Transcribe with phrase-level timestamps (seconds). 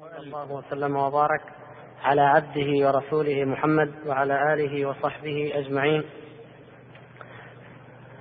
[0.00, 1.42] صلى الله وسلم وبارك
[2.02, 6.04] على عبده ورسوله محمد وعلى آله وصحبه أجمعين.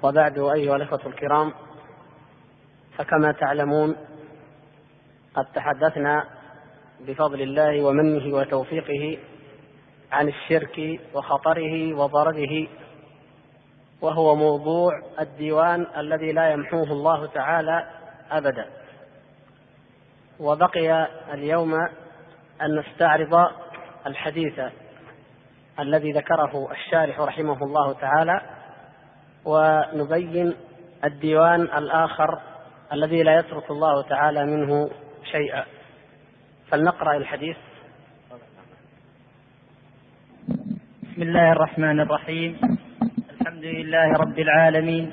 [0.04, 1.54] وبعد أيها الإخوة الكرام
[2.98, 3.96] فكما تعلمون
[5.36, 6.26] قد تحدثنا
[7.08, 9.18] بفضل الله ومنه وتوفيقه
[10.12, 12.68] عن الشرك وخطره وضرره
[14.02, 17.88] وهو موضوع الديوان الذي لا يمحوه الله تعالى
[18.32, 18.79] أبدا.
[20.40, 21.74] وبقي اليوم
[22.62, 23.52] أن نستعرض
[24.08, 24.62] الحديث
[25.80, 28.42] الذي ذكره الشارح رحمه الله تعالى
[29.46, 30.54] ونبين
[31.04, 32.40] الديوان الآخر
[32.94, 34.90] الذي لا يترك الله تعالى منه
[35.32, 35.66] شيئا.
[36.72, 37.58] فلنقرأ الحديث.
[41.04, 42.78] بسم الله الرحمن الرحيم.
[43.42, 45.12] الحمد لله رب العالمين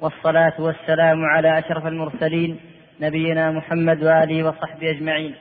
[0.00, 2.60] والصلاة والسلام على أشرف المرسلين
[3.00, 5.34] نبينا محمد وآله وصحبه أجمعين.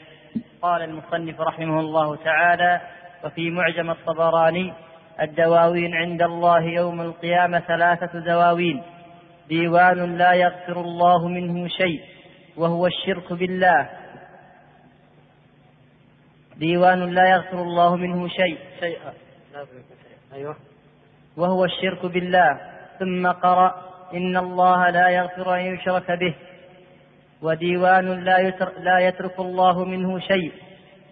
[0.62, 2.82] قال المصنف رحمه الله تعالى
[3.24, 4.74] وفي معجم الطبراني
[5.22, 8.84] الدواوين عند الله يوم القيامة ثلاثة دواوين.
[9.50, 12.02] ديوان لا يغفر الله منه شيء
[12.58, 13.90] وهو الشرك بالله.
[16.58, 18.58] ديوان لا يغفر الله منه شيء.
[18.80, 19.14] شيئا
[20.34, 20.56] أيوه.
[21.38, 22.60] وهو الشرك بالله.
[23.00, 23.76] ثم قرأ
[24.14, 26.36] إن الله لا يغفر أن يشرك به.
[27.42, 30.54] وديوان لا, يتر لا يترك الله منه شيء.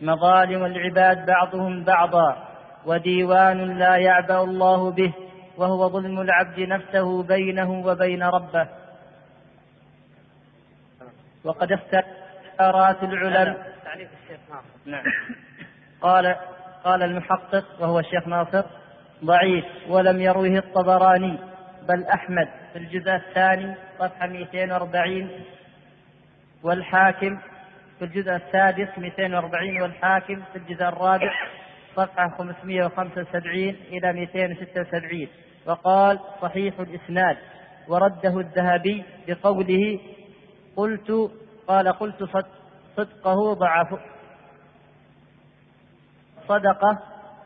[0.02, 2.48] مظالم العباد بعضهم بعضا.
[2.86, 5.14] وديوان لا يعبأ الله به
[5.58, 8.68] وهو ظلم العبد نفسه بينه وبين ربه.
[11.44, 13.76] وقد افترات العلماء.
[13.84, 14.66] تعليق الشيخ ناصر.
[14.86, 15.04] نعم.
[16.02, 16.36] قال
[16.84, 18.64] قال المحقق وهو الشيخ ناصر
[19.24, 21.40] ضعيف ولم يروه الطبراني
[21.90, 25.30] بل أحمد في الجزء الثاني صفحة 240
[26.66, 27.38] والحاكم
[28.00, 31.34] في الجزء السادس 240 والحاكم في الجزء الرابع
[31.96, 35.28] صفحة 575 إلى 276
[35.66, 37.38] وقال صحيح الإسناد
[37.88, 40.00] ورده الذهبي بقوله
[40.76, 41.32] قلت
[41.68, 42.46] قال قلت صد
[42.98, 44.00] صدقه ضعف
[46.48, 47.00] صدقة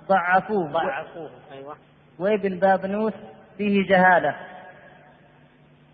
[0.08, 0.72] ضعفوه.
[0.72, 1.78] ضعفوه أيوه.
[2.20, 3.14] وابن بابنوس
[3.58, 4.36] فيه جهالة.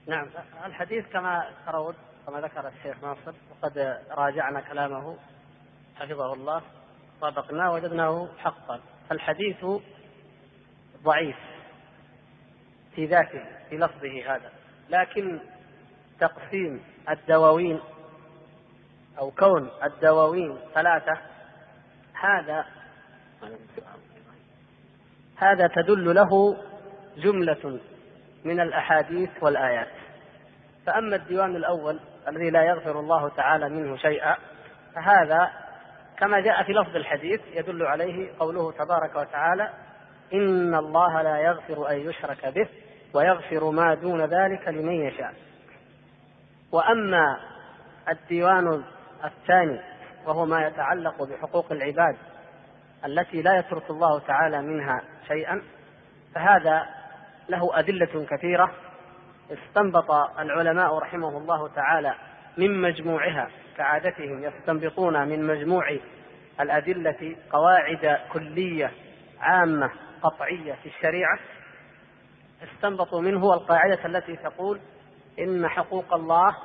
[0.07, 0.25] نعم
[0.65, 1.93] الحديث كما ترون
[2.27, 5.17] كما ذكر الشيخ ناصر وقد راجعنا كلامه
[5.95, 6.61] حفظه الله
[7.21, 8.79] طابقناه وجدناه حقا.
[9.11, 9.65] الحديث
[11.03, 11.37] ضعيف
[12.95, 14.51] في ذاته في لفظه هذا.
[14.89, 15.39] لكن
[16.19, 17.79] تقسيم الدواوين
[19.19, 21.17] أو كون الدواوين ثلاثة
[22.13, 22.65] هذا
[25.35, 26.57] هذا تدل له
[27.17, 27.79] جملة
[28.45, 30.04] من الأحاديث والآيات.
[30.85, 34.35] فأما الديوان الأول الذي لا يغفر الله تعالى منه شيئا
[34.95, 35.51] فهذا
[36.17, 39.69] كما جاء في لفظ الحديث يدل عليه قوله تبارك وتعالى
[40.33, 42.67] إن الله لا يغفر أن يشرك به
[43.13, 45.33] ويغفر ما دون ذلك لمن يشاء.
[46.71, 47.39] وأما
[48.09, 48.83] الديوان
[49.23, 49.79] الثاني
[50.25, 52.17] وهو ما يتعلق بحقوق العباد
[53.05, 55.61] التي لا يترك الله تعالى منها شيئا
[56.35, 56.85] فهذا
[57.49, 58.71] له أدلة كثيرة
[59.51, 62.15] استنبط العلماء رحمه الله تعالى
[62.57, 65.97] من مجموعها كعادتهم يستنبطون من مجموع
[66.59, 68.91] الأدلة قواعد كلية
[69.39, 69.91] عامة
[70.21, 71.39] قطعية في الشريعة.
[72.63, 74.79] استنبطوا منه القاعدة التي تقول
[75.39, 76.55] إن حقوق الله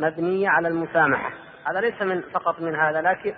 [0.00, 1.32] مبنية على المسامحة.
[1.66, 3.34] هذا ليس من فقط من هذا لكن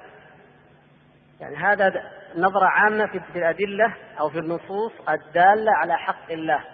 [1.41, 1.93] يعني هذا
[2.37, 6.65] نظرة عامة في الأدلة أو في النصوص الدالة على حق الله.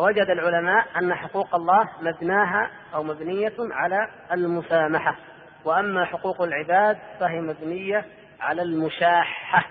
[0.00, 5.16] فوجد العلماء أن حقوق الله مبناها أو مبنية على المسامحة
[5.64, 8.04] وأما حقوق العباد فهي مبنية
[8.40, 9.66] على المشاحة.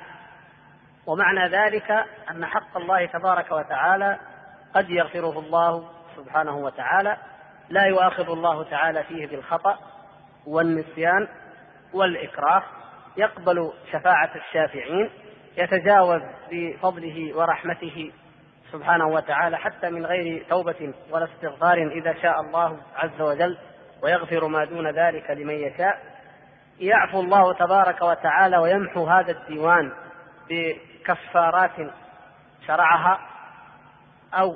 [1.05, 1.91] ومعنى ذلك
[2.31, 4.19] أن حق الله تبارك وتعالى
[4.75, 7.17] قد يغفره الله سبحانه وتعالى
[7.69, 9.79] لا يؤاخذ الله تعالى فيه بالخطأ
[10.47, 11.27] والنسيان
[11.93, 12.63] والإكراه.
[13.17, 15.09] يقبل شفاعة الشافعين
[15.57, 16.21] يتجاوز
[16.51, 18.11] بفضله ورحمته
[18.71, 23.57] سبحانه وتعالى حتى من غير توبة ولا استغفار إذا شاء الله عز وجل
[24.03, 25.99] ويغفر ما دون ذلك لمن يشاء.
[26.79, 29.91] يعفو الله تبارك وتعالى ويمحو هذا الديوان
[30.49, 31.91] بكفارات
[32.67, 33.19] شرعها
[34.33, 34.55] أو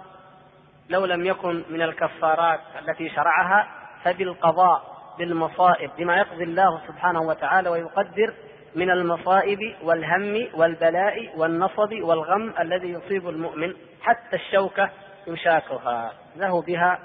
[0.90, 3.68] لو لم يكن من الكفارات التي شرعها
[4.04, 8.34] فبالقضاء بالمصائب بما يقضي الله سبحانه وتعالى ويقدر
[8.76, 14.90] من المصائب والهم والبلاء والنصب والغم الذي يصيب المؤمن حتى الشوكة
[15.28, 17.00] يشاكها له بها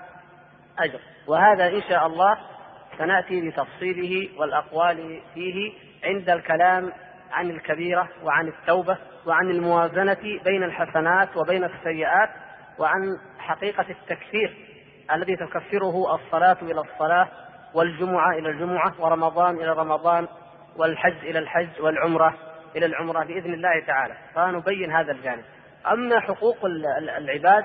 [0.78, 1.00] أجر.
[1.26, 2.38] وهذا إن شاء الله
[2.98, 5.72] سنأتي بتفصيله والأقوال فيه
[6.04, 6.92] عند الكلام
[7.32, 12.30] عن الكبيرة وعن التوبة وعن الموازنة بين الحسنات وبين السيئات
[12.78, 14.56] وعن حقيقة التكفير
[15.12, 17.28] الذي تكفره الصلاة إلى الصلاة
[17.74, 20.28] والجمعة إلى الجمعة ورمضان إلى رمضان
[20.78, 22.34] والحج إلى الحج والعمرة
[22.76, 24.14] إلى العمرة بإذن الله تعالى.
[24.34, 25.44] فنبين هذا الجانب.
[25.92, 26.64] أما حقوق
[27.18, 27.64] العباد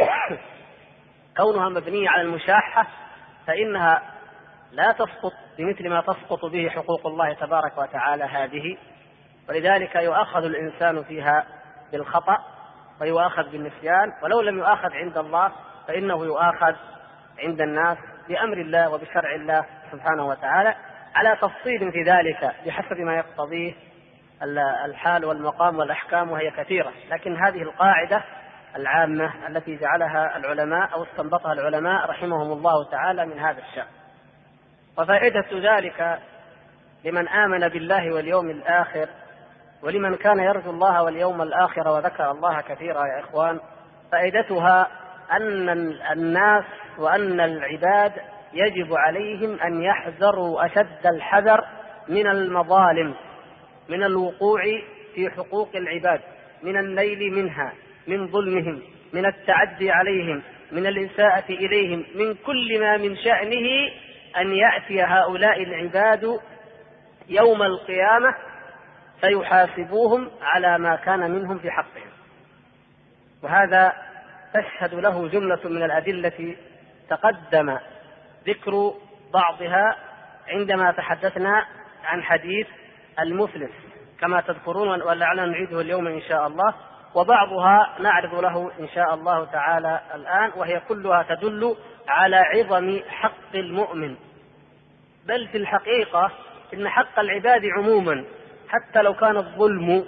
[1.36, 2.86] كونها مبنية على المشاحة
[3.46, 4.02] فإنها
[4.72, 8.78] لا تسقط بمثل ما تسقط به حقوق الله تبارك وتعالى هذه.
[9.48, 11.46] ولذلك يؤاخذ الإنسان فيها
[11.92, 12.38] بالخطأ
[13.00, 14.12] ويؤاخذ بالنسيان.
[14.22, 15.52] ولو لم يؤاخذ عند الله
[15.88, 16.74] فإنه يؤاخذ
[17.38, 17.98] عند الناس
[18.28, 20.74] بأمر الله وبشرع الله سبحانه وتعالى.
[21.14, 23.74] على تفصيل في ذلك بحسب ما يقتضيه
[24.84, 26.92] الحال والمقام والأحكام وهي كثيرة.
[27.10, 28.24] لكن هذه القاعدة
[28.76, 33.86] العامة التي جعلها العلماء أو استنبطها العلماء رحمهم الله تعالى من هذا الشأن.
[34.98, 36.18] وفائدة ذلك
[37.04, 39.08] لمن آمن بالله واليوم الآخر
[39.82, 43.60] ولمن كان يرجو الله واليوم الآخر وذكر الله كثيرا يا إخوان
[44.12, 44.88] فائدتها
[45.32, 45.68] أن
[46.12, 46.64] الناس
[46.98, 48.12] وأن العباد
[48.52, 51.64] يجب عليهم أن يحذروا أشد الحذر
[52.08, 53.14] من المظالم
[53.88, 54.62] من الوقوع
[55.14, 56.20] في حقوق العباد
[56.62, 57.72] من النيل منها
[58.06, 60.42] من ظلمهم من التعدي عليهم
[60.72, 63.90] من الإساءة إليهم من كل ما من شأنه
[64.36, 66.40] أن يأتي هؤلاء العباد
[67.28, 68.34] يوم القيامة
[69.20, 72.10] فيحاسبوهم على ما كان منهم في حقهم.
[73.42, 73.92] وهذا
[74.54, 76.56] تشهد له جملة من الأدلة
[77.10, 77.78] تقدم
[78.48, 78.94] ذكر
[79.34, 79.96] بعضها
[80.48, 81.66] عندما تحدثنا
[82.04, 82.66] عن حديث
[83.20, 83.70] المفلس
[84.20, 86.74] كما تذكرون ولعلنا نعيده اليوم إن شاء الله.
[87.14, 91.76] وبعضها نعرض له إن شاء الله تعالى الآن وهي كلها تدل
[92.08, 94.16] على عظم حق المؤمن.
[95.26, 96.30] بل في الحقيقة
[96.74, 98.24] إن حق العباد عموما
[98.68, 100.04] حتى لو كان الظلم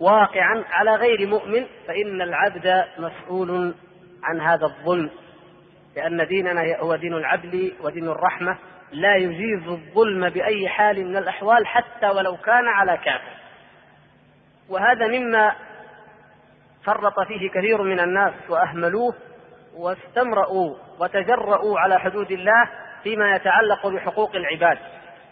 [0.00, 3.74] واقعا على غير مؤمن فإن العبد مسؤول
[4.22, 5.10] عن هذا الظلم.
[5.96, 8.58] لأن ديننا هو دين العدل ودين الرحمة
[8.92, 13.36] لا يجيز الظلم بأي حال من الأحوال حتى ولو كان على كافر.
[14.68, 15.52] وهذا مما
[16.84, 19.14] فرط فيه كثير من الناس وأهملوه
[19.76, 22.70] واستمرأوا وتجرؤوا على حدود الله
[23.02, 24.78] فيما يتعلق بحقوق العباد.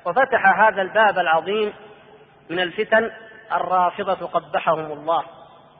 [0.05, 1.73] وفتح هذا الباب العظيم
[2.50, 3.11] من الفتن
[3.53, 5.25] الرافضة قبحهم الله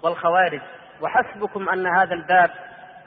[0.03, 0.61] والخوارج.
[1.01, 2.51] وحسبكم أن هذا الباب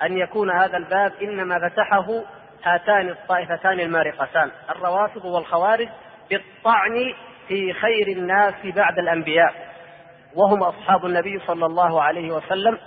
[0.03, 2.23] أن يكون هذا الباب إنما فتحه
[2.63, 5.87] هاتان الطائفتان المارقتان الروافض والخوارج
[6.29, 7.13] بالطعن
[7.47, 9.53] في خير الناس بعد الأنبياء
[10.35, 12.77] وهم أصحاب النبي صلى الله عليه وسلم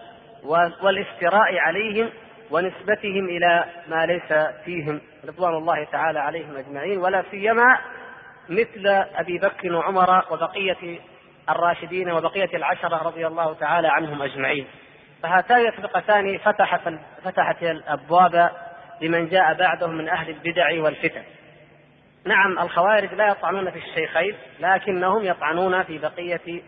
[0.82, 2.10] والافتراء عليهم
[2.50, 4.32] ونسبتهم إلى ما ليس
[4.64, 7.78] فيهم رضوان الله تعالى عليهم أجمعين ولا سيما
[8.49, 11.00] مثل أبي بكر وعمر وبقية
[11.50, 14.66] الراشدين وبقية العشرة رضي الله تعالى عنهم أجمعين.
[15.23, 16.81] فهاتان الفرقتان فتحت
[17.25, 18.50] فتحت الأبواب
[19.03, 21.23] لمن جاء بعدهم من أهل البدع والفتن.
[22.25, 26.62] نعم الخوارج لا يطعنون في الشيخين لكنهم يطعنون في بقية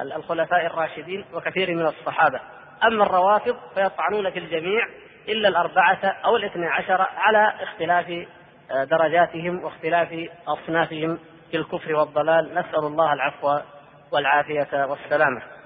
[0.00, 2.40] الخلفاء الراشدين وكثير من الصحابة.
[2.84, 4.86] أما الروافض فيطعنون في الجميع
[5.28, 8.26] إلا الأربعة أو الاثني عشر على اختلاف
[8.70, 10.08] آه، درجاتهم واختلاف
[10.48, 11.18] أصنافهم
[11.50, 13.58] في الكفر والضلال نسأل الله العفو
[14.12, 15.57] والعافية والسلامة.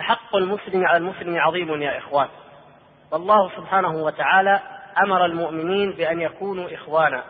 [0.00, 2.28] فحق المسلم على المسلم عظيم يا إخوان.
[3.12, 4.60] والله سبحانه وتعالى
[5.04, 7.22] أمر المؤمنين بأن يكونوا إخوانا.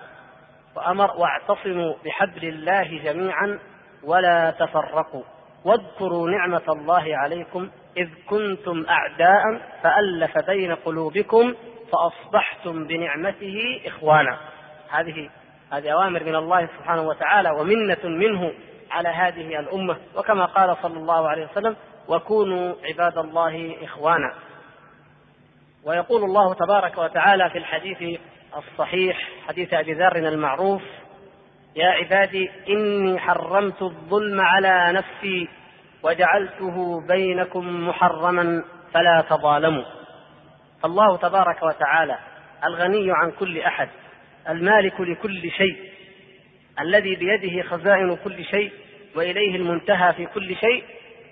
[0.76, 3.58] وأمر واعتصموا بحبل الله جميعا
[4.04, 5.22] ولا تفرقوا.
[5.64, 9.42] واذكروا نعمة الله عليكم إذ كنتم أعداء
[9.82, 11.54] فألف بين قلوبكم
[11.92, 14.38] فأصبحتم بنعمته إخوانا.
[14.90, 15.30] هذه
[15.72, 18.52] هذه أوامر من الله سبحانه وتعالى ومنة منه
[18.90, 19.96] على هذه الأمة.
[20.16, 21.76] وكما قال صلى الله عليه وسلم
[22.10, 24.34] وكونوا عباد الله إخوانا.
[25.84, 28.20] ويقول الله تبارك وتعالى في الحديث
[28.56, 30.82] الصحيح حديث أبي ذر المعروف
[31.76, 35.48] يا عبادي إني حرمت الظلم على نفسي
[36.02, 38.64] وجعلته بينكم محرما
[38.94, 39.84] فلا تظالموا.
[40.84, 42.18] الله تبارك وتعالى
[42.64, 43.88] الغني عن كل أحد
[44.48, 45.90] المالك لكل شيء
[46.80, 48.72] الذي بيده خزائن كل شيء
[49.16, 50.84] وإليه المنتهى في كل شيء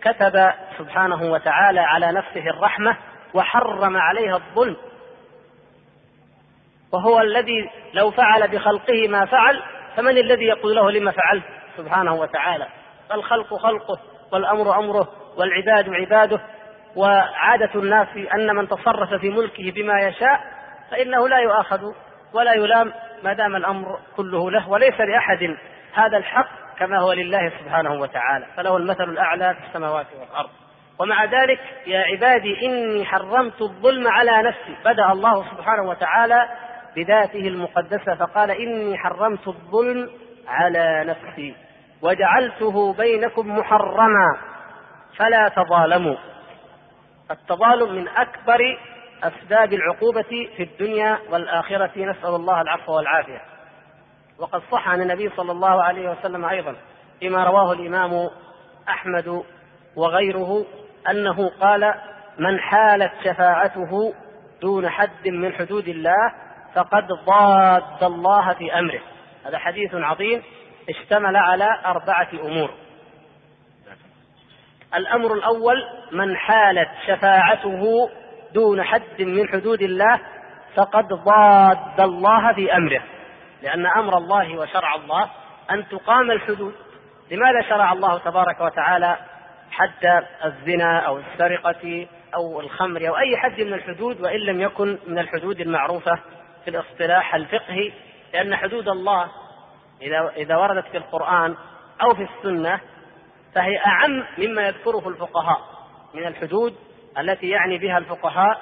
[0.02, 2.96] كتب سبحانه وتعالى على نفسه الرحمة
[3.34, 4.76] وحرم عليها الظلم.
[6.92, 9.62] وهو الذي لو فعل بخلقه ما فعل
[9.96, 11.44] فمن الذي يقول له لما فعلت؟
[11.76, 12.66] سبحانه وتعالى.
[13.12, 14.00] الخلق خلقه
[14.32, 16.40] والأمر أمره والعباد عباده.
[16.96, 20.40] وعادة الناس أن من تصرف في ملكه بما يشاء
[20.90, 21.92] فإنه لا يؤاخذ
[22.32, 25.56] ولا يلام ما دام الأمر كله له وليس لأحد
[25.94, 26.67] هذا الحق.
[26.78, 30.50] كما هو لله سبحانه وتعالى فله المثل الأعلى في السماوات والأرض.
[30.98, 34.76] ومع ذلك يا عبادي إني حرمت الظلم على نفسي.
[34.84, 36.48] بدأ الله سبحانه وتعالى
[36.96, 40.10] بذاته المقدسة فقال إني حرمت الظلم
[40.48, 41.54] على نفسي.
[42.02, 44.36] وجعلته بينكم محرما.
[45.16, 46.16] فلا تظالموا.
[47.30, 48.78] التظالم من أكبر
[49.24, 51.90] أسباب العقوبة في الدنيا والآخرة.
[51.96, 53.40] نسأل الله العفو والعافية.
[54.38, 56.76] وقد صح عن النبي صلى الله عليه وسلم أيضا
[57.20, 58.30] فيما رواه الإمام
[58.88, 59.44] أحمد
[59.96, 60.64] وغيره
[61.10, 61.94] أنه قال
[62.38, 64.14] من حالت شفاعته
[64.62, 66.32] دون حد من حدود الله
[66.74, 69.00] فقد ضاد الله في أمره.
[69.46, 70.42] هذا حديث عظيم
[70.88, 72.70] اشتمل على أربعة أمور.
[74.94, 78.10] الأمر الأول من حالت شفاعته
[78.54, 80.20] دون حد من حدود الله
[80.74, 83.02] فقد ضاد الله في أمره.
[83.62, 85.30] لأن أمر الله وشرع الله
[85.70, 86.74] أن تقام الحدود.
[87.30, 89.16] لماذا شرع الله تبارك وتعالى
[89.70, 95.18] حد الزنا أو السرقة أو الخمر أو أي حد من الحدود وإن لم يكن من
[95.18, 96.18] الحدود المعروفة
[96.64, 97.92] في الاصطلاح الفقهي؟
[98.32, 99.28] لأن حدود الله
[100.02, 101.56] إذا إذا وردت في القرآن
[102.02, 102.80] أو في السنة
[103.54, 105.60] فهي أعم مما يذكره الفقهاء
[106.14, 106.74] من الحدود
[107.18, 108.60] التي يعني بها الفقهاء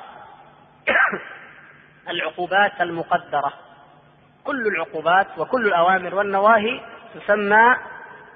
[2.10, 3.52] العقوبات المقدرة.
[4.46, 6.80] كل العقوبات وكل الأوامر والنواهي
[7.14, 7.76] تسمى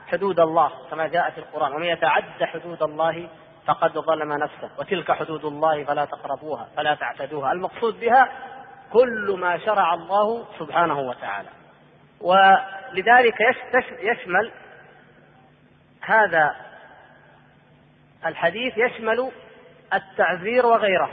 [0.07, 1.73] حدود الله كما جاء في القرآن.
[1.73, 3.29] ومن يتعد حدود الله
[3.67, 4.71] فقد ظلم نفسه.
[4.79, 7.53] وتلك حدود الله فلا تقربوها فلا تعتدوها.
[7.53, 8.29] المقصود بها
[8.93, 11.49] كل ما شرع الله سبحانه وتعالى.
[12.21, 13.37] ولذلك
[14.03, 14.53] يشمل
[16.03, 16.57] هذا
[18.27, 19.31] الحديث يشمل
[19.95, 21.11] التعذير وغيره.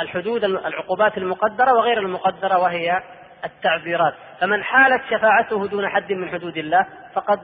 [0.00, 3.02] الحدود العقوبات المقدرة وغير المقدرة وهي
[3.44, 7.40] التعذيرات فمن حالت شفاعته دون حد من حدود الله فقد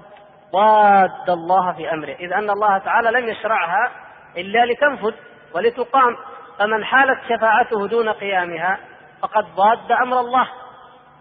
[0.53, 2.13] ضاد الله في أمره.
[2.13, 3.91] إذ أن الله تعالى لم يشرعها
[4.37, 5.15] إلا لتنفذ
[5.55, 6.17] ولتقام.
[6.59, 8.79] فمن حالت شفاعته دون قيامها
[9.23, 10.49] فقد ضاد أمر الله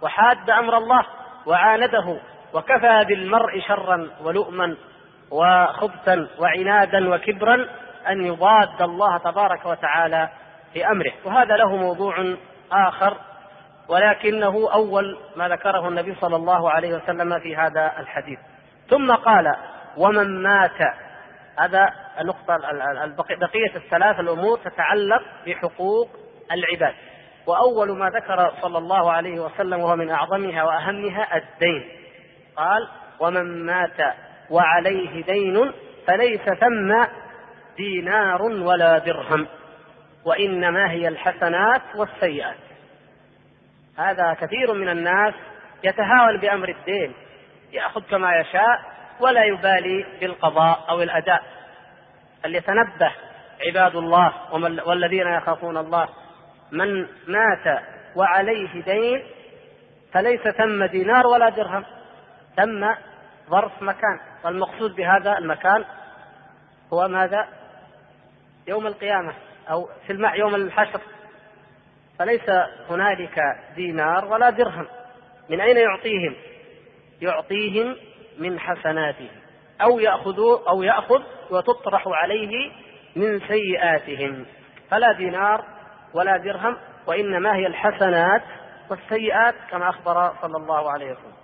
[0.02, 1.06] وحاد أمر الله
[1.46, 2.18] وعانده
[2.54, 4.76] وكفى بالمرء شرا ولؤما
[5.32, 7.68] وخبثا وعنادا وكبرا
[8.10, 10.30] أن يضاد الله تبارك وتعالى
[10.74, 11.12] في أمره.
[11.26, 12.36] وهذا له موضوع
[12.72, 13.18] آخر
[13.90, 18.40] ولكنه أول ما ذكره النبي صلى الله عليه وسلم في هذا الحديث.
[18.90, 19.56] ثم قال
[19.98, 20.82] ومن مات.
[21.60, 21.90] هذا
[22.22, 22.58] النقطة
[23.30, 26.10] بقية الثلاث الأمور تتعلق بحقوق
[26.52, 26.94] العباد.
[27.48, 31.90] وأول ما ذكر صلى الله عليه وسلم وهو من أعظمها وأهمها الدين.
[32.56, 32.88] قال
[33.20, 34.16] ومن مات
[34.50, 35.72] وعليه دين
[36.08, 37.06] فليس ثم
[37.78, 39.48] دينار ولا درهم.
[40.26, 42.67] وإنما هي الحسنات والسيئات.
[43.98, 45.34] هذا كثير من الناس
[45.84, 47.14] يتهاون بأمر الدين
[47.72, 48.82] يأخذ كما يشاء
[49.20, 51.44] ولا يبالي بالقضاء أو الأداء.
[52.44, 53.12] فليتنبه
[53.68, 54.34] عباد الله
[54.88, 56.10] والذين يخافون الله
[56.72, 57.84] من مات
[58.16, 59.24] وعليه دين
[60.14, 61.86] فليس ثم دينار ولا درهم
[62.56, 62.88] ثم
[63.50, 64.20] ظرف مكان.
[64.44, 65.86] والمقصود بهذا المكان
[66.94, 67.48] هو ماذا؟
[68.68, 69.34] يوم القيامة
[69.70, 71.02] أو في الماء يوم الحشر.
[72.20, 72.50] فليس
[72.90, 73.40] هنالك
[73.76, 74.88] دينار ولا درهم.
[75.50, 76.36] من أين يعطيهم؟
[77.22, 77.96] يعطيهم
[78.38, 79.30] من حسناتهم.
[79.82, 82.72] أو يأخذوا أو يأخذ وتطرح عليه
[83.16, 84.46] من سيئاتهم.
[84.90, 85.66] فلا دينار
[86.14, 88.44] ولا درهم وإنما هي الحسنات
[88.90, 91.38] والسيئات كما أخبر صلى الله عليه وسلم.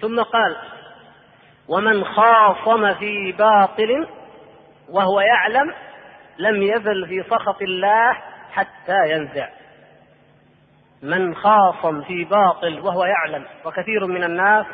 [0.00, 0.56] ثم قال
[1.68, 4.06] ومن خاصم في باطل
[4.88, 5.74] وهو يعلم
[6.40, 8.12] لم يزل في سخط الله
[8.50, 9.48] حتى ينزع.
[11.02, 14.66] من خاصم في باطل وهو يعلم وكثير من الناس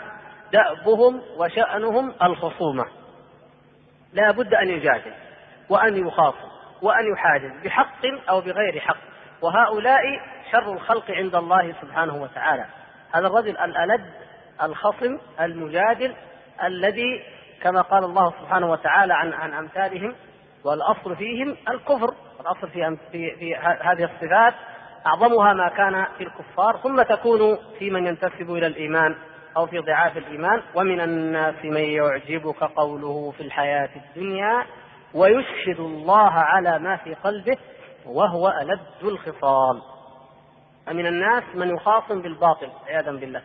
[0.52, 2.84] دأبهم وشأنهم الخصومة.
[4.12, 5.12] لا بد أن يجادل
[5.68, 6.48] وأن يخاصم
[6.82, 8.96] وأن يحاجز بحق أو بغير حق.
[9.42, 10.02] وهؤلاء
[10.52, 12.66] شر الخلق عند الله سبحانه وتعالى.
[13.12, 14.10] هذا الرجل الألد
[14.62, 16.14] الخصم المجادل
[16.64, 17.22] الذي
[17.62, 20.14] كما قال الله سبحانه وتعالى عن عن أمثالهم
[20.66, 24.54] والأصل فيهم الكفر الأصل في في, في هذه الصفات
[25.06, 29.16] أعظمها ما كان في الكفار ثم تكون في من ينتسب إلى الإيمان
[29.56, 34.66] أو في ضعاف الإيمان ومن الناس من يعجبك قوله في الحياة الدنيا
[35.14, 37.56] ويشهد الله على ما في قلبه
[38.06, 39.82] وهو ألد الخصام
[40.88, 43.42] ومن الناس من يخاصم بالباطل عياذا بالله.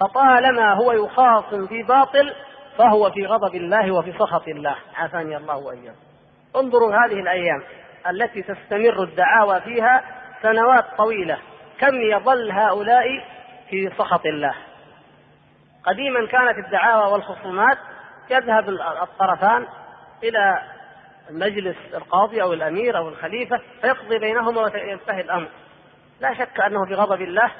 [0.00, 2.32] فطالما هو يخاصم في باطل
[2.78, 4.76] فهو في غضب الله وفي سخط الله.
[4.94, 6.13] عافاني الله وإياكم.
[6.56, 7.62] انظروا هذه الأيام
[8.10, 10.04] التي تستمر الدعاوى فيها
[10.42, 11.38] سنوات طويلة.
[11.78, 13.04] كم يظل هؤلاء
[13.70, 14.54] في سخط الله.
[15.84, 17.78] قديما كانت الدعاوى والخصومات
[18.30, 18.68] يذهب
[19.02, 19.66] الطرفان
[20.22, 20.62] إلى
[21.30, 25.48] مجلس القاضي أو الأمير أو الخليفة فيقضي بينهما وينتهي الأمر.
[26.20, 27.50] لا شك أنه بغضب الله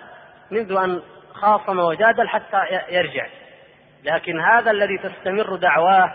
[0.51, 1.03] منذ أن
[1.35, 2.59] خاصم وجادل حتى
[2.89, 3.27] يرجع.
[4.05, 6.15] لكن هذا الذي تستمر دعواه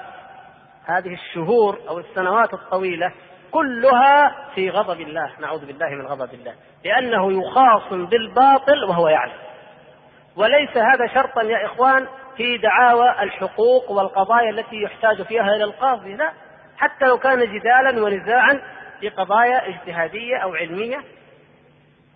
[0.89, 3.11] هذه الشهور أو السنوات الطويلة
[3.51, 6.53] كلها في غضب الله نعوذ بالله من غضب الله
[6.85, 9.33] لأنه يخاصم بالباطل وهو يعلم.
[10.35, 16.31] وليس هذا شرطا يا إخوان في دعاوى الحقوق والقضايا التي يحتاج فيها إلى القاضي لا.
[16.77, 18.61] حتى لو كان جدالا ونزاعا
[18.99, 21.03] في قضايا اجتهادية أو علمية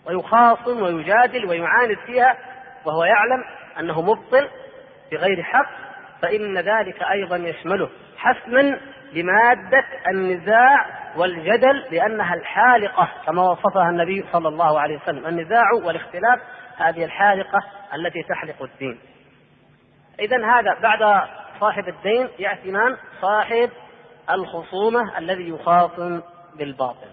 [0.06, 2.38] ويخاصم ويجادل ويعاند فيها
[2.86, 3.44] وهو يعلم
[3.80, 4.50] أنه مبطل
[5.12, 5.70] بغير حق
[6.22, 7.90] فإن ذلك أيضا يشمله.
[8.18, 8.80] حسما
[9.14, 10.86] لمادة النزاع
[11.18, 15.26] والجدل لأنها الحالقة كما وصفها النبي صلى الله عليه وسلم.
[15.28, 16.40] النزاع والاختلاف
[16.78, 17.60] هذه الحالقة
[17.96, 19.00] التي تحلق الدين.
[20.20, 21.28] إذا هذا بعد
[21.60, 23.70] صاحب الدين يأتي من؟ صاحب
[24.32, 26.22] الخصومة الذي يخاصم
[26.58, 27.08] بالباطل.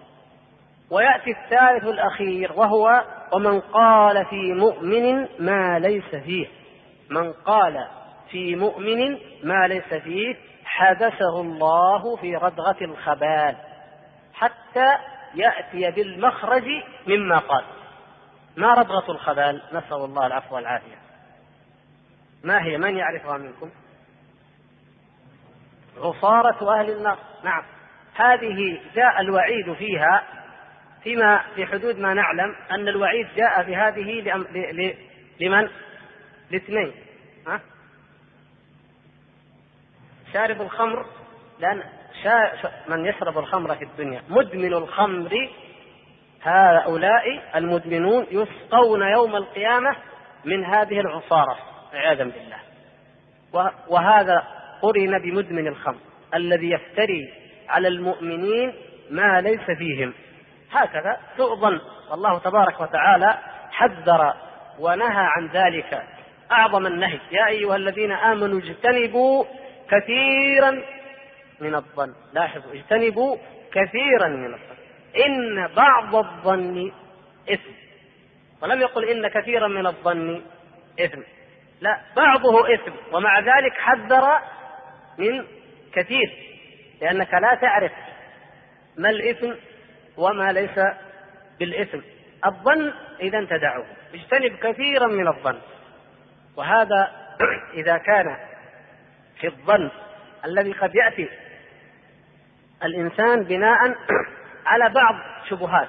[0.91, 6.47] ويأتي الثالث الأخير وهو ومن قال في مؤمن ما ليس فيه.
[7.11, 7.87] من قال
[8.31, 10.37] في مؤمن ما ليس فيه
[10.71, 13.57] حبسه الله في ردغة الخبال
[14.35, 14.99] حتى
[15.35, 16.65] يأتي بالمخرج
[17.07, 17.65] مما قال.
[18.57, 20.99] ما ردغة الخبال؟ نسأل الله العفو والعافية.
[22.45, 23.71] ما هي؟ من يعرفها منكم؟
[25.97, 27.19] عصارة أهل النار.
[27.45, 27.63] نعم.
[28.15, 30.23] هذه جاء الوعيد فيها
[31.03, 34.21] فيما في حدود ما نعلم أن الوعيد جاء في هذه
[35.41, 35.69] لمن؟
[36.51, 36.93] لاثنين
[37.47, 37.61] ها؟
[40.33, 41.07] شارب الخمر
[41.59, 41.83] لأن
[42.23, 42.53] شا...
[42.89, 45.49] من يشرب الخمر في الدنيا مدمن الخمر
[46.43, 49.97] هؤلاء المدمنون يسقون يوم القيامة
[50.45, 51.57] من هذه العصارة
[51.93, 52.59] عياذا بالله.
[53.89, 54.45] وهذا
[54.83, 55.99] قرن بمدمن الخمر
[56.35, 57.33] الذي يفتري
[57.69, 58.75] على المؤمنين
[59.11, 60.15] ما ليس فيهم.
[60.73, 63.39] هكذا سوء ظن والله تبارك وتعالى
[63.71, 64.35] حذر
[64.79, 66.03] ونهى عن ذلك.
[66.53, 69.45] أعظم النهي يا أيها الذين آمنوا اجتنبوا
[69.91, 70.83] كثيرا
[71.61, 72.15] من الظن.
[72.33, 73.37] لاحظوا اجتنبوا
[73.73, 74.77] كثيرا من الظن.
[75.27, 76.93] إن بعض الظن
[77.53, 77.71] إثم.
[78.63, 80.43] ولم يقل إن كثيرا من الظن
[81.01, 81.21] إثم.
[81.81, 82.93] لا بعضه إثم.
[83.13, 84.41] ومع ذلك حذر
[85.19, 85.45] من
[85.93, 86.33] كثير.
[87.01, 87.93] لأنك لا تعرف
[88.97, 89.53] ما الإثم
[90.17, 90.81] وما ليس
[91.59, 92.01] بالإثم.
[92.47, 95.59] الظن إذا تدعه اجتنب كثيرا من الظن.
[96.57, 97.11] وهذا
[97.75, 98.37] إذا كان
[99.41, 99.91] في الظن
[100.45, 101.29] الذي قد يأتي
[102.85, 103.79] الإنسان بناء
[104.67, 105.15] على بعض
[105.49, 105.89] شبهات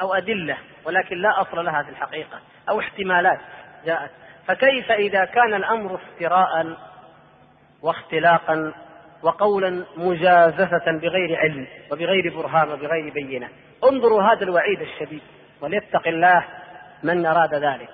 [0.00, 3.38] أو أدلة ولكن لا أصل لها في الحقيقة أو احتمالات
[3.86, 4.10] جاءت.
[4.46, 6.76] فكيف إذا كان الأمر افتراء
[7.82, 8.72] واختلاقا
[9.22, 13.48] وقولا مجازفة بغير علم وبغير برهان وبغير بينة؟
[13.84, 15.22] انظروا هذا الوعيد الشديد
[15.60, 16.44] وليتق الله
[17.02, 17.88] من أراد ذلك.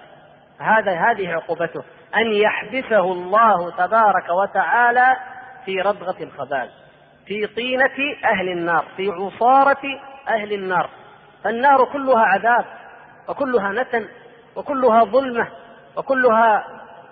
[0.58, 1.84] هذا هذه عقوبته.
[2.16, 5.16] أن يحبسه الله تبارك وتعالى
[5.64, 6.70] في ردغة الخبال
[7.26, 10.90] في طينة أهل النار في عصارة أهل النار.
[11.44, 12.64] فالنار كلها عذاب
[13.28, 14.08] وكلها نتن
[14.56, 15.48] وكلها ظلمة
[15.96, 16.64] وكلها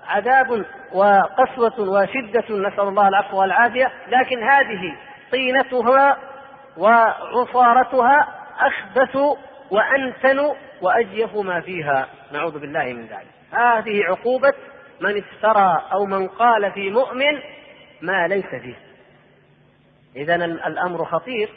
[0.08, 2.44] عذاب وقسوة وشدة.
[2.68, 3.92] نسأل الله العفو والعافية.
[4.08, 4.96] لكن هذه
[5.32, 6.16] طينتها
[6.76, 8.28] وعصارتها
[8.60, 9.16] أخبث
[9.70, 12.06] وأنتن وأجيف ما فيها.
[12.32, 13.26] نعوذ بالله من ذلك.
[13.52, 14.52] هذه عقوبة
[15.00, 17.40] من افترى أو من قال في مؤمن
[18.02, 18.76] ما ليس فيه.
[20.16, 21.50] إذا الأمر خطير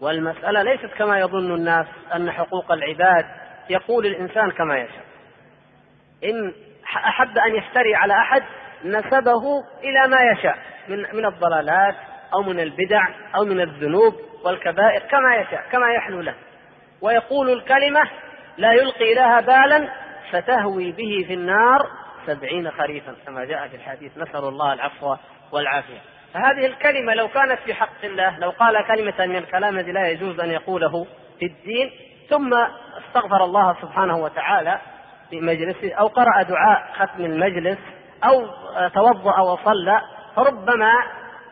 [0.00, 3.24] والمسألة ليست كما يظن الناس أن حقوق العباد
[3.70, 5.04] يقول الإنسان كما يشاء.
[6.24, 6.52] إن
[6.96, 8.42] أحب أن يفتري على أحد
[8.84, 11.94] نسبه إلى ما يشاء من من الضلالات
[12.34, 16.34] أو من البدع أو من الذنوب والكبائر كما يشاء كما يحلو له.
[17.02, 18.00] ويقول الكلمة
[18.58, 19.88] لا يلقي لها بالا
[20.30, 21.90] فتهوي به في النار
[22.28, 24.18] سبعين خريفا كما جاء في الحديث.
[24.18, 25.16] نسأل الله العفو
[25.52, 25.98] والعافية.
[26.34, 30.40] فهذه الكلمة لو كانت في حق الله لو قال كلمة من الكلام الذي لا يجوز
[30.40, 31.06] أن يقوله
[31.38, 31.90] في الدين
[32.30, 32.54] ثم
[32.98, 34.80] استغفر الله سبحانه وتعالى
[35.30, 37.78] في مجلسه أو قرأ دعاء ختم المجلس
[38.24, 38.46] أو
[38.88, 40.00] توضأ وصلى
[40.36, 40.92] فربما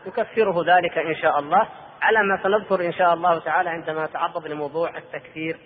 [0.05, 1.67] يكفره ذلك إن شاء الله.
[2.01, 5.57] على ما سنذكر إن شاء الله تعالى عندما نتعرض لموضوع التكفير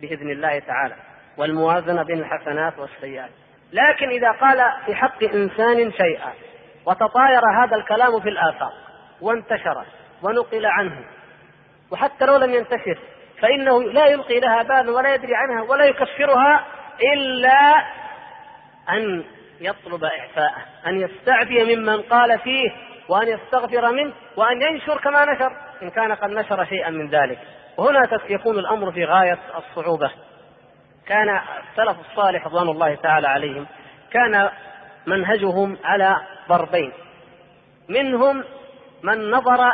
[0.00, 0.96] بإذن الله تعالى
[1.38, 3.30] والموازنة بين الحسنات والسيئات.
[3.76, 6.32] لكن إذا قال في حق إنسان شيئا
[6.86, 8.72] وتطاير هذا الكلام في الآفاق
[9.20, 9.84] وانتشر
[10.22, 11.04] ونقل عنه
[11.90, 12.98] وحتى لو لم ينتشر
[13.40, 16.66] فإنه لا يلقي لها بالا ولا يدري عنها ولا يكفرها
[17.14, 17.84] إلا
[18.90, 19.24] أن
[19.60, 22.70] يطلب إعفاءه أن يستعفي ممن قال فيه
[23.08, 27.38] وأن يستغفر منه وأن ينشر كما نشر إن كان قد نشر شيئا من ذلك.
[27.76, 30.10] وهنا يكون الأمر في غاية الصعوبة.
[31.08, 33.66] كان السلف الصالح رضوان الله تعالى عليهم
[34.10, 34.50] كان
[35.06, 36.16] منهجهم على
[36.48, 36.92] ضربين.
[37.88, 38.44] منهم
[39.02, 39.72] من نظر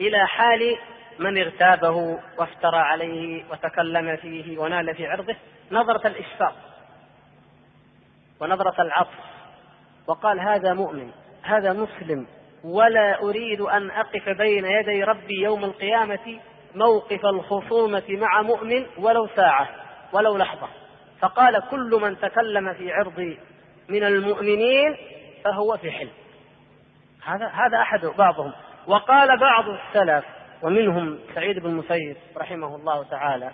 [0.00, 0.76] إلى حال
[1.18, 5.36] من اغتابه وافترى عليه وتكلم فيه ونال في عرضه
[5.72, 6.54] نظرة الإشفاق
[8.40, 9.18] ونظرة العطف.
[10.06, 11.10] وقال هذا مؤمن
[11.42, 12.26] هذا مسلم
[12.64, 16.40] ولا أريد أن أقف بين يدي ربي يوم القيامة
[16.74, 19.83] موقف الخصومة مع مؤمن ولو ساعة.
[20.14, 20.68] ولو لحظة.
[21.20, 23.38] فقال كل من تكلم في عرضي
[23.88, 24.96] من المؤمنين
[25.44, 26.12] فهو في حلم.
[27.24, 28.52] هذا هذا أحد بعضهم.
[28.86, 30.24] وقال بعض السلف
[30.62, 33.50] ومنهم سعيد بن المسيب رحمه الله تعالى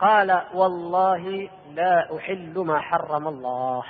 [0.00, 3.84] قال والله لا أحل ما حرم الله.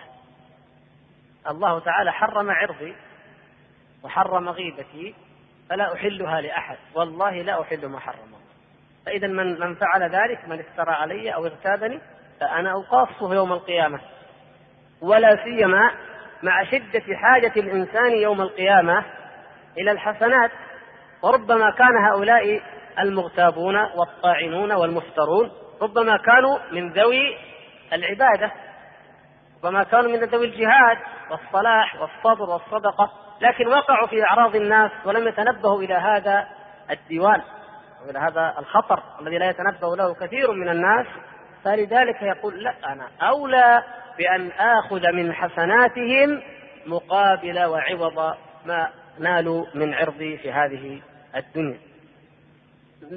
[1.50, 2.94] الله تعالى حرم عرضي
[4.04, 5.14] وحرم غيبتي
[5.70, 6.78] فلا أحلها لأحد.
[6.94, 8.35] والله لا أحل ما حرم
[9.06, 12.00] فإذا من من فعل ذلك من افترى علي أو اغتابني
[12.40, 14.00] فأنا أقاصه يوم القيامة.
[15.02, 15.90] ولا سيما
[16.42, 19.04] مع شدة حاجة الإنسان يوم القيامة
[19.78, 20.50] إلى الحسنات.
[21.22, 22.62] وربما كان هؤلاء
[22.98, 25.50] المغتابون والطاعنون والمفترون
[25.82, 27.36] ربما كانوا من ذوي
[27.92, 28.52] العبادة.
[29.64, 30.98] ربما كانوا من ذوي الجهاد
[31.30, 36.46] والصلاح والصبر والصدقة لكن وقعوا في أعراض الناس ولم يتنبهوا إلى هذا
[36.90, 37.42] الديوان.
[38.06, 41.06] وإلى هذا الخطر الذي لا يتنبه له كثير من الناس
[41.64, 43.82] فلذلك يقول لا أنا أولى
[44.18, 46.42] بأن آخذ من حسناتهم
[46.86, 48.34] مقابل وعوض
[48.66, 48.88] ما
[49.18, 51.00] نالوا من عرضي في هذه
[51.36, 51.78] الدنيا.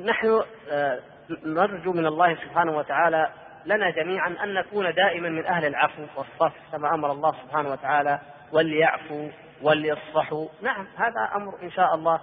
[0.05, 0.99] نحن آه،
[1.45, 3.29] نرجو من الله سبحانه وتعالى
[3.65, 8.19] لنا جميعا أن نكون دائما من أهل العفو والصف كما أمر الله سبحانه وتعالى
[8.51, 9.29] وليعفوا
[9.61, 12.19] وليصفحوا نعم هذا أمر إن شاء الله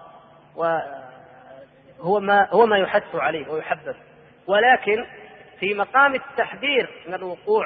[2.01, 3.95] وهو ما هو ما يحث عليه ويحبب
[4.47, 5.07] ولكن
[5.61, 7.65] في مقام التحذير من الوقوع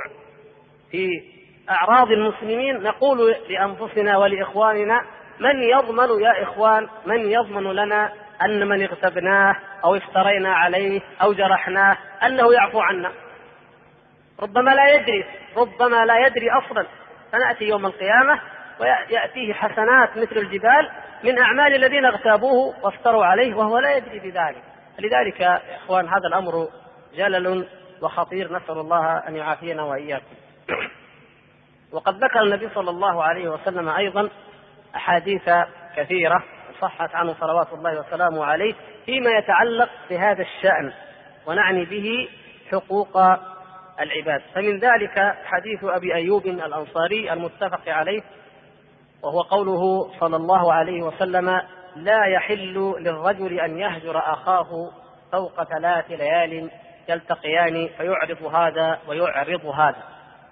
[0.90, 1.22] في
[1.70, 5.02] أعراض المسلمين نقول لأنفسنا ولإخواننا
[5.40, 8.12] من يضمن يا إخوان من يضمن لنا
[8.44, 13.12] أن من اغتبناه أو افترينا عليه أو جرحناه أنه يعفو عنا.
[14.40, 15.24] ربما لا يدري
[15.56, 16.86] ربما لا يدري أصلا.
[17.32, 18.40] فنأتي يوم القيامة
[18.80, 20.90] ويأتيه حسنات مثل الجبال
[21.24, 24.62] من أعمال الذين اغتابوه وافتروا عليه وهو لا يدري بذلك.
[24.98, 26.68] لذلك يا إخوان هذا الأمر
[27.14, 27.68] جلل
[28.02, 28.52] وخطير.
[28.56, 30.34] نسأل الله أن يعافينا وإياكم.
[31.92, 34.28] وقد ذكر النبي صلى الله عليه وسلم أيضا
[34.96, 35.50] أحاديث
[35.96, 36.44] كثيرة
[36.80, 38.74] صحت عنه صلوات الله وسلامه عليه
[39.06, 40.92] فيما يتعلق بهذا الشأن
[41.46, 42.28] ونعني به
[42.72, 43.16] حقوق
[44.00, 44.42] العباد.
[44.54, 48.22] فمن ذلك حديث أبي أيوب الأنصاري المتفق عليه
[49.22, 51.62] وهو قوله صلى الله عليه وسلم
[51.96, 54.90] لا يحل للرجل أن يهجر أخاه
[55.32, 56.70] فوق ثلاث ليال
[57.08, 60.02] يلتقيان فيعرض هذا ويعرض هذا.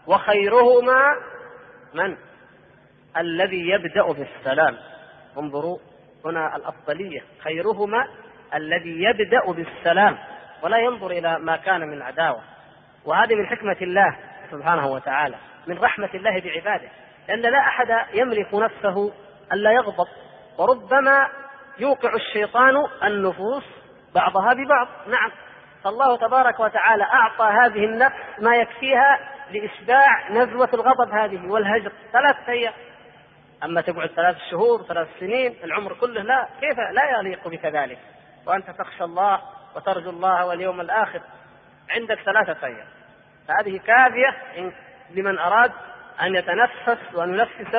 [0.06, 1.16] وخيرهما
[1.94, 2.16] من؟
[3.16, 4.76] الذي يبدأ بالسلام.
[5.38, 5.78] انظروا
[6.24, 7.20] هنا الأفضلية.
[7.40, 8.08] خيرهما
[8.54, 10.18] الذي يبدأ بالسلام
[10.62, 12.40] ولا ينظر إلى ما كان من عداوة.
[13.04, 14.16] وهذه من حكمة الله
[14.50, 16.88] سبحانه وتعالى من رحمة الله بعباده.
[17.28, 19.12] لأن لا أحد يملك نفسه
[19.52, 20.08] ألا يغضب
[20.58, 21.28] وربما
[21.78, 23.64] يوقع الشيطان النفوس
[24.14, 24.88] بعضها ببعض.
[25.08, 25.30] نعم
[25.84, 29.18] فالله تبارك وتعالى أعطى هذه النفس ما يكفيها
[29.50, 31.92] لإشباع نزوة الغضب هذه والهجر.
[32.12, 32.72] ثلاثة أيام.
[33.64, 37.98] أما تقعد ثلاث شهور ثلاث سنين العمر كله لا كيف لا يليق بك ذلك؟
[38.46, 39.40] وأنت تخشى الله
[39.76, 41.20] وترجو الله واليوم الآخر
[41.90, 42.86] عندك ثلاثة أيام.
[43.48, 44.34] فهذه كافية
[45.10, 45.72] لمن أراد
[46.22, 47.74] أن يتنفس وأن ينفس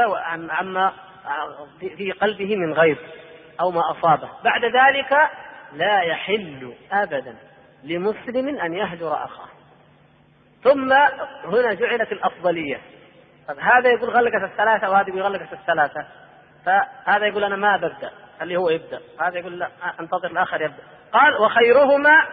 [0.49, 0.93] عما
[1.79, 2.97] في قلبه من غيظ
[3.59, 4.29] أو ما أصابه.
[4.43, 5.29] بعد ذلك
[5.73, 7.35] لا يحل أبدا
[7.83, 9.49] لمسلم أن يهجر أخاه.
[10.63, 10.93] ثم
[11.43, 12.81] هنا جعلت الأفضلية.
[13.47, 16.05] طب هذا يقول غلقت الثلاثة وهذا يقول غلقت الثلاثة.
[16.65, 18.99] فهذا يقول أنا ما ببدأ اللي هو يبدأ.
[19.21, 20.83] هذا يقول لا أنتظر الآخر يبدأ.
[21.13, 22.25] قال وخيرهما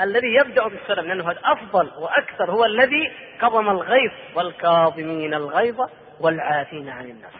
[0.00, 4.12] الذي يبدأ بالسلام لأنه هذا أفضل وأكثر هو الذي كظم الغيظ.
[4.34, 5.80] والكاظمين الغيظ
[6.20, 7.32] والعافين عن الناس.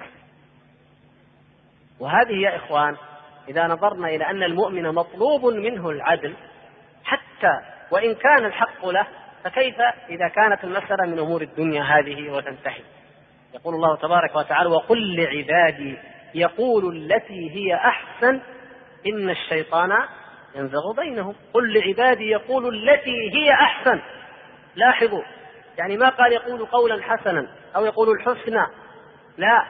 [2.00, 2.96] وهذه يا إخوان
[3.48, 6.34] إذا نظرنا إلى أن المؤمن مطلوب منه العدل
[7.04, 9.06] حتى وإن كان الحق له
[9.44, 9.76] فكيف
[10.08, 12.82] إذا كانت المسألة من أمور الدنيا هذه وتنتهي؟
[13.54, 15.98] يقول الله تبارك وتعالى وقل لعبادي
[16.34, 18.40] يقول التي هي أحسن
[19.06, 19.92] إن الشيطان
[20.56, 21.34] ينزغ بينهم.
[21.52, 24.00] قل لعبادي يقول التي هي أحسن.
[24.76, 25.22] لاحظوا.
[25.78, 28.66] يعني ما قال يقول قولا حسنا أو يقول الحسنى.
[29.38, 29.64] لا.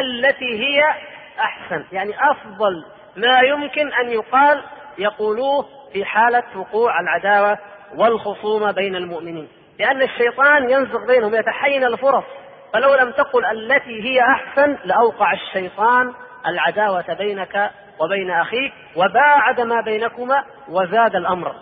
[0.00, 0.94] التي هي
[1.40, 1.84] أحسن.
[1.92, 2.84] يعني أفضل
[3.16, 4.62] ما يمكن أن يقال
[4.98, 7.58] يقولوه في حالة وقوع العداوة
[7.96, 9.48] والخصومة بين المؤمنين.
[9.78, 12.24] لأن الشيطان ينزغ بينهم يتحين الفرص.
[12.72, 16.12] فلو لم تقل التي هي أحسن لأوقع الشيطان
[16.46, 21.54] العداوة بينك وبين أخيك وباعد ما بينكما وزاد الأمر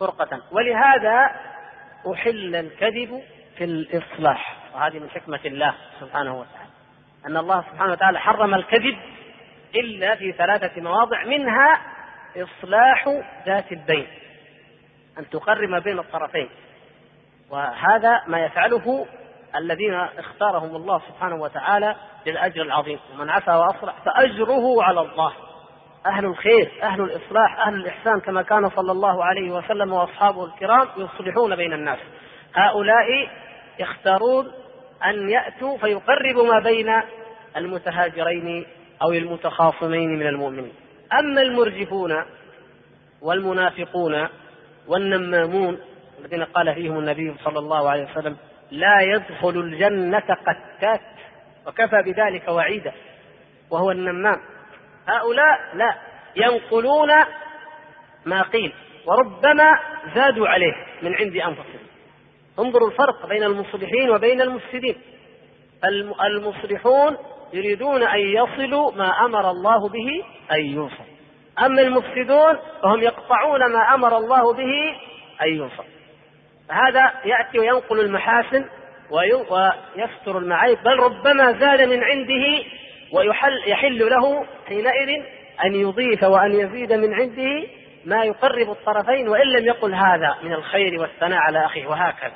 [0.00, 0.40] فرقة.
[0.52, 1.30] ولهذا
[2.12, 3.22] أحل الكذب
[3.56, 4.56] في الإصلاح.
[4.74, 6.70] وهذه من حكمة الله سبحانه وتعالى.
[7.26, 8.98] أن الله سبحانه وتعالى حرم الكذب
[9.74, 11.24] إلا في ثلاثة مواضع.
[11.24, 11.80] منها
[12.36, 13.08] إصلاح
[13.46, 14.06] ذات البين
[15.18, 16.48] أن تقرب ما بين الطرفين.
[17.50, 19.06] وهذا ما يفعله
[19.56, 22.98] الذين اختارهم الله سبحانه وتعالى للأجر العظيم.
[23.14, 25.32] ومن عفا وأصلح فأجره على الله.
[26.06, 31.56] أهل الخير أهل الإصلاح أهل الإحسان كما كان صلى الله عليه وسلم وأصحابه الكرام يصلحون
[31.56, 31.98] بين الناس.
[32.54, 33.28] هؤلاء
[33.78, 34.52] يختارون
[35.04, 36.92] أن يأتوا فيقربوا ما بين
[37.56, 38.66] المتهاجرين
[39.02, 40.72] أو المتخاصمين من المؤمنين.
[41.18, 42.24] أما المرجفون
[43.22, 44.28] والمنافقون
[44.88, 45.78] والنمامون
[46.20, 48.36] الذين قال فيهم النبي صلى الله عليه وسلم
[48.70, 51.00] لا يدخل الجنة قتات.
[51.66, 52.92] وكفى بذلك وعيدا
[53.70, 54.40] وهو النمام.
[55.08, 55.94] هؤلاء لا
[56.36, 57.10] ينقلون
[58.24, 58.72] ما قيل
[59.06, 59.78] وربما
[60.14, 61.86] زادوا عليه من عند أنفسهم.
[62.58, 64.96] انظروا الفرق بين المصلحين وبين المفسدين.
[66.24, 67.16] المصلحون
[67.52, 71.04] يريدون أن يصلوا ما أمر الله به أن يوصل
[71.62, 74.96] أما المفسدون فهم يقطعون ما أمر الله به
[75.42, 75.84] أن يوصل
[76.68, 78.64] فهذا يأتي وينقل المحاسن
[79.10, 82.64] ويستر المعايب بل ربما زاد من عنده
[83.12, 85.22] ويحل يحل له حينئذ
[85.64, 87.66] أن يضيف وأن يزيد من عنده
[88.04, 91.86] ما يقرب الطرفين وإن لم يقل هذا من الخير والثناء على أخيه.
[91.86, 92.34] وهكذا.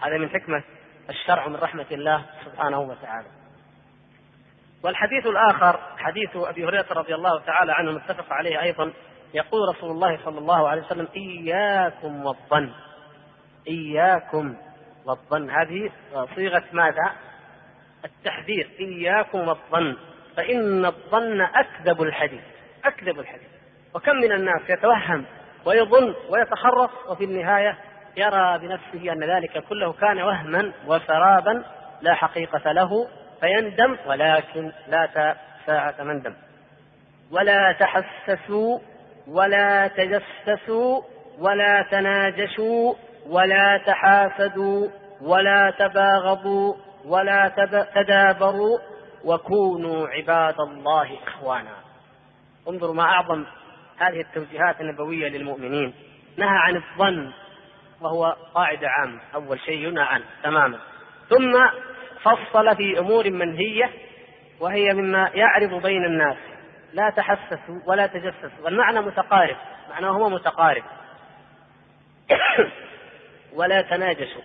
[0.00, 0.62] هذا من حكمة
[1.10, 3.28] الشرع من رحمة الله سبحانه وتعالى.
[4.84, 8.92] والحديث الآخر حديث أبي هريرة رضي الله تعالى عنه متفق عليه أيضا
[9.34, 12.70] يقول رسول الله صلى الله عليه وسلم إياكم والظن.
[13.68, 14.56] إياكم.
[15.06, 15.90] والظن هذه
[16.34, 17.12] صيغة ماذا؟
[18.04, 18.70] التحذير.
[18.80, 19.96] إياكم والظن.
[20.36, 22.42] فإن الظن أكذب الحديث.
[22.84, 23.48] أكذب الحديث.
[23.94, 25.24] وكم من الناس يتوهم
[25.66, 27.78] ويظن ويتخرص وفي النهاية
[28.16, 31.64] يرى بنفسه أن ذلك كله كان وهما وسرابا
[32.02, 33.08] لا حقيقة له
[33.40, 36.34] فيندم ولكن لا ساعة مندم
[37.30, 38.78] ولا تحسسوا
[39.26, 41.02] ولا تجسسوا
[41.38, 42.94] ولا تناجشوا
[43.28, 44.88] ولا تحاسدوا
[45.22, 47.52] ولا تباغضوا ولا
[47.94, 48.78] تدابروا
[49.24, 51.76] وكونوا عباد الله إخوانا.
[52.68, 53.44] انظروا ما أعظم
[53.98, 55.94] هذه التوجيهات النبوية للمؤمنين.
[56.36, 57.32] نهى عن الظن
[58.00, 60.78] وهو قاعدة عامه أول شيء ينهى عنه تماما.
[61.28, 61.66] ثم
[62.22, 63.90] فصل في أمور منهية
[64.60, 66.36] وهي مما يعرض بين الناس.
[66.92, 68.64] لا تحسسوا ولا تجسسوا.
[68.64, 69.56] والمعنى متقارب
[69.90, 70.84] معناه هو متقارب.
[73.54, 74.42] ولا تناجشوا.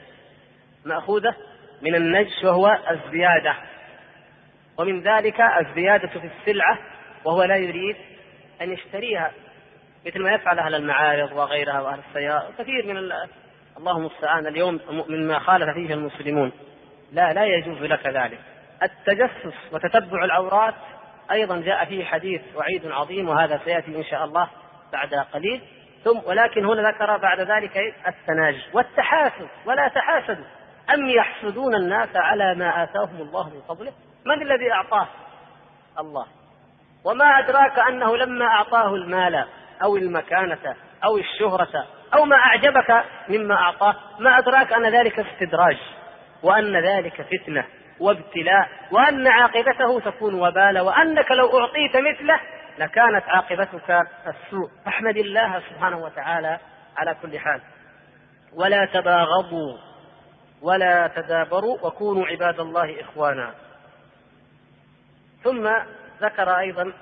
[0.85, 1.35] مأخوذة
[1.81, 3.55] من النجش وهو الزيادة.
[4.77, 6.79] ومن ذلك الزيادة في السلعة
[7.25, 7.95] وهو لا يريد
[8.61, 9.31] أن يشتريها.
[10.05, 12.51] مثل ما يفعل أهل المعارض وغيرها وأهل السيارة.
[12.57, 12.97] كثير من
[13.77, 16.51] الله المستعان اليوم مما خالف فيه المسلمون.
[17.11, 18.39] لا لا يجوز لك ذلك.
[18.83, 20.75] التجسس وتتبع العورات
[21.31, 24.49] أيضا جاء فيه حديث وعيد عظيم وهذا سيأتي إن شاء الله
[24.93, 25.61] بعد قليل.
[26.03, 28.63] ثم ولكن هنا ذكر بعد ذلك التناجي.
[28.73, 30.45] والتحاسد ولا تحاسدوا.
[30.93, 33.91] أم يحسدون الناس على ما آتاهم الله من فضله؟
[34.25, 35.07] من الذي أعطاه؟
[35.99, 36.25] الله.
[37.05, 39.45] وما أدراك أنه لما أعطاه المال
[39.83, 45.77] أو المكانة أو الشهرة أو ما أعجبك مما أعطاه ما أدراك أن ذلك استدراج
[46.43, 47.65] وأن ذلك فتنة
[47.99, 52.39] وابتلاء وأن عاقبته تكون وبالا وأنك لو أعطيت مثله
[52.77, 54.69] لكانت عاقبتك السوء.
[54.85, 56.59] فاحمد الله سبحانه وتعالى
[56.97, 57.61] على كل حال.
[58.53, 59.77] ولا تباغضوا
[60.61, 63.53] ولا تدابروا وكونوا عباد الله إخوانا.
[65.43, 65.69] ثم
[66.21, 66.93] ذكر أيضا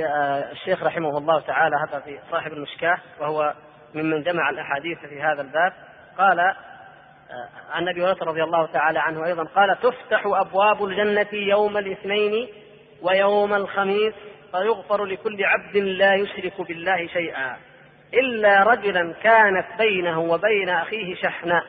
[0.52, 3.54] الشيخ رحمه الله تعالى هذا في صاحب المشكاة وهو
[3.94, 5.72] ممن جمع الأحاديث في هذا الباب.
[6.18, 6.40] قال
[7.30, 12.48] آه، عن أبي هريرة رضي الله تعالى عنه أيضا قال تفتح أبواب الجنة يوم الاثنين
[13.02, 14.14] ويوم الخميس
[14.52, 17.56] فيغفر لكل عبد لا يشرك بالله شيئا
[18.14, 21.64] إلا رجلا كانت بينه وبين أخيه شحناء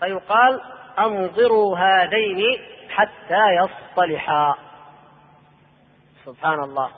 [0.00, 0.60] فيقال
[0.98, 2.58] انظروا هذين
[2.90, 4.54] حتى يصطلحا.
[6.24, 6.90] سبحان الله.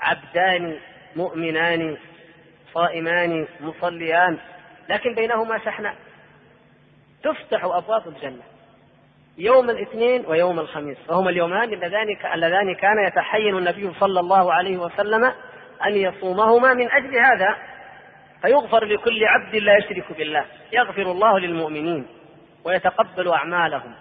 [0.00, 0.78] عبدان
[1.16, 1.96] مؤمنان
[2.74, 4.38] صائمان مصليان
[4.88, 5.94] لكن بينهما شحناء
[7.22, 8.42] تفتح أبواب الجنة.
[9.38, 10.98] يوم الاثنين ويوم الخميس.
[11.08, 15.24] وهما اليومان اللذان كان يتحين النبي صلى الله عليه وسلم
[15.86, 17.56] أن يصومهما من أجل هذا.
[18.42, 20.44] فيغفر لكل عبد لا يشرك بالله.
[20.72, 22.06] يغفر الله للمؤمنين
[22.64, 23.94] ويتقبل أعمالهم.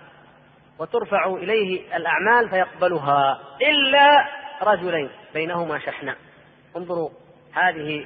[0.80, 3.40] وترفع إليه الأعمال فيقبلها.
[3.62, 4.28] إلا
[4.62, 5.10] رجلين.
[5.34, 6.16] بينهما شحناء
[6.78, 7.10] انظروا
[7.54, 8.06] هذه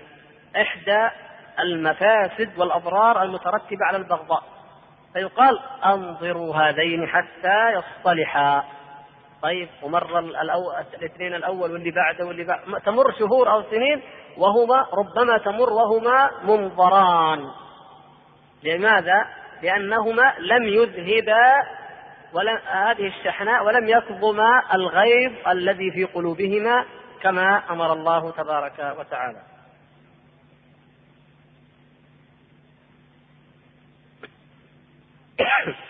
[0.62, 1.10] إحدى
[1.60, 4.44] المفاسد والأضرار المترتبة على البغضاء.
[5.13, 8.63] فيقال أنظروا هذين حتى يصطلحا.
[9.41, 14.02] طيب ومر الاثنين الأول واللي بعده واللي بعده تمر شهور أو سنين
[14.38, 17.52] وهما ربما تمر وهما منظران.
[18.63, 19.26] لماذا؟
[19.62, 21.63] لأنهما لم يذهبا
[22.34, 26.86] ولم هذه الشحناء ولم يكظما الغيظ الذي في قلوبهما
[27.22, 29.41] كما أمر الله تبارك وتعالى.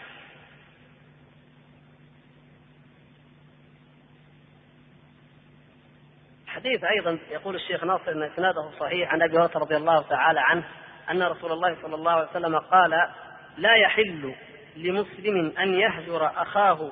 [6.48, 10.64] حديث أيضا يقول الشيخ ناصر إن إسناده صحيح عن أبي هريرة رضي الله تعالى عنه
[11.12, 13.10] أن رسول الله صلى الله عليه وسلم قال
[13.58, 14.36] لا يحل
[14.76, 16.92] لمسلم أن يهجر أخاه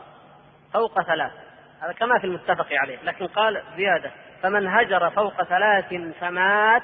[0.74, 1.32] فوق ثلاث.
[1.82, 6.84] هذا كما في المتفق عليه لكن قال زيادة فمن هجر فوق ثلاث فمات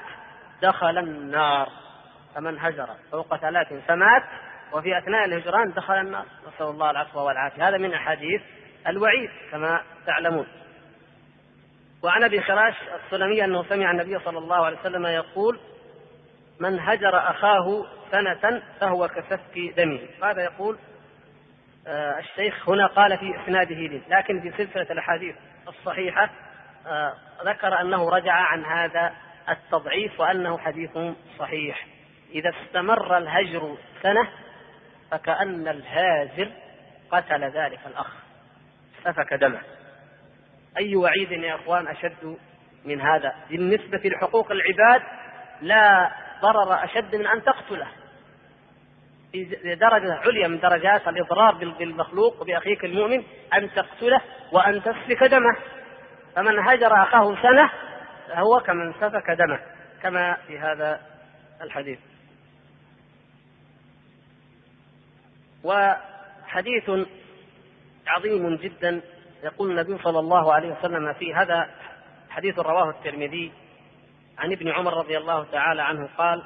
[0.62, 1.68] دخل النار.
[2.34, 4.22] فمن هجر فوق ثلاث فمات
[4.72, 7.68] وفي أثناء الهجران دخل النار نسأل الله العفو والعافية.
[7.68, 8.42] هذا من أحاديث
[8.86, 10.46] الوعيد كما تعلمون.
[12.02, 12.74] وعن أبي خراش
[13.04, 15.60] السلمي أنه سمع النبي صلى الله عليه وسلم يقول
[16.60, 20.00] من هجر أخاه سنة فهو كسفك دمه.
[20.22, 20.78] هذا يقول؟
[21.86, 25.36] آه الشيخ هنا قال في إسناده لي لكن في سلسلة الأحاديث
[25.68, 26.30] الصحيحة
[26.86, 29.12] آه ذكر أنه رجع عن هذا
[29.48, 30.98] التضعيف وأنه حديث
[31.38, 31.86] صحيح.
[32.34, 34.28] إذا استمر الهجر سنة
[35.14, 36.50] فكأن الهاجر
[37.10, 38.12] قتل ذلك الأخ
[39.04, 39.60] سفك دمه.
[40.78, 42.36] أي وعيد يا أخوان أشد
[42.84, 45.02] من هذا؟ بالنسبة لحقوق العباد
[45.60, 46.10] لا
[46.42, 47.86] ضرر أشد من أن تقتله.
[49.32, 53.24] في درجة عليا من درجات الإضرار بالمخلوق وبأخيك المؤمن
[53.54, 54.20] أن تقتله
[54.52, 55.56] وأن تسفك دمه.
[56.36, 57.70] فمن هجر أخاه سنة
[58.28, 59.60] فهو كمن سفك دمه
[60.02, 61.00] كما في هذا
[61.62, 61.98] الحديث.
[65.64, 66.90] وحديث
[68.06, 69.00] عظيم جدا
[69.44, 71.70] يقول النبي صلى الله عليه وسلم في هذا
[72.30, 73.52] حديث رواه الترمذي
[74.38, 76.42] عن ابن عمر رضي الله تعالى عنه قال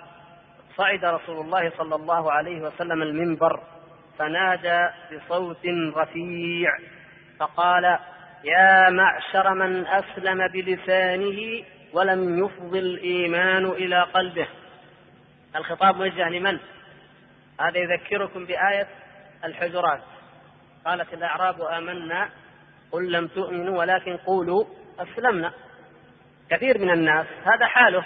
[0.76, 3.60] صعد رسول الله صلى الله عليه وسلم المنبر
[4.18, 6.70] فنادى بصوت رفيع
[7.38, 7.98] فقال
[8.44, 14.48] يا معشر من أسلم بلسانه ولم يفض الإيمان إلى قلبه.
[15.56, 16.58] الخطاب موجه لمن؟
[17.60, 18.88] هذا يذكركم بآية
[19.44, 20.00] الحجرات
[20.86, 22.28] قالت الأعراب آمنا
[22.92, 24.64] قل لم تؤمنوا ولكن قولوا
[24.98, 25.52] أسلمنا.
[26.50, 28.04] كثير من الناس هذا حاله.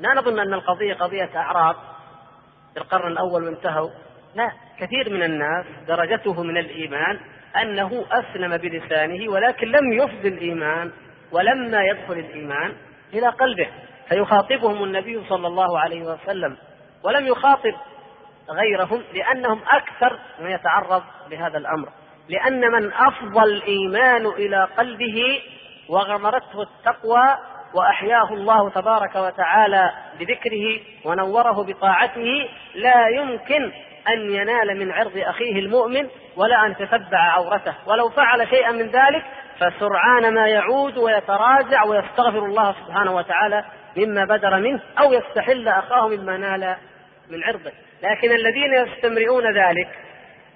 [0.00, 1.76] لا نظن أن القضية قضية أعراض
[2.74, 3.90] في القرن الأول وانتهوا.
[4.34, 7.20] لا كثير من الناس درجته من الإيمان
[7.62, 10.92] أنه أسلم بلسانه ولكن لم يفض الإيمان
[11.32, 12.74] ولما يدخل الإيمان
[13.14, 13.68] إلى قلبه.
[14.08, 16.56] فيخاطبهم النبي صلى الله عليه وسلم
[17.02, 17.74] ولم يخاطب
[18.50, 21.88] غيرهم لأنهم أكثر من يتعرض لهذا الأمر.
[22.28, 25.42] لأن من أفضى الإيمان إلى قلبه
[25.88, 27.38] وغمرته التقوى
[27.74, 33.72] وأحياه الله تبارك وتعالى بذكره ونوره بطاعته لا يمكن
[34.08, 37.74] أن ينال من عرض أخيه المؤمن ولا أن تتبع عورته.
[37.86, 39.24] ولو فعل شيئا من ذلك
[39.56, 43.64] فسرعان ما يعود ويتراجع ويستغفر الله سبحانه وتعالى
[43.96, 46.76] مما بدر منه أو يستحل أخاه مما نال
[47.30, 47.72] من عرضه.
[48.02, 49.88] لكن الذين يستمرئون ذلك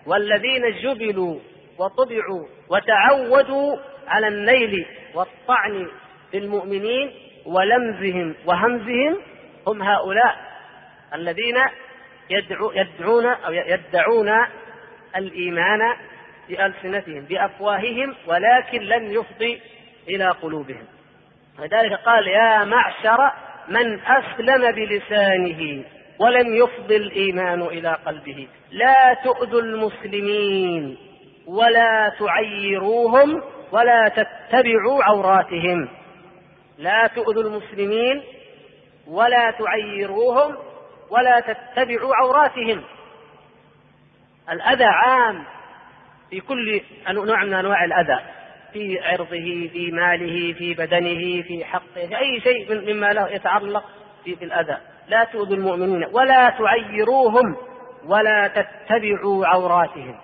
[0.06, 1.38] والذين جبلوا
[1.78, 3.76] وطبعوا وتعودوا
[4.08, 5.88] على النيل والطعن
[6.30, 7.12] في المؤمنين
[7.46, 9.18] ولمزهم وهمزهم
[9.66, 10.36] هم هؤلاء
[11.14, 11.56] الذين
[12.30, 14.30] يدعو يدعون أو يدعون
[15.16, 15.80] الإيمان
[16.48, 19.60] بألسنتهم بأفواههم ولكن لم يفضي
[20.08, 20.86] إلى قلوبهم.
[21.58, 23.32] لذلك قال يا معشر
[23.68, 25.84] من أسلم بلسانه
[26.18, 28.48] ولم يفض الإيمان إلى قلبه.
[28.70, 30.96] لا تؤذوا المسلمين
[31.46, 33.42] ولا تعيروهم
[33.72, 35.88] ولا تتبعوا عوراتهم.
[36.78, 38.22] لا تؤذوا المسلمين
[39.06, 40.56] ولا تعيروهم
[41.10, 42.82] ولا تتبعوا عوراتهم.
[44.50, 45.44] الأذى عام
[46.30, 48.20] في كل نوع من أنواع الأذى
[48.72, 53.84] في عرضه في ماله في بدنه في حقه في أي شيء مما له يتعلق
[54.24, 54.76] في الأذى
[55.08, 57.56] لا تؤذوا المؤمنين ولا تعيروهم
[58.06, 60.18] ولا تتبعوا عوراتهم.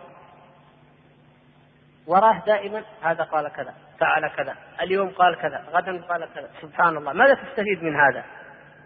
[2.07, 7.13] وراه دائما هذا قال كذا فعل كذا اليوم قال كذا غدا قال كذا سبحان الله
[7.13, 8.25] ماذا تستفيد من هذا؟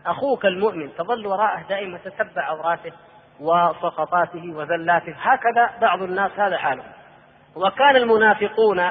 [0.07, 2.93] أخوك المؤمن تظل وراءه دائما تتبع عوراته
[3.41, 6.93] وسقطاته وزلاته هكذا بعض الناس هذا حالهم.
[7.57, 8.91] وكان المنافقون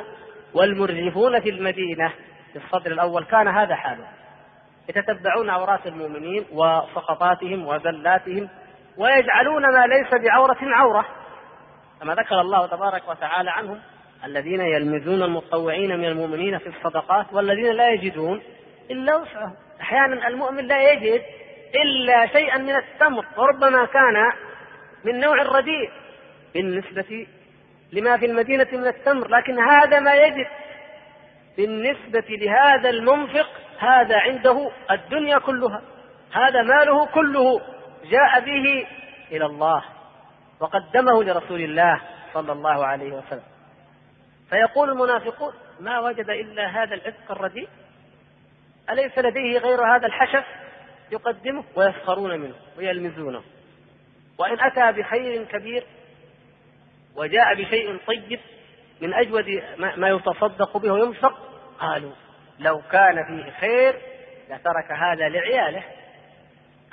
[0.54, 2.12] والمرجفون في المدينة
[2.54, 4.21] في الصدر الأول كان هذا حالهم.
[4.96, 8.50] يتتبعون عورات المؤمنين وسقطاتهم وزلاتهم
[8.98, 11.06] ويجعلون ما ليس بعورة عورة
[12.00, 13.80] كما ذكر الله تبارك وتعالى عنهم
[14.26, 18.42] الذين يلمزون المطوعين من المؤمنين في الصدقات والذين لا يجدون
[18.92, 19.54] إلا وسعهم.
[19.82, 21.22] أحيانا المؤمن لا يجد
[21.84, 24.32] إلا شيئا من التمر وربما كان
[25.04, 25.92] من نوع رديء
[26.54, 27.28] بالنسبة
[27.92, 30.48] لما في المدينة من التمر لكن هذا ما يجد
[31.58, 33.50] بالنسبة لهذا المنفق
[33.82, 35.82] هذا عنده الدنيا كلها
[36.32, 37.62] هذا ماله كله
[38.04, 38.88] جاء به
[39.32, 39.84] إلى الله
[40.60, 42.02] وقدمه لرسول الله
[42.34, 43.44] صلى الله عليه وسلم.
[44.50, 47.70] فيقول المنافقون ما وجد إلا هذا العتق الرديء
[48.90, 50.46] أليس لديه غير هذا الحشف
[51.12, 53.42] يقدمه ويسخرون منه ويلمزونه؟
[54.38, 55.84] وإن أتى بخير كبير
[57.16, 58.40] وجاء بشيء طيب
[59.02, 61.34] من أجود ما يتصدق به وينفق
[61.80, 62.12] قالوا
[62.62, 63.96] لو كان فيه خير
[64.50, 65.84] لترك هذا لعياله.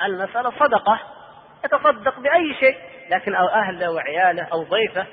[0.04, 1.00] المسألة صدقة
[1.64, 2.76] يتصدق بأي شيء
[3.10, 5.06] لكن أو أهله وعياله أو ضيفه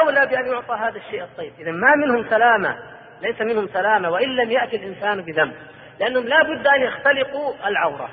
[0.00, 1.52] أولى بأن يعطى هذا الشيء الطيب.
[1.58, 2.78] إذا ما منهم سلامة
[3.22, 5.56] ليس منهم سلامة وإن لم يأتي الإنسان بذنب.
[6.00, 8.08] لأنهم لا بد أن يختلقوا العورة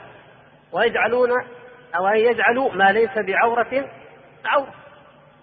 [0.72, 1.30] ويجعلون
[1.96, 3.90] أو أن يجعلوا ما ليس بعورة
[4.46, 4.74] عورة.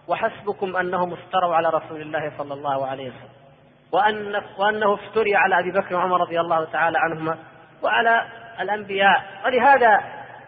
[0.09, 3.36] وحسبكم أنهم افتروا على رسول الله صلى الله عليه وسلم.
[3.93, 7.39] وأن وأنه افتري على أبي بكر وعمر رضي الله تعالى عنهما
[7.82, 8.22] وعلى
[8.61, 9.24] الأنبياء.
[9.45, 10.01] ولهذا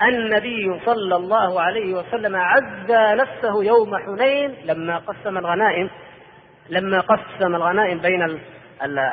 [0.03, 5.91] النبي صلى الله عليه وسلم عزى نفسه يوم حنين لما قسم الغنائم
[6.69, 8.41] لما قسم الغنائم بين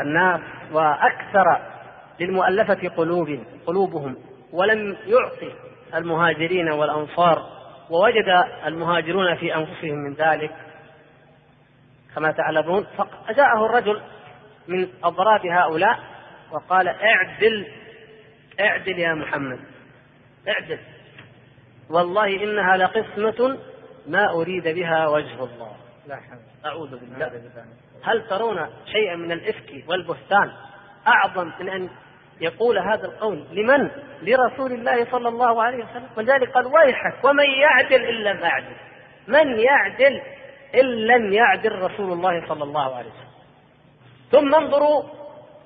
[0.02, 1.60] الناس وأكثر
[2.20, 4.16] للمؤلفة قلوب قلوبهم
[4.54, 5.54] ولم يعطي
[5.96, 7.44] المهاجرين والأنصار
[7.90, 10.52] ووجد المهاجرون في أنفسهم من ذلك.
[12.16, 12.86] كما تعلمون
[13.28, 14.02] فجاءه الرجل
[14.68, 16.00] من أضراب هؤلاء
[16.52, 17.68] وقال اعدل
[18.60, 19.60] اعدل يا محمد
[20.48, 20.80] اعدل.
[21.90, 23.58] والله إنها لقسمة
[24.08, 25.76] ما أريد بها وجه الله.
[26.08, 27.42] لا حول أعوذ بالله.
[28.04, 30.52] هل ترون شيئا من الإفك والبهتان؟
[31.08, 31.90] أعظم من أن
[32.42, 33.90] يقول هذا القول لمن؟
[34.22, 36.10] لرسول الله صلى الله عليه وسلم.
[36.18, 38.76] ولذلك قال ويحك ومن يعدل إن لم أعدل
[39.28, 40.22] من يعدل
[40.76, 43.35] إن لم يعدل رسول الله صلى الله عليه وسلم.
[44.36, 45.04] ثم انظروا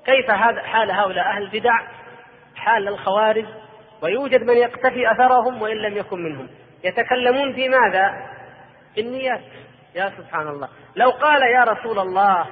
[0.04, 1.72] كيف هذا حال هؤلاء أهل البدع
[2.56, 3.46] حال الخوارج
[4.02, 6.48] ويوجد من يقتفي أثرهم وإن لم يكن منهم.
[6.84, 8.12] يتكلمون في ماذا؟
[8.94, 9.40] في النيات
[9.94, 10.68] يا سبحان الله.
[10.96, 12.46] لو قال يا رسول الله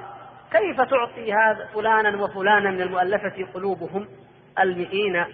[0.51, 4.07] كيف تعطي هذا فلانا وفلانا من المؤلفة قلوبهم
[4.59, 5.25] المئين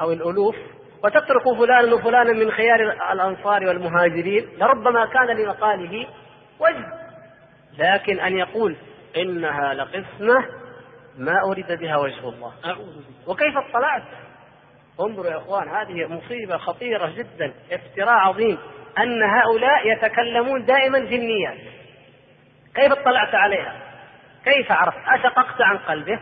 [0.00, 0.56] أو الألوف
[1.04, 2.80] وتترك فلانا وفلانا من خيار
[3.12, 6.06] الأنصار والمهاجرين؟ لربما كان لمقاله
[6.60, 6.86] وجه
[7.78, 8.76] لكن أن يقول
[9.16, 10.46] إنها لقسمة
[11.18, 12.52] ما أريد بها وجه الله.
[13.26, 14.02] وكيف اطلعت؟
[15.00, 18.58] انظروا يا إخوان هذه مصيبة خطيرة جدا افتراء عظيم
[18.98, 21.58] أن هؤلاء يتكلمون دائما جنيات
[22.74, 23.80] كيف اطلعت عليها؟
[24.44, 26.20] كيف عرفت؟ أشققت عن قلبه.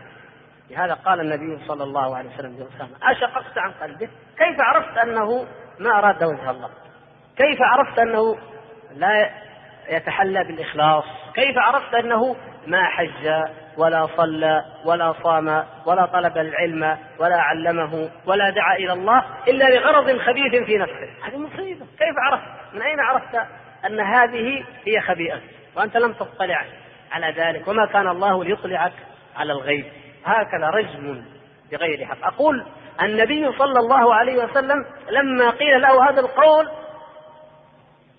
[0.69, 2.67] لهذا قال النبي صلى الله عليه وسلم
[3.03, 4.09] أشققت عن قلبه.
[4.37, 5.47] كيف عرفت أنه
[5.79, 6.69] ما أراد وجه الله؟
[7.37, 8.37] كيف عرفت أنه
[8.95, 9.31] لا
[9.89, 12.35] يتحلى بالإخلاص؟ كيف عرفت أنه
[12.67, 13.43] ما حج
[13.77, 20.17] ولا صلى ولا صام ولا طلب العلم ولا علمه ولا دعا إلى الله إلا لغرض
[20.17, 21.09] خبيث في نفسه.
[21.23, 21.85] هذه مصيبة.
[21.85, 23.35] كيف عرفت؟ من أين عرفت
[23.85, 25.41] أن هذه هي خبيئة؟
[25.75, 26.65] وأنت لم تطلع
[27.11, 27.67] على ذلك.
[27.67, 28.93] وما كان الله ليطلعك
[29.35, 29.85] على الغيب.
[30.25, 31.25] هكذا رجم
[31.71, 32.25] بغير حق.
[32.25, 32.65] أقول
[33.01, 36.69] النبي صلى الله عليه وسلم لما قيل له هذا القول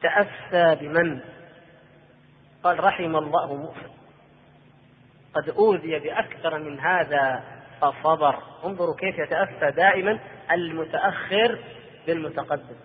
[0.03, 1.20] تأسى بمن؟
[2.64, 4.03] قال رحم الله موسى.
[5.35, 7.43] قد أوذي بأكثر من هذا
[7.80, 10.18] فصبر انظروا كيف يتأسى دائما
[10.53, 11.59] المتأخر
[12.07, 12.76] بالمتقدم.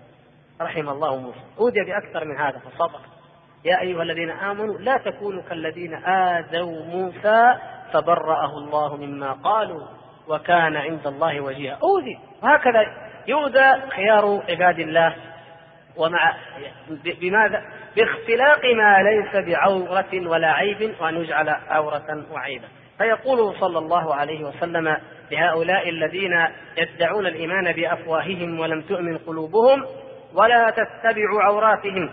[0.62, 1.40] رحم الله موسى.
[1.60, 3.00] أوذي بأكثر من هذا فصبر
[3.66, 7.56] يا أيها الذين آمنوا لا تكونوا كالذين آذوا موسى
[7.94, 9.88] فبرأه الله مما قالوا
[10.28, 11.80] وكان عند الله وجيها.
[11.84, 12.20] أوذي.
[12.44, 12.80] وهكذا
[13.28, 15.16] يؤذى خيار عباد الله.
[15.98, 16.36] ومع
[17.22, 17.66] بماذا؟
[17.96, 22.68] باختلاق ما ليس بعورة ولا عيب وأن يجعل عورة وعيبا.
[22.98, 24.98] فيقول صلى الله عليه وسلم
[25.32, 29.86] لهؤلاء الذين يدعون الإيمان بأفواههم ولم تؤمن قلوبهم
[30.34, 32.10] ولا تتبعوا عوراتهم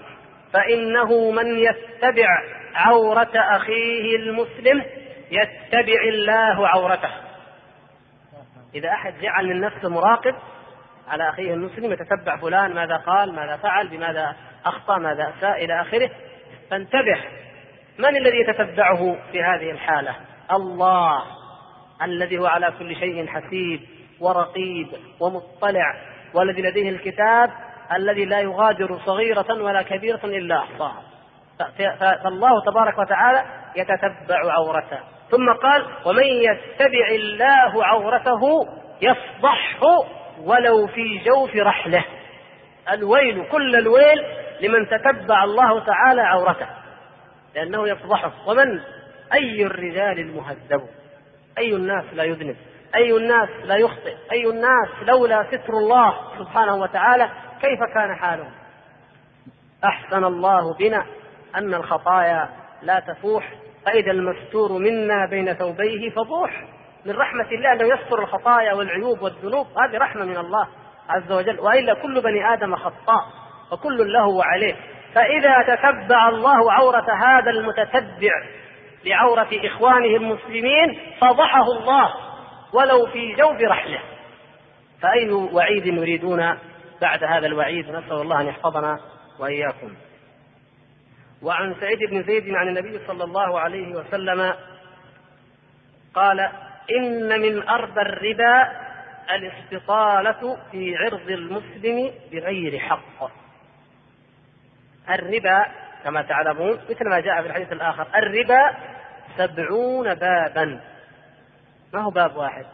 [0.53, 2.29] فإنه من يتبع
[2.75, 4.83] عورة أخيه المسلم
[5.31, 7.11] يتبع الله عورته.
[8.75, 10.35] إذا أحد جعل من نفسه مراقب
[11.09, 16.11] على أخيه المسلم يتتبع فلان ماذا قال ماذا فعل بماذا أخطأ ماذا؟ اساء إلى آخره.
[16.71, 17.19] فانتبه.
[17.99, 20.15] من الذي يتتبعه في هذه الحالة؟
[20.53, 21.23] الله
[22.03, 23.81] الذي هو على كل شيء حسيب
[24.21, 24.89] ورقيب
[25.21, 25.95] ومطلع
[26.35, 27.51] والذي لديه الكتاب
[27.93, 31.03] الذي لا يغادر صغيرة ولا كبيرة إلا أحصاها.
[32.25, 33.45] فالله تبارك وتعالى
[33.77, 34.99] يتتبع عورته.
[35.31, 38.41] ثم قال ومن يتبع الله عورته
[39.03, 40.07] يفضحه
[40.45, 42.05] ولو في جوف رحله.
[42.93, 44.25] الويل كل الويل
[44.61, 46.67] لمن تتبع الله تعالى عورته
[47.55, 48.33] لأنه يفضحه.
[48.47, 48.81] ومن؟
[49.33, 50.89] أي الرجال المهذب؟
[51.59, 52.57] أي الناس لا يذنب؟
[52.95, 57.31] أي الناس لا يخطئ؟ أي الناس لولا ستر الله سبحانه وتعالى
[57.63, 58.51] كيف كان حالهم؟
[59.85, 61.07] أحسن الله بنا
[61.57, 62.49] أن الخطايا
[62.83, 63.53] لا تفوح
[63.87, 66.65] فإذا المستور منا بين ثوبيه فضوح.
[67.05, 70.69] من رحمة الله أنه يستر الخطايا والعيوب والذنوب هذه رحمة من الله
[71.09, 71.61] عز وجل.
[71.61, 73.25] وإلا كل بني آدم خطاء.
[73.73, 74.77] وكل له وعليه.
[75.15, 78.33] فإذا تتبع الله عورة هذا المتتبع
[79.05, 82.15] لعورة إخوانه المسلمين فضحه الله
[82.73, 84.01] ولو في جوف رحله.
[85.03, 86.59] فأي وعيد يريدون
[87.01, 89.01] بعد هذا الوعيد؟ نسأل الله أن يحفظنا
[89.41, 89.95] وإياكم.
[91.43, 94.55] وعن سعيد بن زيد عن النبي صلى الله عليه وسلم
[96.15, 96.41] قال
[96.99, 98.73] إن من أربى الربا
[99.31, 103.46] الاستطالة في عرض المسلم بغير حق.
[105.11, 105.67] الربا
[106.05, 108.75] كما تعلمون مثل ما جاء في الحديث الآخر الربا
[109.37, 110.81] سبعون بابا.
[111.95, 112.65] ما هو باب واحد؟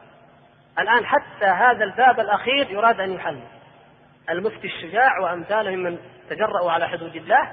[0.79, 3.41] الآن حتى هذا الباب الأخير يراد أن يحل.
[4.31, 5.99] المفتي الشجاع وأمثاله ممن
[6.31, 7.49] تجرأوا على حدود الله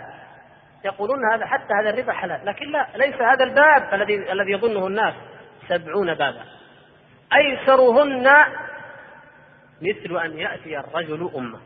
[0.85, 5.13] يقولون هذا حتى هذا الربا حلال لكن لا ليس هذا الباب الذي الذي يظنه الناس
[5.67, 6.43] سبعون بابا.
[7.35, 8.29] أيسرهن
[9.81, 11.59] مثل أن يأتي الرجل أمة.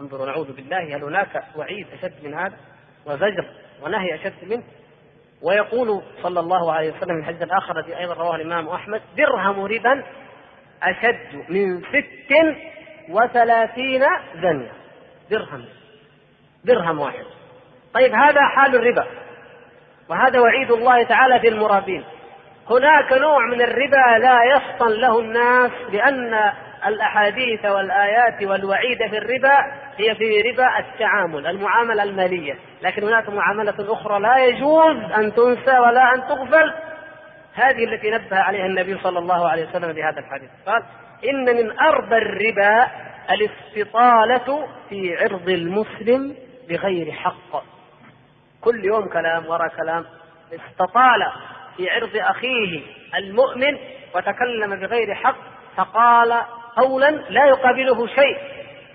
[0.00, 2.56] انظروا نعوذ بالله هل هناك وعيد أشد من هذا؟
[3.06, 3.46] وزجر
[3.82, 4.62] ونهي أشد منه.
[5.42, 10.04] ويقول صلى الله عليه وسلم في الحديث الآخر الذي أيضا رواه الإمام أحمد درهم ربا
[10.82, 12.32] أشد من ست
[13.08, 14.04] وثلاثين
[14.42, 14.72] زنية.
[15.30, 15.64] درهم
[16.64, 17.24] درهم واحد.
[17.94, 19.06] طيب هذا حال الربا.
[20.08, 22.04] وهذا وعيد الله تعالى في المرابين
[22.70, 26.52] هناك نوع من الربا لا يفطن له الناس لأن
[26.86, 29.58] الأحاديث والآيات والوعيد في الربا
[29.96, 32.58] هي في ربا التعامل المعاملة المالية.
[32.82, 36.74] لكن هناك معاملة أخرى لا يجوز أن تنسى ولا أن تغفل.
[37.54, 40.50] هذه التي نبه عليها النبي صلى الله عليه وسلم بهذا الحديث.
[40.66, 40.82] قال
[41.30, 42.86] إن من أربى الربا
[43.30, 46.36] الاستطالة في عرض المسلم
[46.68, 47.62] بغير حق.
[48.60, 50.04] كل يوم كلام وراء كلام.
[50.52, 51.22] استطال
[51.76, 52.80] في عرض أخيه
[53.14, 53.78] المؤمن
[54.14, 55.36] وتكلم بغير حق
[55.76, 56.42] فقال
[56.76, 58.38] قولا لا يقابله شيء.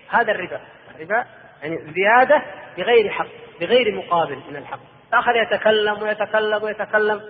[0.09, 0.59] هذا الربا.
[0.95, 1.25] الربا
[1.61, 2.43] يعني زيادة
[2.77, 3.27] بغير حق
[3.61, 4.79] بغير مقابل من الحق.
[5.11, 7.21] فأخذ يتكلم ويتكلم ويتكلم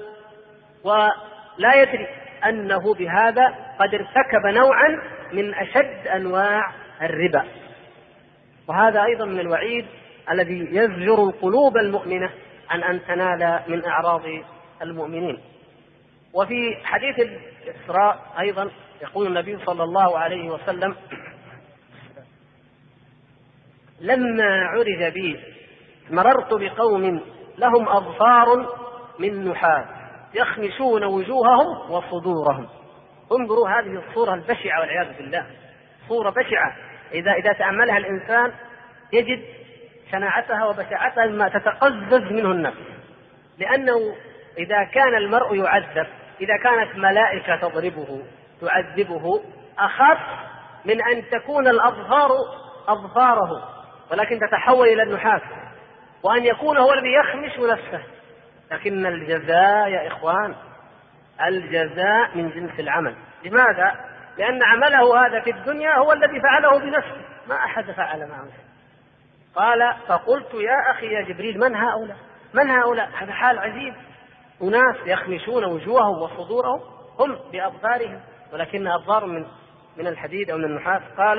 [0.83, 2.07] ولا يدري
[2.45, 5.01] أنه بهذا قد ارتكب نوعا
[5.33, 6.71] من أشد أنواع
[7.01, 7.45] الربا.
[8.67, 9.85] وهذا أيضا من الوعيد
[10.31, 12.29] الذي يزجر القلوب المؤمنة
[12.69, 14.21] عن أن تنال من أعراض
[14.81, 15.39] المؤمنين.
[16.33, 18.71] وفي حديث الإسراء أيضا
[19.01, 20.95] يقول النبي صلى الله عليه وسلم
[23.99, 25.39] لما عرج بي
[26.09, 27.21] مررت بقوم
[27.57, 28.75] لهم أظفار
[29.19, 29.85] من نحاس
[30.33, 32.67] يخمشون وجوههم وصدورهم.
[33.31, 35.45] انظروا هذه الصورة البشعة والعياذ بالله.
[36.07, 36.75] صورة بشعة.
[37.13, 38.51] إذا إذا تأملها الإنسان
[39.13, 39.43] يجد
[40.11, 42.77] شناعتها وبشاعتها مما تتقزز منه النفس.
[43.57, 44.15] لأنه
[44.57, 46.07] إذا كان المرء يعذب
[46.41, 48.23] إذا كانت ملائكة تضربه
[48.61, 49.41] تعذبه
[49.79, 50.19] أخف
[50.85, 52.29] من أن تكون الأظفار
[52.87, 53.79] أظفاره
[54.11, 55.41] ولكن تتحول إلى النحاس
[56.23, 58.03] وأن يكون هو الذي يخمش نفسه.
[58.71, 60.55] لكن الجزاء يا إخوان
[61.47, 63.15] الجزاء من جنس العمل.
[63.45, 63.95] لماذا؟
[64.37, 67.21] لأن عمله هذا في الدنيا هو الذي فعله بنفسه.
[67.47, 68.47] ما أحد فعل معه
[69.55, 72.17] قال فقلت يا أخي يا جبريل من هؤلاء؟
[72.53, 73.93] من هؤلاء؟ هذا حال عجيب.
[74.63, 76.81] أناس يخمشون وجوههم وصدورهم
[77.19, 78.19] هم بأبصارهم
[78.53, 79.45] ولكن أبصار من
[79.97, 81.01] من الحديد أو من النحاس.
[81.17, 81.37] قال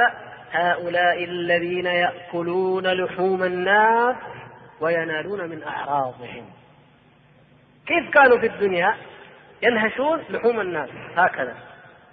[0.53, 4.17] هؤلاء الذين يأكلون لحوم الناس
[4.81, 6.45] وينالون من أعراضهم.
[7.87, 8.95] كيف كانوا في الدنيا؟
[9.63, 10.89] ينهشون لحوم الناس.
[11.17, 11.55] هكذا.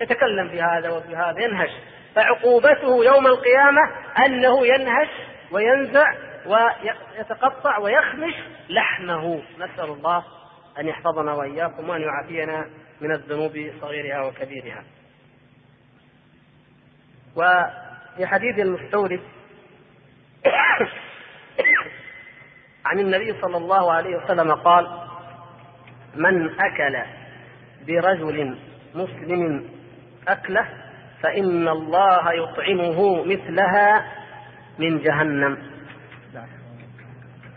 [0.02, 1.72] يتكلم في هذا وفي هذا ينهش.
[2.16, 3.82] فعقوبته يوم القيامة
[4.26, 5.10] أنه ينهش
[5.52, 6.14] وينزع
[6.46, 8.34] ويتقطع ويخمش
[8.70, 9.42] لحمه.
[9.60, 10.24] نسأل الله
[10.80, 12.70] أن يحفظنا وإياكم وأن يعافينا
[13.02, 14.84] من الذنوب صغيرها وكبيرها.
[17.36, 19.22] وفي حديث المستورد
[22.86, 25.08] عن النبي صلى الله عليه وسلم قال
[26.16, 27.04] من أكل
[27.88, 28.58] برجل
[28.96, 29.70] مسلم
[30.28, 30.68] أكله
[31.22, 34.14] فإن الله يطعمه مثلها
[34.80, 35.58] من جهنم.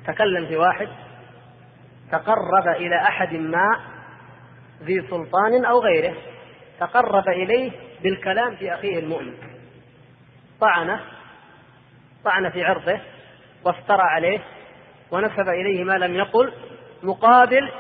[0.07, 0.89] تكلم في واحد.
[2.13, 3.81] تقرب إلى أحد ما
[4.83, 6.15] ذي سلطان أو غيره
[6.81, 9.35] تقرب إليه بالكلام في أخيه المؤمن.
[10.61, 11.01] طعنه
[12.25, 13.01] طعن في عرضه
[13.65, 14.39] وافترى عليه
[15.11, 16.53] ونسب إليه ما لم يقل
[17.03, 17.71] مقابل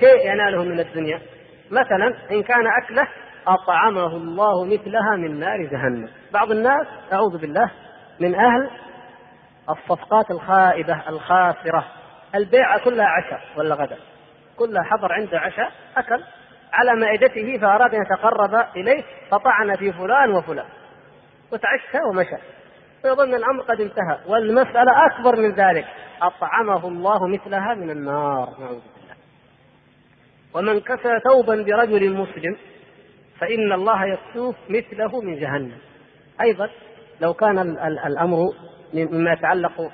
[0.00, 1.20] شيء يناله من الدنيا.
[1.70, 3.08] مثلا إن كان أكله
[3.46, 6.08] أطعمه الله مثلها من نار جهنم.
[6.32, 7.70] بعض الناس أعوذ بالله
[8.20, 8.70] من أهل
[9.70, 11.84] الصفقات الخائبة الخاسرة.
[12.34, 13.96] البيعة كلها عشاء ولا غدا.
[14.56, 16.22] كلها حضر عنده عشاء أكل
[16.72, 20.66] على مائدته فأراد أن يتقرب إليه فطعن في فلان وفلان.
[21.52, 22.36] وتعشى ومشى.
[23.04, 24.18] ويظن الأمر قد انتهى.
[24.26, 25.86] والمسألة أكبر من ذلك.
[26.22, 28.48] أطعمه الله مثلها من النار.
[28.60, 29.16] نعوذ بالله.
[30.54, 32.56] ومن كسى ثوبا برجل مسلم
[33.40, 35.78] فإن الله يكسوه مثله من جهنم.
[36.40, 36.70] أيضا
[37.20, 37.58] لو كان
[38.06, 38.38] الأمر
[38.94, 39.90] مما يتعلق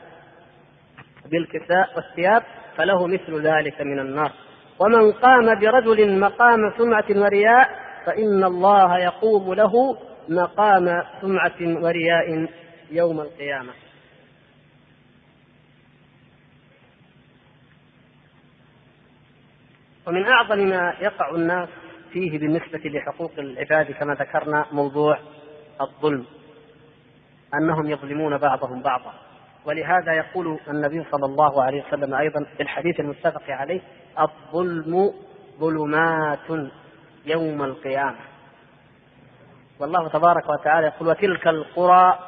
[1.31, 2.43] بالكساء والثياب
[2.77, 4.33] فله مثل ذلك من النار.
[4.79, 7.71] ومن قام برجل مقام سمعة ورياء
[8.07, 9.99] فإن الله يقوم له
[10.29, 12.49] مقام سمعة ورياء
[12.91, 13.73] يوم القيامة.
[20.07, 21.69] ومن أعظم ما يقع الناس
[22.13, 25.19] فيه بالنسبة لحقوق العباد كما ذكرنا موضوع
[25.81, 26.27] الظلم.
[27.55, 29.24] أنهم يظلمون بعضهم بعضا.
[29.67, 33.81] ولهذا يقول النبي صلى الله عليه وسلم أيضا في الحديث المتفق عليه
[34.21, 35.13] الظلم
[35.61, 36.71] ظلمات
[37.27, 38.19] يوم القيامة.
[39.81, 42.19] والله تبارك وتعالى يقول وتلك القرى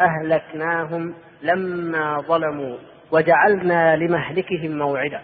[0.00, 2.76] أهلكناهم لما ظلموا
[3.12, 5.22] وجعلنا لمهلكهم موعدا.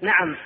[0.00, 0.36] نعم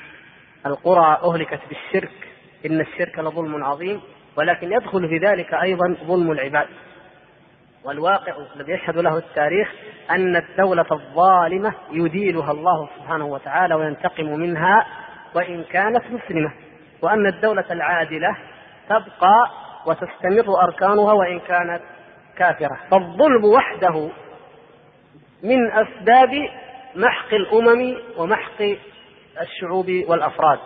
[0.67, 2.29] القرى أهلكت بالشرك
[2.67, 4.01] إن الشرك لظلم عظيم
[4.37, 6.67] ولكن يدخل في ذلك أيضا ظلم العباد.
[7.85, 9.73] والواقع الذي يشهد له التاريخ
[10.11, 14.87] أن الدولة الظالمة يديلها الله سبحانه وتعالى وينتقم منها
[15.35, 16.53] وإن كانت مسلمة
[17.03, 18.37] وأن الدولة العادلة
[18.89, 19.51] تبقى
[19.87, 21.81] وتستمر أركانها وإن كانت
[22.37, 22.79] كافرة.
[22.91, 24.09] فالظلم وحده
[25.43, 26.31] من أسباب
[26.97, 28.63] محق الأمم ومحق
[29.41, 30.59] الشعوب والأفراد.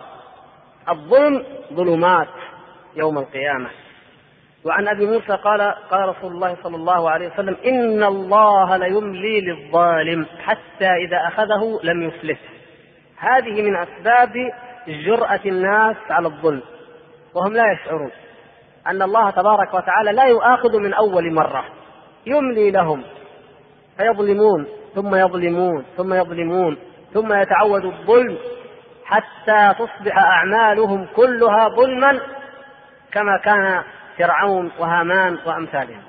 [0.89, 1.43] الظلم
[1.73, 2.27] ظلمات
[2.95, 3.69] يوم القيامة.
[4.65, 10.25] وعن أبي موسى قال قال رسول الله صلى الله عليه وسلم إن الله ليملي للظالم
[10.43, 12.49] حتى إذا أخذه لم يفلته
[13.17, 14.33] هذه من أسباب
[14.87, 16.61] جرأة الناس على الظلم
[17.33, 18.11] وهم لا يشعرون
[18.87, 21.65] أن الله تبارك وتعالى لا يؤاخذ من أول مرة.
[22.25, 23.03] يملي لهم
[23.97, 26.77] فيظلمون ثم يظلمون ثم يظلمون
[27.13, 28.37] ثم يتعود الظلم
[29.05, 32.19] حتى تصبح أعمالهم كلها ظلما
[33.11, 33.83] كما كان
[34.19, 36.03] فرعون وهامان وأمثالهم.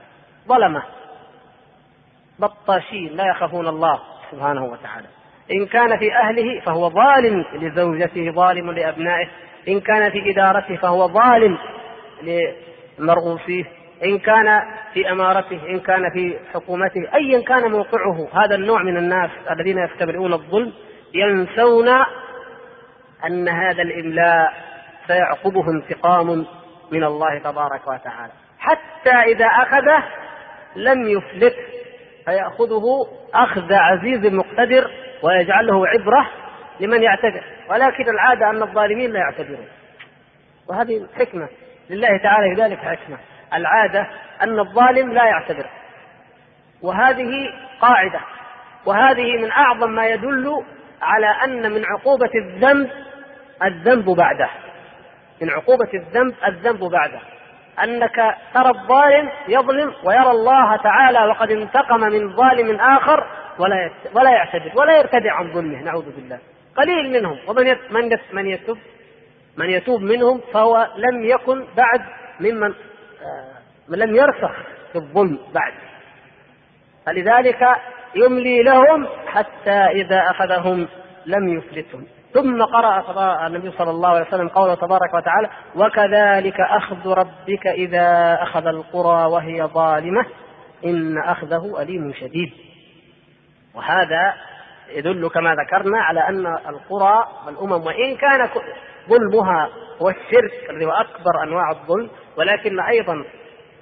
[0.48, 0.82] ظلمه.
[2.38, 3.16] بطاشين.
[3.16, 4.00] لا يخافون الله
[4.30, 5.06] سبحانه وتعالى.
[5.52, 9.28] إن كان في أهله فهو ظالم لزوجته ظالم لأبنائه.
[9.68, 11.58] إن كان في إدارته فهو ظالم
[12.22, 13.64] لمرؤوسيه.
[14.04, 14.62] إن كان
[14.94, 18.28] في أمارته إن كان في حكومته ايا كان موقعه.
[18.44, 20.72] هذا النوع من الناس الذين يستبرئون الظلم
[21.14, 21.88] ينسون
[23.26, 24.52] أن هذا الإملاء
[25.06, 26.46] سيعقبه انتقام
[26.93, 28.32] من الله تبارك وتعالى.
[28.59, 30.05] حتى إذا أخذه
[30.76, 31.64] لم يفلته
[32.24, 32.84] فيأخذه
[33.34, 34.91] أخذ عزيز مقتدر
[35.22, 36.30] ويجعله عبرة
[36.80, 39.68] لمن يعتبر ولكن العادة أن الظالمين لا يعتبرون
[40.68, 41.49] وهذه حكمة.
[41.91, 43.18] لله تعالى في ذلك حكمة.
[43.55, 44.07] العادة
[44.43, 45.66] أن الظالم لا يعتبر
[46.82, 47.32] وهذه
[47.80, 48.20] قاعدة.
[48.86, 50.64] وهذه من أعظم ما يدل
[51.03, 52.91] على أن من عقوبة الذنب
[53.62, 54.51] الذنب بعده.
[55.41, 57.20] من عقوبة الذنب الذنب بعده.
[57.84, 63.26] أنك ترى الظالم يظلم ويرى الله تعالى وقد انتقم من ظالم آخر
[63.59, 66.38] ولا ولا يعتذر ولا يرتدع عن ظلمه نعوذ بالله.
[66.76, 67.38] قليل منهم.
[67.49, 68.78] ومن من من يتوب
[69.57, 72.01] من يتوب منهم فهو لم يكن بعد
[72.41, 72.74] ممن
[73.22, 74.53] آه لم يرسخ
[74.93, 75.72] في الظلم بعد.
[77.07, 77.68] فلذلك
[78.14, 80.88] يملي لهم حتى إذا أخذهم
[81.26, 82.07] لم يفلتهم.
[82.34, 88.66] ثم قرأ النبي صلى الله عليه وسلم قوله تبارك وتعالى وكذلك أخذ ربك إذا أخذ
[88.66, 90.26] القرى وهي ظالمة
[90.84, 92.52] إن أخذه أليم شديد.
[93.74, 94.34] وهذا
[94.92, 98.48] يدل كما ذكرنا على أن القرى والأمم وإن كان
[99.08, 99.68] ظلمها
[100.02, 103.24] هو الشرك الذي هو أكبر أنواع الظلم ولكن أيضا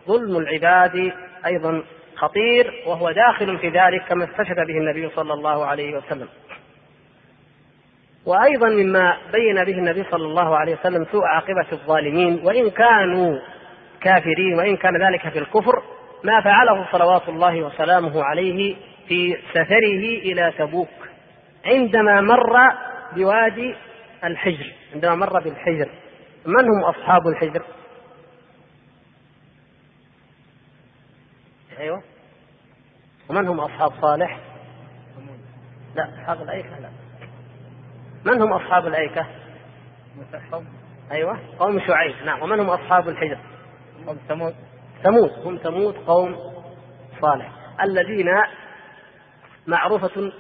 [0.09, 1.13] ظلم العباد
[1.47, 1.83] أيضا
[2.17, 6.29] خطير وهو داخل في ذلك كما استشهد به النبي صلى الله عليه وسلم.
[8.27, 13.39] وأيضا مما بين به النبي صلى الله عليه وسلم سوء عاقبة الظالمين وإن كانوا
[14.01, 15.83] كافرين وإن كان ذلك في الكفر
[16.25, 18.77] ما فعله صلوات الله وسلامه عليه
[19.09, 20.89] في سفره إلى تبوك
[21.67, 22.57] عندما مر
[23.17, 23.75] بوادي
[24.25, 25.89] الحجر عندما مر بالحجر
[26.47, 27.63] من هم أصحاب الحجر؟
[31.79, 32.03] أيوه
[33.31, 34.39] ومن هم أصحاب صالح؟
[35.95, 36.91] لا اصحاب الايكه لا
[38.25, 39.27] من هم أصحاب الايكه؟
[41.13, 41.39] أيوه.
[41.59, 42.15] قوم شعيب.
[42.25, 42.43] نعم.
[42.43, 43.39] ومن هم أصحاب الحجر؟
[44.07, 44.55] قوم ثمود.
[45.03, 45.31] ثمود.
[45.45, 46.37] هم ثمود قوم
[47.21, 47.53] صالح.
[47.83, 48.29] الذين
[49.67, 50.33] معروفة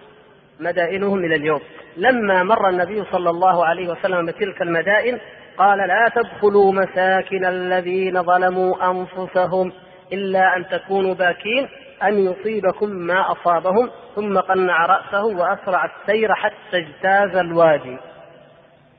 [0.60, 1.60] مدائنهم إلى اليوم.
[1.96, 5.18] لما مر النبي صلى الله عليه وسلم بتلك المدائن
[5.58, 9.72] قال لا تدخلوا مساكن الذين ظلموا أنفسهم
[10.12, 11.68] إلا أن تكونوا باكين
[12.02, 17.98] أن يصيبكم ما أصابهم ثم قنع رأسه وأسرع السير حتى اجتاز الوادي.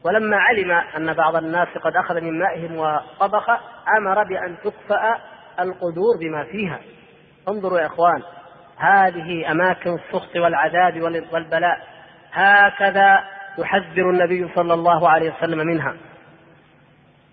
[0.05, 3.49] ولما علم أن بعض الناس قد أخذ من مائهم وطبخ
[3.97, 5.17] أمر بأن تكفأ
[5.59, 6.79] القدور بما فيها.
[7.49, 8.23] انظروا يا إخوان
[8.77, 11.01] هذه أماكن السخط والعذاب
[11.33, 11.81] والبلاء.
[12.33, 13.23] هكذا
[13.57, 15.93] يحذر النبي صلى الله عليه وسلم منها.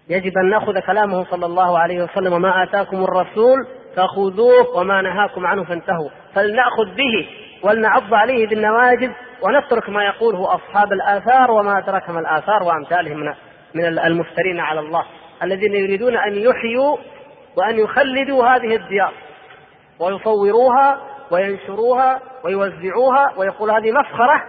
[0.09, 3.67] يجب أن نأخذ كلامه صلى الله عليه وسلم وما آتاكم الرسول
[3.97, 6.11] فخذوه وما نهاكم عنه فانتهوا.
[6.35, 7.46] فلنأخذ به.
[7.67, 9.11] ولنعض عليه بالنواجذ
[9.43, 13.35] ونترك ما يقوله أصحاب الآثار وما أدركهم الآثار وأمثالهم من
[13.75, 15.05] من المفترين على الله.
[15.43, 16.97] الذين يريدون أن يحيوا
[17.57, 19.13] وأن يخلدوا هذه الديار.
[19.99, 20.99] ويصوروها
[21.31, 24.45] وينشروها ويوزعوها ويقول هذه مفخرة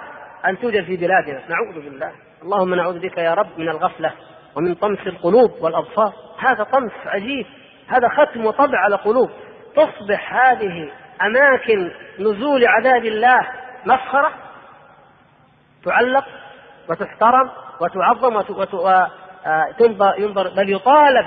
[0.47, 1.41] أن توجد في بلادنا.
[1.49, 2.11] نعوذ بالله.
[2.43, 4.11] اللهم نعوذ بك يا رب من الغفلة
[4.55, 6.13] ومن طمس القلوب والأبصار.
[6.39, 7.45] هذا طمس عجيب.
[7.87, 9.29] هذا ختم وطبع على قلوب
[9.75, 10.91] تصبح هذه
[11.21, 13.47] أماكن نزول عذاب الله
[13.85, 14.31] مسخرة
[15.85, 16.25] تعلق
[16.89, 17.49] وتحترم
[17.81, 21.25] وتعظم وتنظر ينظر بل يطالب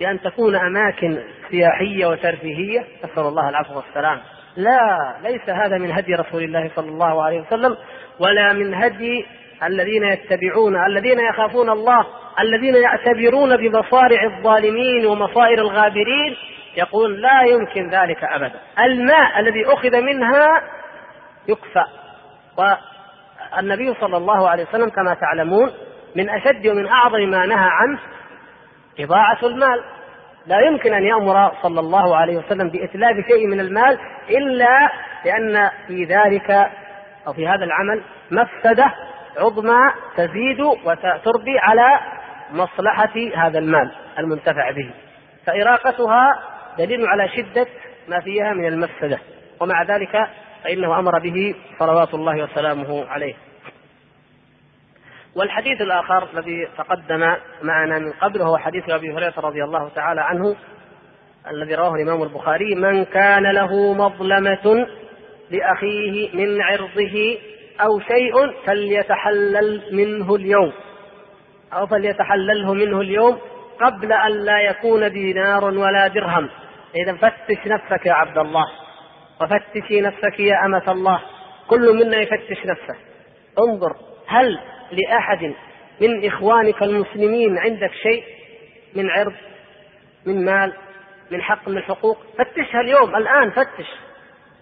[0.00, 1.18] بأن تكون أماكن
[1.50, 2.84] سياحية وترفيهية.
[3.04, 4.20] نسأل الله العفو والسلام.
[4.56, 7.76] لا ليس هذا من هدي رسول الله صلى الله عليه وسلم
[8.18, 9.26] ولا من هدي
[9.62, 12.06] الذين يتبعون الذين يخافون الله
[12.40, 16.36] الذين يعتبرون بمصارع الظالمين ومصائر الغابرين
[16.76, 18.60] يقول لا يمكن ذلك أبدا.
[18.80, 20.62] الماء الذي أخذ منها
[21.48, 21.84] يكفى.
[22.56, 25.72] والنبي صلى الله عليه وسلم كما تعلمون
[26.16, 27.98] من أشد ومن أعظم ما نهى عنه
[29.00, 29.84] إضاعة المال.
[30.46, 33.98] لا يمكن أن يأمر صلى الله عليه وسلم بإتلاف شيء من المال
[34.30, 34.90] إلا
[35.24, 36.50] لأن في ذلك
[37.26, 38.92] أو في هذا العمل مفسدة
[39.38, 39.80] عظمى
[40.16, 42.00] تزيد وتربي على
[42.52, 44.90] مصلحة هذا المال المنتفع به.
[45.46, 46.42] فإراقتها
[46.78, 47.66] دليل على شدة
[48.08, 49.18] ما فيها من المفسدة.
[49.60, 50.28] ومع ذلك
[50.64, 53.34] فإنه أمر به صلوات الله وسلامه عليه.
[55.36, 60.56] والحديث الآخر الذي تقدم معنا من قبل هو حديث أبي هريرة رضي الله تعالى عنه
[61.50, 64.86] الذي رواه الإمام البخاري من كان له مظلمة
[65.50, 67.38] لأخيه من عرضه
[67.80, 70.72] أو شيء فليتحلل منه اليوم.
[71.72, 73.38] أو فليتحلله منه اليوم
[73.80, 76.48] قبل أن لا يكون دينار ولا درهم.
[76.96, 78.64] إذا فتش نفسك يا عبد الله.
[79.40, 81.20] وفتشي نفسك يا أمة الله.
[81.68, 82.96] كل منا يفتش نفسه.
[83.58, 84.60] انظر هل
[84.92, 85.54] لأحد
[86.00, 88.24] من إخوانك المسلمين عندك شيء؟
[88.94, 89.32] من عرض؟
[90.26, 90.72] من مال؟
[91.30, 93.86] من حق؟ من الحقوق فتشها اليوم الآن فتش.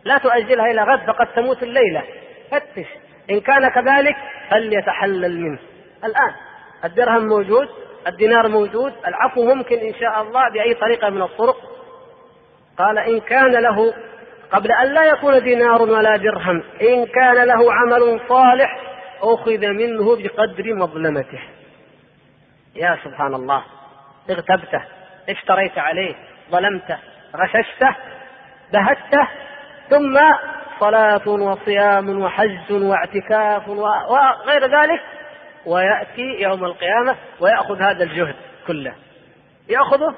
[0.05, 2.03] لا تؤجلها إلى غد فقد تموت الليلة.
[2.51, 2.87] فتش.
[3.31, 4.17] إن كان كذلك
[4.51, 5.59] فليتحلل منه.
[6.05, 6.35] الآن.
[6.85, 7.69] الدرهم موجود
[8.07, 11.74] الدينار موجود العفو ممكن إن شاء الله بأي طريقة من الطرق.
[12.79, 13.95] قال إن كان له
[14.53, 18.79] قبل أن لا يكون دينار ولا درهم إن كان له عمل صالح
[19.23, 21.41] أخذ منه بقدر مظلمته.
[22.75, 23.63] يا سبحان الله
[24.31, 24.83] اغتبته
[25.29, 26.15] اشتريت عليه
[26.51, 26.99] ظلمته
[27.37, 27.97] غششته
[28.73, 29.29] بهته
[29.91, 30.21] ثم
[30.81, 35.01] صلاة وصيام وحج واعتكاف وغير ذلك
[35.67, 38.35] ويأتي يوم القيامة ويأخذ هذا الجهد
[38.67, 38.95] كله.
[39.69, 40.15] يأخذه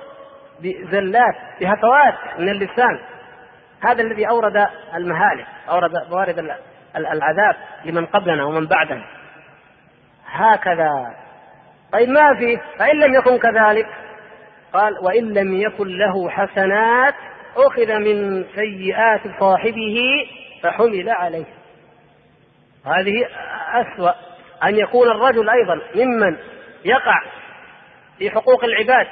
[0.61, 3.01] بزلات بهفوات من اللسان.
[3.85, 6.39] هذا الذي أورد المهالك أورد موارد
[6.97, 9.05] العذاب لمن قبلنا ومن بعدنا.
[10.27, 11.15] هكذا.
[11.93, 13.87] طيب ما في؟ فإن لم يكن كذلك
[14.73, 17.15] قال وإن لم يكن له حسنات
[17.57, 20.27] أخذ من سيئات صاحبه
[20.63, 21.45] فحمل عليه.
[22.87, 23.29] هذه
[23.73, 24.13] أسوأ.
[24.65, 26.37] أن يكون الرجل أيضا ممن
[26.85, 27.23] يقع
[28.19, 29.07] في حقوق العباد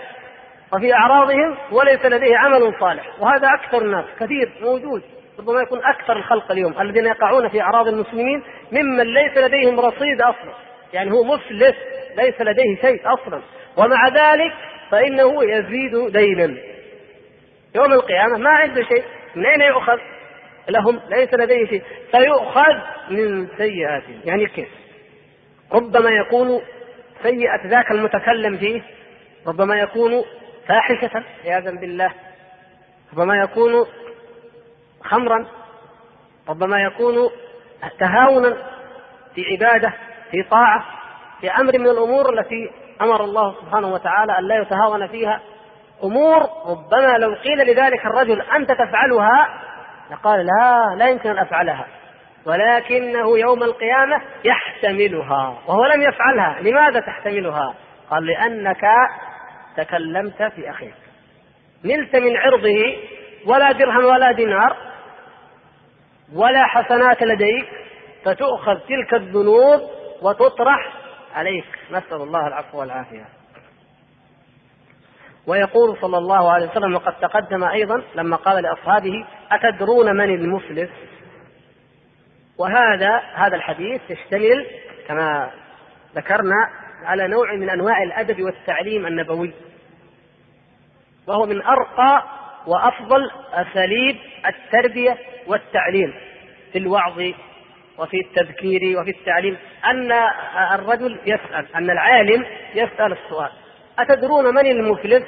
[0.75, 3.21] وفي أعراضهم وليس لديه عمل صالح.
[3.21, 5.03] وهذا أكثر الناس كثير موجود.
[5.39, 10.53] ربما يكون أكثر الخلق اليوم الذين يقعون في أعراض المسلمين ممن ليس لديهم رصيد أصلا.
[10.93, 11.75] يعني هو مفلس
[12.17, 13.41] ليس لديه شيء أصلا.
[13.77, 14.53] ومع ذلك
[14.91, 16.57] فإنه يزيد دينا.
[17.75, 19.05] يوم القيامة ما عنده شيء.
[19.35, 19.99] من أين يؤخذ؟
[20.69, 21.83] لهم ليس لديه شيء.
[22.11, 22.75] فيؤخذ
[23.11, 24.21] من سيئاتهم.
[24.25, 24.69] يعني كيف؟
[25.73, 26.61] ربما يكون
[27.23, 28.83] سيئة ذاك المتكلم فيه
[29.47, 30.25] ربما يكون
[30.69, 32.13] فاحشة عياذا بالله.
[33.13, 33.87] ربما يكون
[35.03, 35.47] خمرا
[36.49, 37.31] ربما يكون
[37.99, 38.57] تهاونا
[39.35, 39.93] في عبادة
[40.31, 40.85] في طاعة
[41.41, 45.41] في أمر من الأمور التي أمر الله سبحانه وتعالى أن لا يتهاون فيها.
[46.05, 49.61] أمور ربما لو قيل لذلك الرجل أنت تفعلها
[50.11, 51.87] لقال لا لا يمكن أن أفعلها.
[52.47, 56.61] ولكنه يوم القيامة يحتملها وهو لم يفعلها.
[56.61, 57.75] لماذا تحتملها؟
[58.11, 58.83] قال لأنك
[59.77, 60.95] تكلمت في أخيك.
[61.85, 62.97] نلت من عرضه
[63.47, 64.77] ولا درهم ولا دينار
[66.33, 67.69] ولا حسنات لديك
[68.25, 69.81] فتؤخذ تلك الذنوب
[70.23, 70.93] وتطرح
[71.35, 71.65] عليك.
[71.91, 73.25] نسأل الله العفو والعافية.
[75.47, 80.91] ويقول صلى الله عليه وسلم وقد تقدم أيضا لما قال لأصحابه أتدرون من المفلس؟
[82.59, 84.67] وهذا هذا الحديث يشتمل
[85.09, 85.51] كما
[86.17, 89.53] ذكرنا على نوع من أنواع الأدب والتعليم النبوي.
[91.27, 92.25] وهو من أرقى
[92.67, 96.15] وأفضل أساليب التربية والتعليم
[96.73, 97.23] في الوعظ
[97.99, 99.57] وفي التذكير وفي التعليم.
[99.85, 100.13] أن
[100.75, 103.51] الرجل يسأل أن العالم يسأل السؤال.
[103.99, 105.23] أتدرون من المفلس؟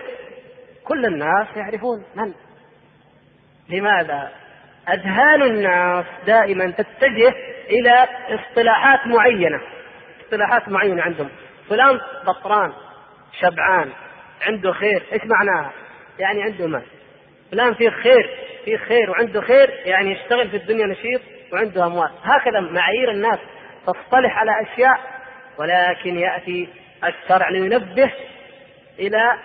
[0.85, 2.35] كل الناس يعرفون من.
[3.69, 4.33] لماذا؟
[4.89, 7.35] أذهان الناس دائما تتجه
[7.71, 9.61] إلى اصطلاحات معينة.
[10.25, 11.29] اصطلاحات معينة عندهم.
[11.69, 12.73] فلان بطران
[13.41, 13.93] شبعان
[14.47, 15.73] عنده خير إيش معناها؟
[16.19, 16.87] يعني عنده مال.
[17.53, 18.31] فلان فيه خير
[18.65, 21.21] فيه خير وعنده خير يعني يشتغل في الدنيا نشيط
[21.53, 22.11] وعنده أموال.
[22.23, 23.39] هكذا معايير الناس
[23.87, 25.01] تصطلح على أشياء
[25.59, 26.69] ولكن يأتي
[27.05, 28.13] الشرع لينبه
[28.99, 29.39] إلى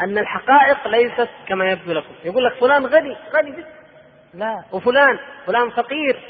[0.00, 2.14] أن الحقائق ليست كما يبدو لكم.
[2.24, 3.68] يقول لك فلان غني غني جدا.
[4.34, 4.64] لا.
[4.72, 6.20] وفلان فلان فقير.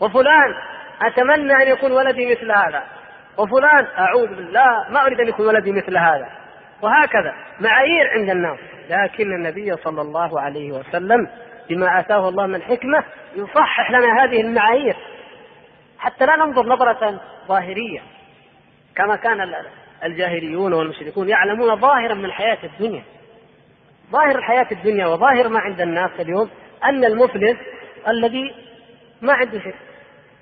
[0.00, 0.54] وفلان
[1.02, 2.86] أتمنى أن يكون ولدي مثل هذا.
[3.38, 6.28] وفلان أعوذ بالله ما أريد أن يكون ولدي مثل هذا.
[6.82, 8.58] وهكذا معايير عند الناس.
[8.90, 11.28] لكن النبي صلى الله عليه وسلم
[11.68, 13.04] بما آتاه الله من الحكمة
[13.36, 14.96] يصحح لنا هذه المعايير.
[15.98, 18.00] حتى لا ننظر نظرة ظاهرية
[18.96, 19.52] كما كان
[20.04, 23.02] الجاهليون والمشركون يعلمون ظاهرا من الحياة الدنيا.
[24.12, 26.50] ظاهر الحياة الدنيا وظاهر ما عند الناس اليوم
[26.84, 27.56] أن المفلس
[28.08, 28.54] الذي
[29.22, 29.74] ما عنده شيء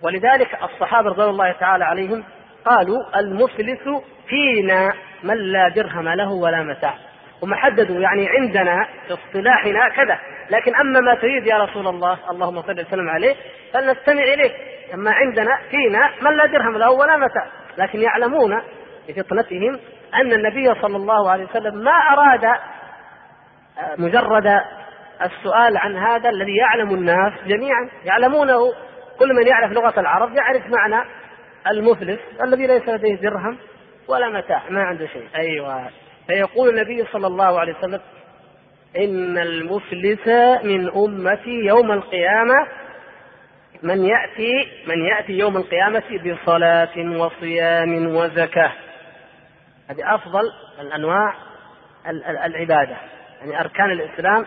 [0.02, 2.24] ولذلك الصحابة رضي الله تعالى عليهم
[2.64, 4.92] قالوا المفلس فينا
[5.22, 6.94] من لا درهم له ولا متاع.
[7.42, 10.18] هم حددوا يعني عندنا في اصطلاحنا كذا.
[10.50, 13.34] لكن أما ما تريد يا رسول الله اللهم صل وسلم عليه
[13.72, 14.52] فلنستمع اليك
[14.94, 17.46] أما عندنا فينا من لا درهم له ولا متاع.
[17.78, 18.62] لكن يعلمون
[19.08, 19.78] بفطنتهم
[20.14, 22.58] أن النبي صلى الله عليه وسلم ما أراد
[23.98, 24.60] مجرد
[25.22, 27.90] السؤال عن هذا الذي يعلم الناس جميعا.
[28.04, 28.72] يعلمونه
[29.18, 31.04] كل من يعرف لغة العرب يعرف معنى
[31.70, 33.58] المفلس الذي ليس لديه درهم
[34.08, 35.28] ولا متاع ما عنده شيء.
[35.36, 35.90] أيوة.
[36.26, 38.00] فيقول النبي صلى الله عليه وسلم
[38.96, 40.28] إن المفلس
[40.64, 42.66] من أمتي يوم القيامة
[43.82, 48.72] من يأتي من يأتي يوم القيامة بصلاة وصيام وزكاة.
[49.90, 50.42] هذه أفضل
[50.80, 51.34] الأنواع
[52.44, 52.96] العبادة.
[53.40, 54.46] يعني أركان الإسلام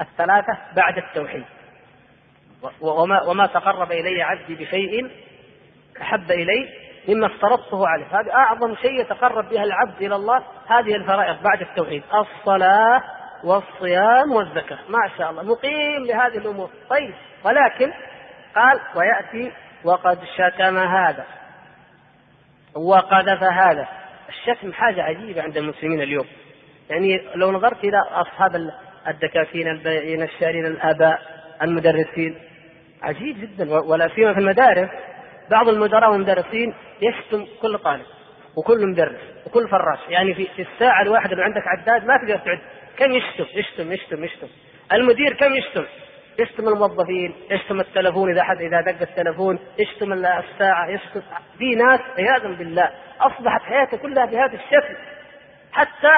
[0.00, 1.44] الثلاثة بعد التوحيد.
[2.80, 5.10] وما, وما تقرب إلي عبدي بشيء
[6.02, 6.68] أحب إلي
[7.08, 8.04] مما افترضته عليه.
[8.04, 12.02] هذا أعظم شيء يتقرب بها العبد إلى الله هذه الفرائض بعد التوحيد.
[12.14, 13.02] الصلاة
[13.44, 14.78] والصيام والزكاة.
[14.88, 15.42] ما شاء الله.
[15.42, 16.70] مقيم لهذه الأمور.
[16.90, 17.92] طيب ولكن
[18.56, 19.52] قال ويأتي
[19.84, 21.24] وقد شتم هذا.
[22.74, 23.88] وقذف هذا.
[24.28, 26.26] الشتم حاجة عجيبة عند المسلمين اليوم.
[26.90, 28.70] يعني لو نظرت إلى أصحاب
[29.08, 31.20] الدكاكين البائعين الشارين الآباء
[31.62, 32.38] المدرسين
[33.02, 34.90] عجيب جدا ولا سيما في المدارس.
[35.50, 38.06] بعض المدراء والمدرسين يشتم كل طالب
[38.56, 39.98] وكل مدرس وكل فراش.
[40.08, 42.58] يعني في, الساعة الواحدة لو عندك عداد ما تقدر تعد.
[42.98, 44.46] كم يشتم؟ يشتم يشتم يشتم.
[44.92, 45.84] المدير كم يشتم؟
[46.38, 51.20] يشتم الموظفين يشتم التلفون إذا حد إذا دق التلفون يشتم الساعة يشتم.
[51.58, 52.90] في ناس عياذا بالله
[53.20, 54.96] أصبحت حياته كلها بهذا الشكل.
[55.72, 56.12] حتى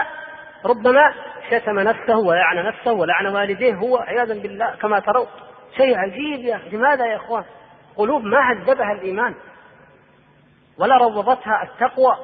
[0.65, 1.15] ربما
[1.51, 5.27] شتم نفسه ولعن نفسه ولعن والديه هو عياذا بالله كما ترون.
[5.77, 6.77] شيء عجيب يا أخي.
[6.77, 7.45] لماذا يا إخوان؟
[7.99, 9.35] قلوب ما عذبها الإيمان
[10.79, 12.17] ولا روضتها التقوى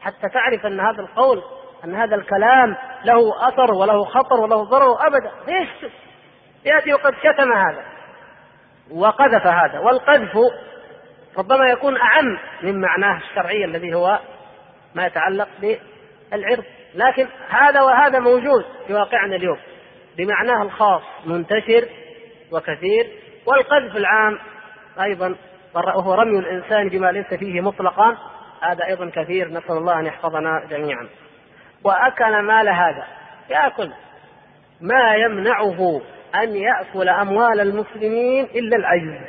[0.00, 1.42] حتى تعرف أن هذا القول
[1.84, 5.30] أن هذا الكلام له أثر وله خطر وله ضرر أبدا.
[5.46, 5.92] ليش؟
[6.64, 7.84] ياتي وقد شتم هذا
[8.90, 9.78] وقذف هذا.
[9.78, 10.38] والقذف
[11.38, 14.18] ربما يكون أعم من معناه الشرعي الذي هو
[14.94, 16.64] ما يتعلق بالعرض.
[16.94, 19.58] لكن هذا وهذا موجود في واقعنا اليوم
[20.16, 21.88] بمعناه الخاص منتشر
[22.52, 23.10] وكثير.
[23.46, 24.38] والقذف العام
[25.00, 25.34] أيضا
[25.74, 28.16] وهو رمي الإنسان بما ليس فيه مطلقا.
[28.62, 31.08] هذا أيضا كثير نسأل الله أن يحفظنا جميعا.
[31.84, 33.04] وأكل مال هذا.
[33.50, 33.90] يأكل.
[34.80, 36.00] ما يمنعه
[36.34, 39.20] أن يأكل أموال المسلمين إلا العجز.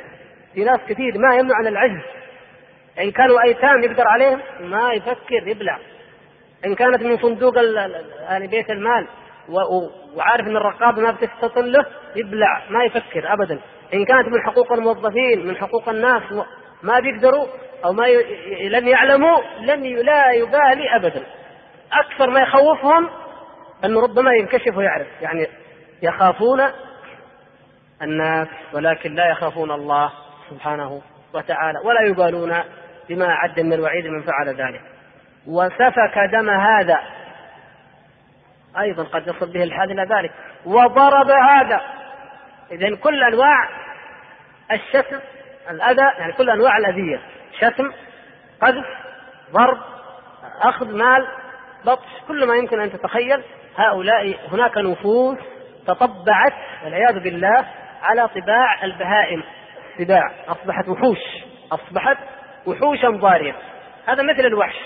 [0.54, 2.02] في ناس كثير ما يمنع عن العجز.
[2.98, 5.78] إن كانوا أيتام يقدر عليهم ما يفكر يبلع.
[6.66, 7.54] إن كانت من صندوق
[8.20, 9.06] يعني بيت المال
[10.16, 12.62] وعارف إن الرقابة ما بتستطل له يبلع.
[12.70, 13.58] ما يفكر ابدا.
[13.94, 16.22] إن كانت من حقوق الموظفين من حقوق الناس
[16.82, 17.46] ما بيقدروا
[17.84, 18.68] أو ما ي...
[18.68, 21.22] لم يعلموا لن لا يبالي ابدا.
[21.92, 23.10] أكثر ما يخوفهم
[23.84, 25.06] أنه ربما ينكشف ويعرف.
[25.20, 25.46] يعني
[26.02, 26.60] يخافون
[28.02, 30.12] الناس ولكن لا يخافون الله
[30.50, 31.02] سبحانه
[31.34, 32.54] وتعالى ولا يبالون
[33.08, 34.80] بما أعد من الوعيد من فعل ذلك.
[35.46, 37.00] وسفك دم هذا.
[38.78, 40.32] أيضا قد يصل به الحال إلى ذلك.
[40.66, 41.99] وضرب هذا.
[42.70, 43.68] إذا كل أنواع
[44.72, 45.20] الشتم
[45.70, 47.20] الأذى يعني كل أنواع الأذية.
[47.58, 47.92] شتم
[48.60, 48.86] قذف
[49.52, 49.78] ضرب
[50.62, 51.26] أخذ مال
[51.84, 53.42] بطش كل ما يمكن أن تتخيل.
[53.76, 55.38] هؤلاء هناك نفوس
[55.86, 56.54] تطبعت
[56.84, 57.66] والعياذ بالله
[58.02, 59.42] على طباع البهائم.
[59.90, 61.18] السباع أصبحت وحوش.
[61.72, 62.18] أصبحت
[62.66, 63.54] وحوشا ضارية.
[64.06, 64.76] هذا مثل الوحش.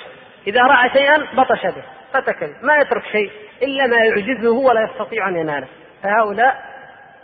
[0.46, 1.82] إذا رأى شيئا بطش به
[2.12, 3.30] فتكل ما يترك شيء
[3.62, 5.66] إلا ما يعجزه ولا يستطيع أن يناله.
[6.02, 6.73] فهؤلاء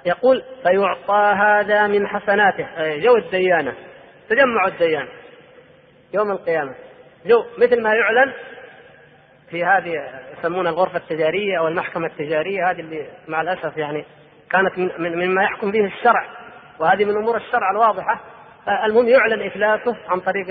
[0.06, 2.66] يقول فيعطى هذا من حسناته.
[2.96, 3.74] جو الديانة
[4.28, 5.08] تجمع الديانة.
[6.14, 6.74] يوم القيامة.
[7.26, 8.32] جو مثل ما يعلن
[9.50, 10.04] في هذه
[10.38, 14.04] يسمونها الغرفة التجارية أو المحكمة التجارية هذه اللي مع الأسف يعني
[14.50, 16.24] كانت من مما يحكم به الشرع.
[16.78, 18.20] وهذه من أمور الشرع الواضحة.
[18.84, 20.46] المهم يعلن إفلاسه عن طريق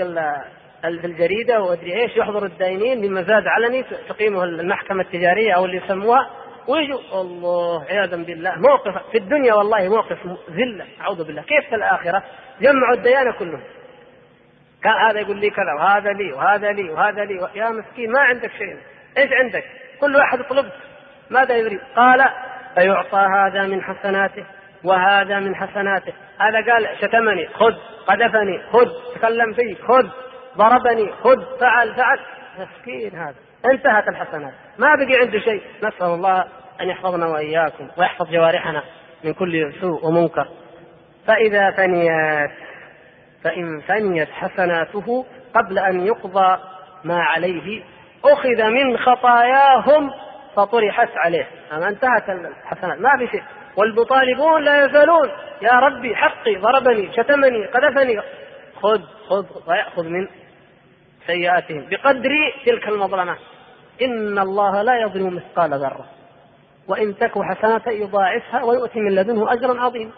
[0.82, 6.30] في الجريدة وأدري إيش يحضر الدائنين بمزاد علني تقيمه المحكمة التجارية أو اللي يسموها.
[6.68, 8.54] ويجوا الله عياذا بالله.
[8.58, 10.18] موقف في الدنيا والله موقف
[10.50, 10.86] ذلة.
[11.00, 11.42] أعوذ بالله.
[11.42, 12.22] كيف في الآخرة؟
[12.60, 13.62] جمعوا الديانة كلهم.
[14.82, 17.48] كان هذا يقول لي كذا وهذا لي وهذا لي وهذا لي.
[17.54, 18.76] يا مسكين ما عندك شيء.
[19.18, 19.64] إيش عندك؟
[20.00, 20.70] كل واحد يطلب.
[21.30, 22.24] ماذا يريد؟ قال
[22.74, 24.44] فيعطى هذا من حسناته
[24.84, 26.12] وهذا من حسناته.
[26.40, 27.74] هذا قال شتمني خذ.
[28.06, 28.88] قذفني خذ.
[29.14, 30.08] تكلم فيك خذ.
[30.56, 31.58] ضربني خذ.
[31.60, 32.18] فعل فعل.
[32.58, 33.49] مسكين هذا.
[33.64, 34.52] انتهت الحسنات.
[34.78, 35.62] ما بقي عنده شيء.
[35.82, 36.44] نسأل الله
[36.80, 38.82] أن يحفظنا وإياكم ويحفظ جوارحنا
[39.24, 40.48] من كل سوء ومنكر.
[41.26, 42.50] فإذا فنيت
[43.44, 46.58] فإن فنيت حسناته قبل أن يقضى
[47.04, 47.82] ما عليه
[48.24, 50.10] أخذ من خطاياهم
[50.56, 51.46] فطرحت عليه.
[51.72, 52.98] أما انتهت الحسنات.
[52.98, 53.42] ما في شيء.
[53.76, 55.30] والمطالبون لا يزالون.
[55.62, 58.20] يا ربي حقي ضربني شتمني قذفني.
[58.82, 60.28] خذ خذ ويأخذ من
[61.30, 62.30] سيئاتهم بقدر
[62.66, 63.36] تلك المظلمة
[64.02, 66.04] إن الله لا يظلم مثقال ذرة.
[66.88, 70.12] وإن تك حسنة يضاعفها ويؤتي من لدنه أجرا عظيما.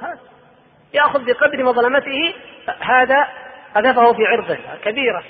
[0.94, 2.34] يأخذ بقدر مظلمته
[2.80, 3.26] هذا
[3.74, 5.22] قذفه في عرضه كبيرة.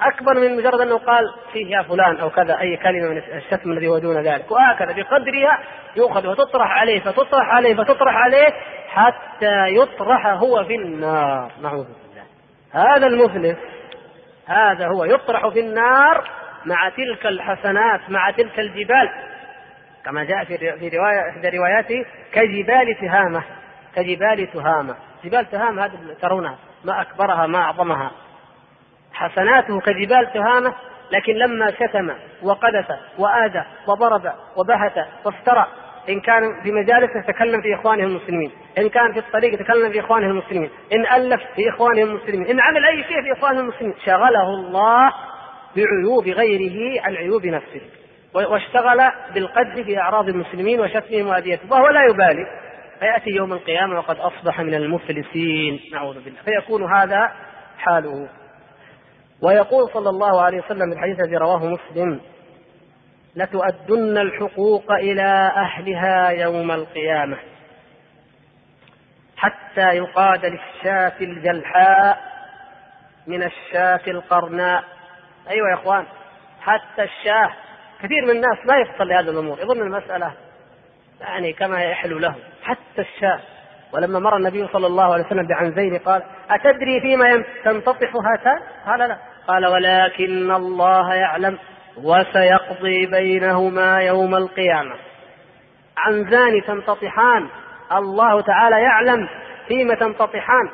[0.00, 3.88] أكبر من مجرد أنه قال فيه يا فلان أو كذا أي كلمة من الشتم الذي
[3.88, 4.50] هو دون ذلك.
[4.50, 5.58] وهكذا بقدرها
[5.96, 8.48] يؤخذ وتطرح عليه فتطرح عليه فتطرح عليه
[8.88, 11.50] حتى يطرح هو في النار.
[11.62, 12.24] نعوذ بالله.
[12.72, 13.56] هذا المفلس
[14.46, 16.30] هذا هو يطرح في النار
[16.64, 19.10] مع تلك الحسنات مع تلك الجبال.
[20.04, 23.42] كما جاء في رواية إحدى رواياته كجبال تهامة
[23.96, 24.96] كجبال تهامة.
[25.24, 25.92] جبال تهامة هذه
[26.22, 28.10] ترونها ما أكبرها ما أعظمها.
[29.12, 30.74] حسناته كجبال تهامة
[31.10, 32.10] لكن لما شتم
[32.42, 32.86] وقذف
[33.18, 35.66] وآذى وضرب وبهت وافترى
[36.08, 38.50] إن كان في مجالس يتكلم في إخوانه المسلمين.
[38.78, 40.70] إن كان في الطريق يتكلم في إخوانه المسلمين.
[40.92, 42.46] إن ألف في إخوانه المسلمين.
[42.46, 43.94] إن عمل أي شيء في إخوانه المسلمين.
[44.04, 45.12] شغله الله
[45.76, 47.80] بعيوب غيره عن عيوب نفسه.
[48.34, 51.72] واشتغل بالقدح في أعراض المسلمين وشتمهم وأذيتهم.
[51.72, 52.46] وهو لا يبالي.
[53.00, 55.80] فيأتي يوم القيامة وقد أصبح من المفلسين.
[55.92, 56.40] نعوذ بالله.
[56.44, 57.32] فيكون هذا
[57.78, 58.28] حاله.
[59.42, 62.20] ويقول صلى الله عليه وسلم في الحديث الذي رواه مسلم
[63.36, 67.36] لتؤدن الحقوق إلى أهلها يوم القيامة.
[69.36, 72.18] حتى يقاد للشاة الجلحاء
[73.26, 74.84] من الشاة القرناء.
[75.50, 76.04] أيوة يا إخوان
[76.60, 77.50] حتى الشاة
[78.02, 80.32] كثير من الناس ما يفصل لهذه الأمور يظن المسألة
[81.20, 83.40] يعني كما يحلو له حتى الشاة
[83.92, 89.18] ولما مر النبي صلى الله عليه وسلم بعنزين قال أتدري فيما تنتطح هاتان؟ قال لا.
[89.48, 91.58] قال ولكن الله يعلم.
[92.02, 94.94] وسيقضي بينهما يوم القيامة.
[95.98, 97.48] عنزان تنتطحان
[97.92, 99.28] الله تعالى يعلم
[99.68, 100.70] فيما تنتطحان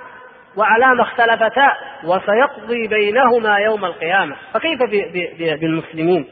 [0.57, 1.73] وعلى ما اختلفتا
[2.05, 4.37] وسيقضي بينهما يوم القيامة.
[4.55, 4.79] فكيف
[5.61, 6.27] بالمسلمين؟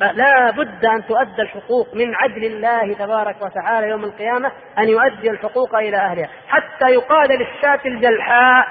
[0.00, 5.74] فلا بد أن تؤدى الحقوق من عدل الله تبارك وتعالى يوم القيامة أن يؤدي الحقوق
[5.74, 6.28] إلى أهلها.
[6.48, 8.68] حتى يقال للشاة الجلحاء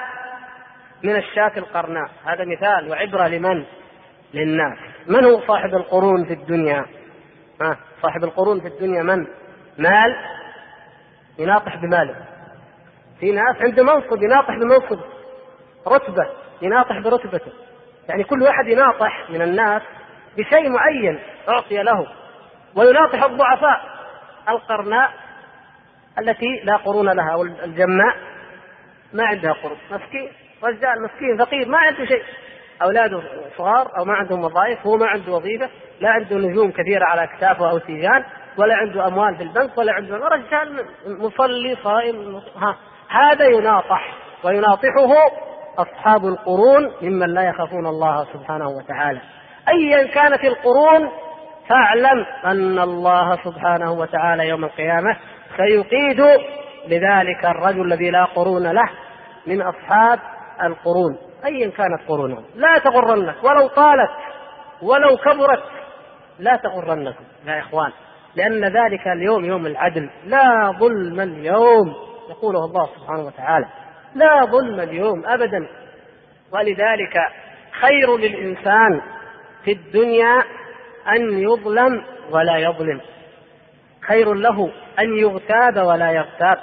[1.04, 2.10] من الشاة القرناء.
[2.26, 3.64] هذا مثال وعبرة لمن؟
[4.34, 4.78] للناس.
[5.08, 6.86] من هو صاحب القرون في الدنيا؟
[7.62, 9.28] ها صاحب القرون في الدنيا من؟
[9.78, 10.16] مال؟
[11.40, 12.16] يناطح بماله.
[13.20, 15.00] في ناس عنده منصب يناطح بمنصب
[15.88, 16.30] رتبة
[16.62, 17.52] يناطح برتبته.
[18.10, 19.82] يعني كل واحد يناطح من الناس
[20.38, 22.08] بشيء معين أعطي له.
[22.76, 23.82] ويناطح الضعفاء
[24.50, 25.12] القرناء
[26.20, 28.16] التي لا قرون لها أو الجماء
[29.14, 30.32] ما عندها قرون مسكين
[30.64, 32.24] رجال مسكين فقير ما عنده شيء.
[32.82, 33.22] أولاده
[33.58, 35.70] صغار أو ما عندهم وظائف هو ما عنده وظيفة
[36.02, 38.24] لا عنده نجوم كثيرة على أكتافه أو تيجان
[38.58, 42.76] ولا عنده أموال في البنك ولا عنده رجال مصلي صائم ها.
[43.10, 44.14] هذا يناطح
[44.44, 45.14] ويناطحه
[45.78, 49.22] أصحاب القرون ممن لا يخافون الله سبحانه وتعالى.
[49.70, 51.10] أيا كانت القرون
[51.70, 55.18] فاعلم أن الله سبحانه وتعالى يوم القيامة
[55.58, 56.22] سيقيد
[56.88, 58.90] لذلك الرجل الذي لا قرون له
[59.48, 60.20] من أصحاب
[60.64, 61.18] القرون.
[61.46, 62.44] أيا كانت قرونهم.
[62.56, 63.36] لا تغرنك.
[63.44, 64.12] ولو طالت
[64.82, 65.64] ولو كبرت
[66.40, 67.92] لا تغرنكم يا إخوان.
[68.36, 70.10] لأن ذلك اليوم يوم العدل.
[70.26, 71.96] لا ظلم اليوم
[72.30, 73.66] يقوله الله سبحانه وتعالى.
[74.16, 75.68] لا ظلم اليوم أبدا.
[76.52, 77.18] ولذلك
[77.82, 79.02] خير للإنسان
[79.66, 80.44] في الدنيا
[81.16, 83.02] أن يظلم ولا يظلم.
[84.08, 86.58] خير له أن يغتاب ولا يغتاب.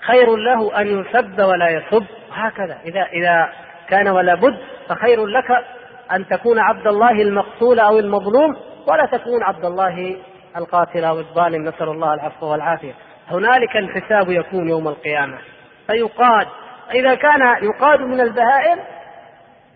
[0.00, 2.06] خير له أن يسب ولا يسب.
[2.32, 3.52] هكذا إذا إذا
[3.88, 4.58] كان ولا بد
[4.88, 5.64] فخير لك
[6.12, 8.56] أن تكون عبد الله المقتول أو المظلوم
[8.88, 10.16] ولا تكون عبد الله
[10.56, 11.68] القاتل أو الظالم.
[11.68, 12.92] نسأل الله العفو والعافية.
[13.30, 15.38] هنالك الحساب يكون يوم القيامة.
[15.86, 16.46] فيقاد
[16.94, 18.78] إذا كان يقاد من البهائم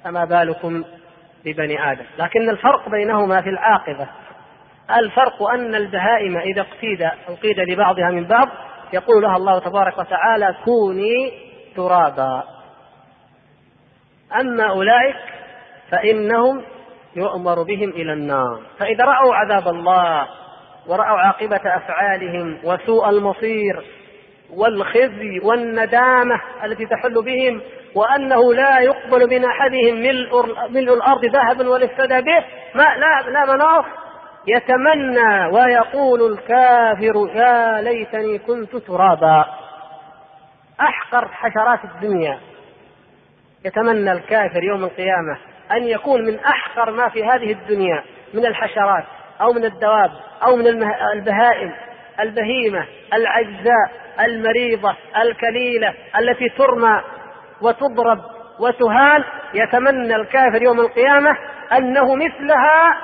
[0.04, 0.84] فما بالكم
[1.44, 2.04] ببني آدم.
[2.18, 4.06] لكن الفرق بينهما في العاقبة.
[4.98, 8.48] الفرق أن البهائم إذا اقتيد أو قيد لبعضها من بعض
[8.92, 11.32] يقول لها الله تبارك وتعالى كوني
[11.76, 12.55] ترابا.
[14.40, 15.16] أما أولئك
[15.90, 16.62] فإنهم
[17.16, 18.60] يؤمر بهم إلى النار.
[18.78, 20.28] فإذا رأوا عذاب الله
[20.86, 23.84] ورأوا عاقبة أفعالهم وسوء المصير
[24.50, 27.60] والخزي والندامة التي تحل بهم
[27.94, 31.86] وأنه لا يقبل من أحدهم ملء, ملء الأرض ذهبا ولا
[32.20, 33.84] به ما لا لا مناص.
[34.46, 39.44] يتمنى ويقول الكافر يا ليتني كنت ترابا.
[40.80, 42.38] أحقر حشرات الدنيا.
[43.66, 45.38] يتمنى الكافر يوم القيامة
[45.72, 48.02] أن يكون من أحقر ما في هذه الدنيا
[48.34, 49.04] من الحشرات
[49.40, 50.10] أو من الدواب
[50.46, 50.66] أو من
[51.12, 51.72] البهائم
[52.20, 53.90] البهيمة العجزاء
[54.20, 57.00] المريضة الكليلة التي ترمى
[57.62, 58.18] وتضرب
[58.60, 59.24] وتهان.
[59.54, 61.30] يتمنى الكافر يوم القيامة
[61.72, 62.98] أنه مثلها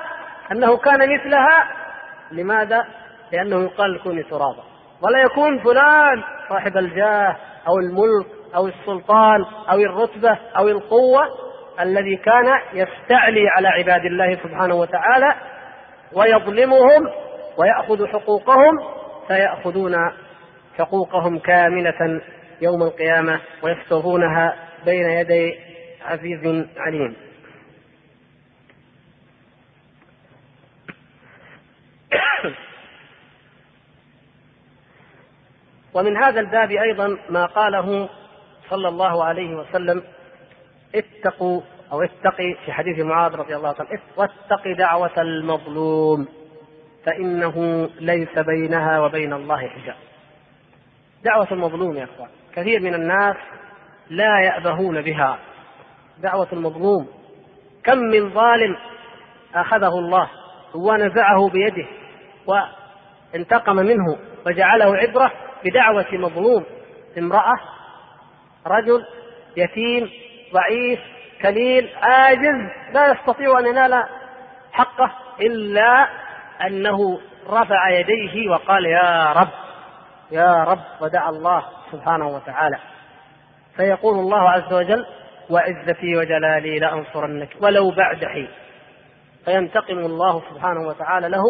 [0.51, 1.67] أنه كان مثلها.
[2.31, 2.85] لماذا؟
[3.31, 4.63] لأنه يقال كوني ترابا.
[5.01, 7.35] ولا يكون فلان صاحب الجاه
[7.67, 11.21] أو الملك أو السلطان أو الرتبة أو القوة
[11.79, 15.33] الذي كان يستعلي على عباد الله سبحانه وتعالى
[16.13, 17.09] ويظلمهم
[17.57, 18.79] ويأخذ حقوقهم
[19.27, 19.95] فيأخذون
[20.77, 22.21] حقوقهم كاملة
[22.61, 24.55] يوم القيامة ويفترونها
[24.85, 25.59] بين يدي
[26.05, 27.15] عزيز عليم.
[35.93, 38.09] ومن هذا الباب أيضا ما قاله
[38.69, 40.03] صلى الله عليه وسلم
[40.95, 41.61] اتقوا
[41.91, 46.27] أو اتقي في حديث معاذ رضي الله عنه واتق دعوة المظلوم
[47.05, 49.95] فإنه ليس بينها وبين الله حجاب.
[51.23, 53.35] دعوة المظلوم يا أخوان كثير من الناس
[54.09, 55.39] لا يأبهون بها.
[56.17, 57.07] دعوة المظلوم
[57.83, 58.75] كم من ظالم
[59.55, 60.29] أخذه الله
[60.75, 61.85] ونزعه بيده
[62.47, 65.31] وانتقم منه وجعله عبرة
[65.65, 66.63] بدعوة مظلوم
[67.17, 67.55] امرأة
[68.67, 69.05] رجل
[69.57, 70.09] يتيم
[70.53, 70.99] ضعيف
[71.41, 74.03] كليل عاجز لا يستطيع أن ينال
[74.71, 75.11] حقه
[75.41, 76.07] إلا
[76.67, 77.19] أنه
[77.49, 79.49] رفع يديه وقال يا رب
[80.31, 82.77] يا رب ودعا الله سبحانه وتعالى.
[83.75, 85.05] فيقول الله عز وجل
[85.49, 88.47] وعزتي وجلالي لأنصرنك ولو بعد حين.
[89.45, 91.43] فينتقم الله سبحانه وتعالى له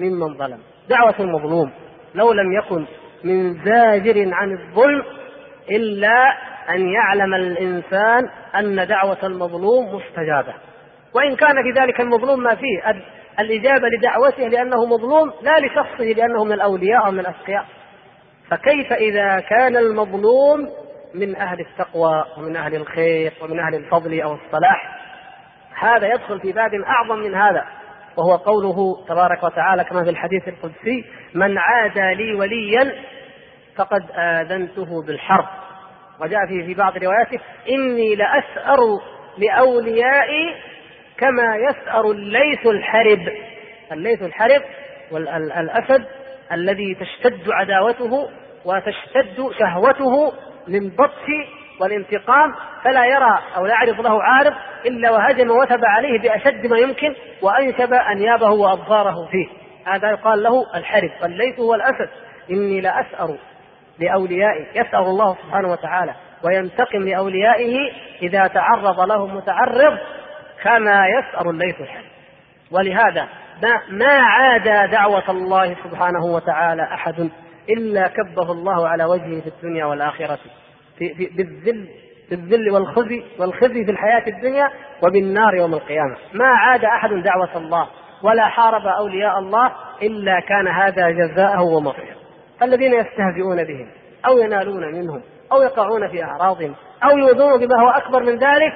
[0.00, 0.60] ممن ظلم.
[0.88, 1.72] دعوة المظلوم
[2.14, 2.86] لو لم يكن
[3.24, 5.04] من زاجر عن الظلم
[5.70, 6.36] إلا
[6.70, 8.28] أن يعلم الإنسان
[8.58, 10.54] أن دعوة المظلوم مستجابة.
[11.14, 13.02] وإن كان في ذلك المظلوم ما فيه
[13.40, 17.64] الإجابة لدعوته لأنه مظلوم لا لشخصه لأنه من الأولياء أو من الأتقياء.
[18.50, 20.68] فكيف إذا كان المظلوم
[21.14, 24.98] من أهل التقوى ومن أهل الخير ومن أهل الفضل أو الصلاح؟
[25.78, 27.64] هذا يدخل في باب أعظم من هذا
[28.16, 32.92] وهو قوله تبارك وتعالى كما في الحديث القدسي من عادى لي وليا
[33.76, 35.46] فقد آذنته بالحرب.
[36.20, 38.78] وجاء في في بعض رواياته إني لأسأر
[39.38, 40.54] لأوليائي
[41.18, 43.28] كما يسأر الليث الحرب.
[43.92, 44.62] الليث الحرب
[45.10, 46.04] والأسد
[46.52, 48.28] الذي تشتد عداوته
[48.64, 50.32] وتشتد شهوته
[50.68, 51.26] للبطش
[51.80, 54.54] والانتقام فلا يرى أو لا يعرض له عارض
[54.86, 59.46] إلا وهجم وثب عليه بأشد ما يمكن وأنشب أنيابه وأبصاره فيه.
[59.92, 61.10] هذا يقال له الحرب.
[61.22, 62.08] والليث هو الأسد.
[62.50, 63.36] إني لأسأر
[63.98, 66.14] لاوليائي يسأر الله سبحانه وتعالى
[66.44, 67.78] وينتقم لأوليائه
[68.22, 69.98] إذا تعرض لهم متعرض
[70.62, 72.04] كما يسأر الليث الحرب
[72.70, 73.28] ولهذا
[73.62, 77.30] ما, ما عادى دعوة الله سبحانه وتعالى أحد
[77.70, 80.38] إلا كبه الله على وجهه في الدنيا والآخرة
[80.98, 81.88] في, في بالذل
[82.30, 84.68] بالذل والخزي والخزي في الحياة الدنيا
[85.02, 86.16] وبالنار يوم القيامة.
[86.32, 87.88] ما عاد أحد دعوة الله
[88.22, 92.21] ولا حارب أولياء الله إلا كان هذا جزاءه ومصيره
[92.62, 93.90] الذين يستهزئون بهم
[94.26, 95.22] أو ينالون منهم
[95.52, 96.74] أو يقعون في أعراضهم
[97.04, 98.72] أو يؤذون بما هو أكبر من ذلك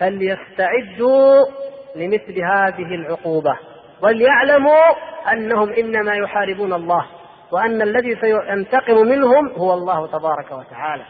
[0.00, 1.46] فليستعدوا
[1.96, 3.58] لمثل هذه العقوبة
[4.02, 4.84] وليعلموا
[5.32, 7.06] أنهم إنما يحاربون الله
[7.52, 11.04] وأن الذي سينتقم منهم هو الله تبارك وتعالى.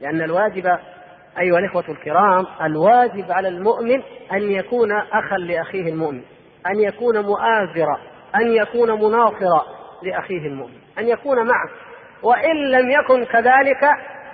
[0.00, 0.66] لأن الواجب
[1.38, 4.02] أيها الإخوة الكرام الواجب على المؤمن
[4.32, 6.22] أن يكون أخا لأخيه المؤمن
[6.66, 7.98] أن يكون مؤازرا
[8.34, 9.64] أن يكون مناصرا
[10.02, 10.83] لأخيه المؤمن.
[10.98, 11.68] أن يكون معه
[12.22, 13.84] وإن لم يكن كذلك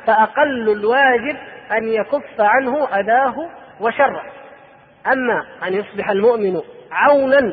[0.06, 1.36] فأقل الواجب
[1.72, 3.34] أن يكف عنه أذاه
[3.80, 4.22] وشره.
[5.06, 6.60] أما أن يصبح المؤمن
[6.92, 7.52] عونا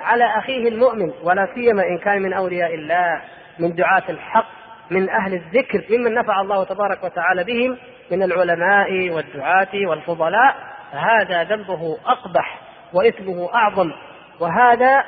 [0.00, 3.20] على أخيه المؤمن ولا سيما إن كان من أولياء الله
[3.58, 4.46] من دعاة الحق
[4.90, 7.78] من أهل الذكر ممن نفع الله تبارك وتعالى بهم
[8.10, 10.54] من العلماء والدعاة والفضلاء
[10.92, 12.60] فهذا ذنبه أقبح
[12.92, 13.92] وإثمه أعظم.
[14.40, 15.04] وهذا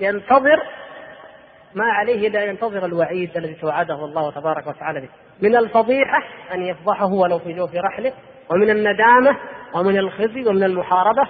[0.00, 0.62] ينتظر
[1.74, 5.08] ما عليه إلا ينتظر الوعيد الذي توعده الله تبارك وتعالى به.
[5.42, 6.22] من الفضيحة
[6.54, 8.12] أن يفضحه ولو في جوف رحله
[8.50, 9.38] ومن الندامة
[9.74, 11.22] ومن الخزي ومن المحاربة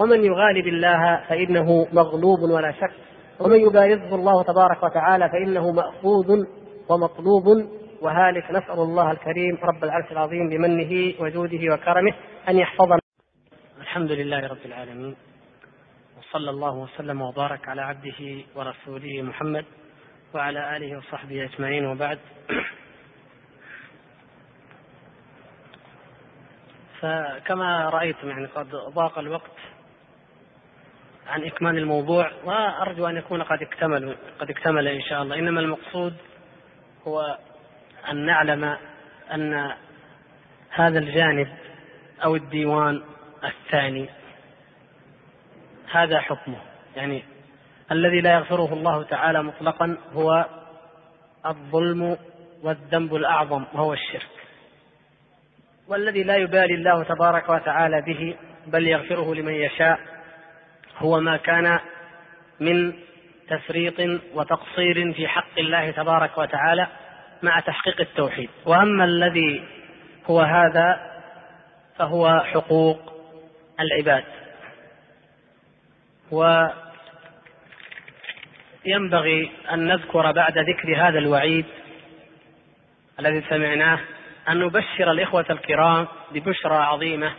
[0.00, 2.92] ومن يغالب الله فإنه مغلوب ولا شك.
[3.40, 6.44] ومن يبارزه الله تبارك وتعالى فإنه مأخوذ
[6.88, 7.68] ومطلوب.
[8.02, 12.14] وهالك نسأل الله الكريم رب العرش العظيم بمنه وجوده وكرمه
[12.48, 12.98] أن يحفظنا.
[13.80, 15.16] الحمد لله رب العالمين
[16.18, 19.64] وصلى الله وسلم وبارك على عبده ورسوله محمد
[20.34, 22.18] وعلى آله وصحبه أجمعين وبعد.
[27.00, 29.56] فكما رأيتم يعني قد ضاق الوقت
[31.26, 35.38] عن إكمال الموضوع وأرجو أن يكون قد اكتمل قد اكتمل إن شاء الله.
[35.38, 36.16] إنما المقصود
[37.06, 37.38] هو
[38.10, 38.76] أن نعلم
[39.34, 39.72] أن
[40.70, 41.48] هذا الجانب
[42.24, 43.02] أو الديوان
[43.44, 44.08] الثاني
[45.90, 46.60] هذا حكمه.
[46.96, 47.22] يعني
[47.92, 50.46] الذي لا يغفره الله تعالى مطلقا هو
[51.46, 52.16] الظلم
[52.62, 54.28] والذنب الأعظم وهو الشرك.
[55.88, 58.36] والذي لا يبالي الله تبارك وتعالى به
[58.66, 59.98] بل يغفره لمن يشاء
[60.98, 61.80] هو ما كان
[62.60, 62.92] من
[63.48, 66.86] تفريط وتقصير في حق الله تبارك وتعالى
[67.42, 68.50] مع تحقيق التوحيد.
[68.66, 69.64] وأما الذي
[70.26, 71.12] هو هذا
[71.96, 73.12] فهو حقوق
[73.80, 74.24] العباد.
[76.32, 76.68] و
[78.84, 81.64] ينبغي أن نذكر بعد ذكر هذا الوعيد
[83.20, 84.00] الذي سمعناه
[84.48, 87.32] أن نبشر الإخوة الكرام ببشرى عظيمة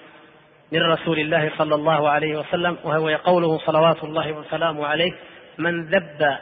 [0.72, 5.12] من رسول الله صلى الله عليه وسلم وهو قوله صلوات الله وسلامه عليه
[5.58, 6.38] من ذب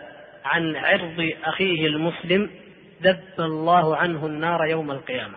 [0.46, 2.50] عن عرض أخيه المسلم
[3.02, 5.36] ذب الله عنه النار يوم القيامة.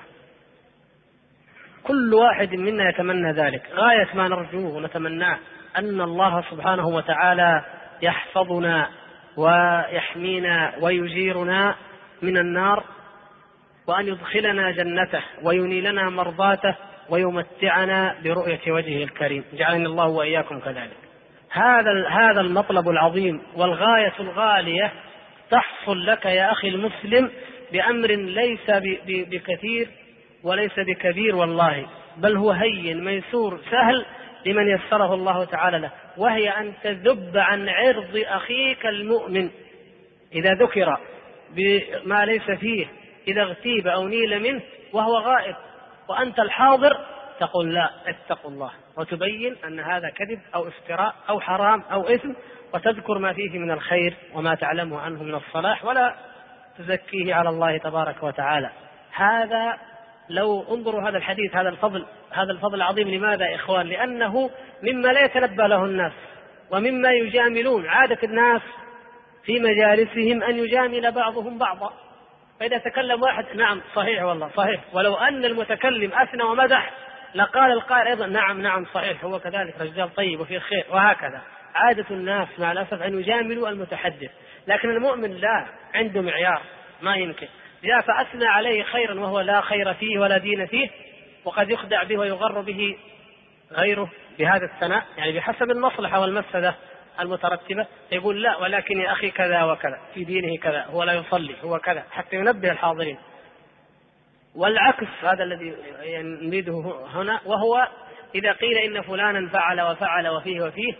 [1.83, 3.63] كل واحد منا يتمنى ذلك.
[3.75, 5.39] غاية ما نرجوه ونتمناه
[5.79, 7.65] أن الله سبحانه وتعالى
[8.03, 8.91] يحفظنا
[9.37, 11.75] ويحمينا ويجيرنا
[12.23, 12.85] من النار
[13.87, 16.75] وأن يدخلنا جنته وينيلنا مرضاته
[17.09, 19.45] ويمتعنا برؤية وجهه الكريم.
[19.53, 20.97] جعلني الله وإياكم كذلك.
[21.51, 24.93] هذا هذا المطلب العظيم والغاية الغالية
[25.51, 27.31] تحصل لك يا أخي المسلم
[27.73, 28.71] بأمر ليس
[29.07, 29.89] بكثير
[30.43, 31.87] وليس بكبير والله
[32.17, 34.05] بل هو هين ميسور سهل
[34.47, 35.91] لمن يسره الله تعالى له.
[36.21, 39.51] وهي أن تذب عن عرض أخيك المؤمن.
[40.33, 41.01] إذا ذكر
[41.51, 42.87] بما ليس فيه
[43.29, 45.57] إذا اغتيب أو نيل منه وهو غائب
[46.09, 46.97] وأنت الحاضر
[47.41, 48.71] تقول لا اتقوا الله.
[48.97, 52.33] وتبين أن هذا كذب أو افتراء أو حرام أو إثم
[52.75, 56.15] وتذكر ما فيه من الخير وما تعلمه عنه من الصلاح ولا
[56.79, 58.71] تزكيه على الله تبارك وتعالى.
[59.13, 59.79] هذا
[60.31, 64.51] لو انظروا هذا الحديث هذا الفضل هذا الفضل العظيم لماذا يا إخوان؟ لأنه
[64.83, 66.13] مما لا يتنبأ له الناس
[66.71, 67.87] ومما يجاملون.
[67.87, 68.61] عادة الناس
[69.45, 71.93] في مجالسهم أن يجامل بعضهم بعضا.
[72.61, 74.81] فإذا تكلم واحد نعم صحيح والله صحيح.
[74.93, 76.91] ولو أن المتكلم أثنى ومدح
[77.35, 81.41] لقال القائل أيضا نعم نعم صحيح هو كذلك رجال طيب وفيه خير وهكذا.
[81.75, 84.31] عادة الناس مع الأسف أن يجاملوا المتحدث
[84.67, 86.63] لكن المؤمن لا عنده معيار
[87.03, 87.49] ما يمكن.
[87.85, 90.91] جاء فأثنى عليه خيرا وهو لا خير فيه ولا دين فيه
[91.45, 92.97] وقد يخدع به ويغر به
[93.73, 96.75] غيره بهذا الثناء يعني بحسب المصلحة والمفسدة
[97.21, 101.79] المترتبة يقول لا ولكن يا أخي كذا وكذا في دينه كذا هو لا يصلي هو
[101.79, 103.19] كذا حتى ينبه الحاضرين.
[104.55, 105.75] والعكس هذا الذي
[106.23, 107.89] نريده هنا وهو
[108.35, 110.95] إذا قيل إن فلانا فعل وفعل وفيه وفيه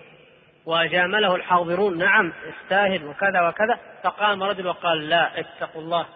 [0.67, 6.07] وجامله الحاضرون نعم استاهل وكذا وكذا فقام رجل وقال لا اتقوا الله.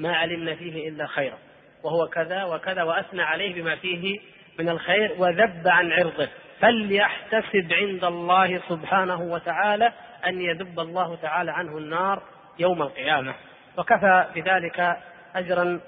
[0.00, 1.38] ما علمنا فيه إلا خيرا.
[1.82, 4.20] وهو كذا وكذا وأثنى عليه بما فيه
[4.58, 6.28] من الخير وذب عن عرضه.
[6.60, 9.92] فليحتسب عند الله سبحانه وتعالى
[10.26, 12.22] أن يذب الله تعالى عنه النار
[12.58, 13.34] يوم القيامة.
[13.78, 14.96] وكفى بذلك
[15.34, 15.80] أجرا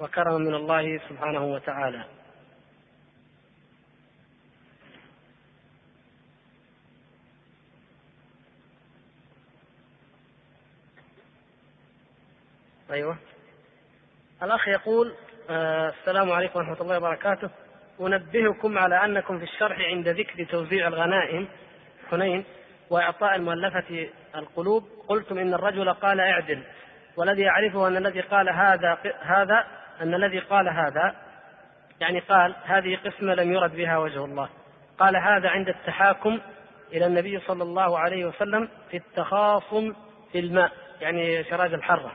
[0.00, 2.04] وكرما من الله سبحانه وتعالى.
[12.90, 13.18] أيوه.
[14.42, 15.14] الأخ يقول
[15.50, 17.50] آه السلام عليكم ورحمة الله وبركاته.
[18.00, 21.48] أنبهكم على أنكم في الشرح عند ذكر توزيع الغنائم
[22.10, 22.44] حنين
[22.90, 24.84] وإعطاء المؤلفة القلوب.
[25.08, 26.62] قلتم إن الرجل قال اعدل
[27.16, 29.64] والذي يعرفه أن الذي قال هذا هذا
[30.00, 31.14] أن الذي قال هذا
[32.00, 34.48] يعني قال هذه قسمة لم يرد بها وجه الله.
[34.98, 36.40] قال هذا عند التحاكم
[36.92, 39.94] إلى النبي صلى الله عليه وسلم في التخاصم
[40.32, 42.12] في الماء يعني شراج الحرة.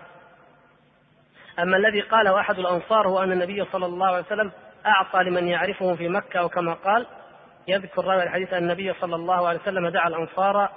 [1.59, 4.51] أما الذي قاله أحد الأنصار هو أن النبي صلى الله عليه وسلم
[4.85, 7.05] أعطى لمن يعرفه في مكة أو كما قال
[7.67, 10.69] يذكر راوي الحديث أن النبي صلى الله عليه وسلم دعا الأنصار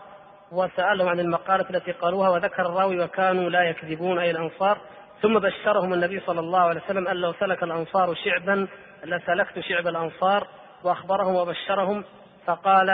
[0.52, 4.78] وسألهم عن المقالة التي قالوها وذكر الراوي وكانوا لا يكذبون أي الأنصار.
[5.22, 8.68] ثم بشرهم النبي صلى الله عليه وسلم أن لو سلك الأنصار شعبا
[9.04, 10.46] لسلكت شعب الأنصار
[10.84, 12.04] وأخبرهم وبشرهم
[12.46, 12.90] فقال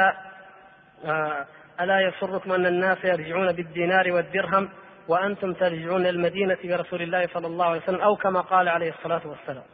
[1.04, 1.46] آه،
[1.80, 4.68] ألا يسركم أن الناس يرجعون بالدينار والدرهم؟
[5.08, 9.64] وأنتم ترجعون المدينة برسول الله صلى الله عليه وسلم أو كما قال عليه الصلاة والسلام.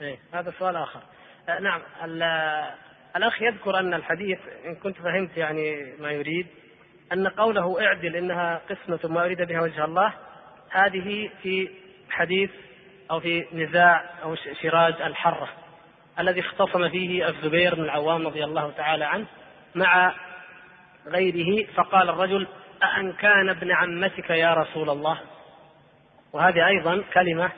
[0.00, 1.00] إيه هذا سؤال آخر.
[1.48, 1.80] آه نعم
[3.16, 6.46] الأخ يذكر أن الحديث إن كنت فهمت يعني ما يريد
[7.12, 10.14] أن قوله اعدل إنها قسمة ما أريد بها وجه الله
[10.70, 11.70] هذه في
[12.10, 12.50] حديث
[13.10, 15.48] أو في نزاع أو شراج الحرة
[16.18, 19.26] الذي اختصم فيه الزبير بن العوام رضي الله تعالى عنه
[19.74, 20.14] مع
[21.06, 22.48] غيره فقال الرجل
[22.82, 25.18] أأن كان ابن عمتك يا رسول الله.
[26.32, 27.50] وهذه أيضا كلمة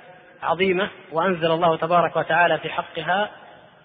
[0.43, 3.31] عظيمة وأنزل الله تبارك وتعالى في حقها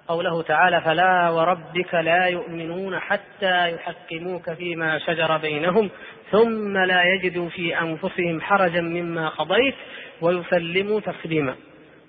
[0.08, 5.90] قوله تعالى فلا وربك لا يؤمنون حتى يحكموك فيما شجر بينهم
[6.32, 9.76] ثم لا يجدوا في أنفسهم حرجا مما قضيت
[10.22, 11.56] ويسلموا تسليما.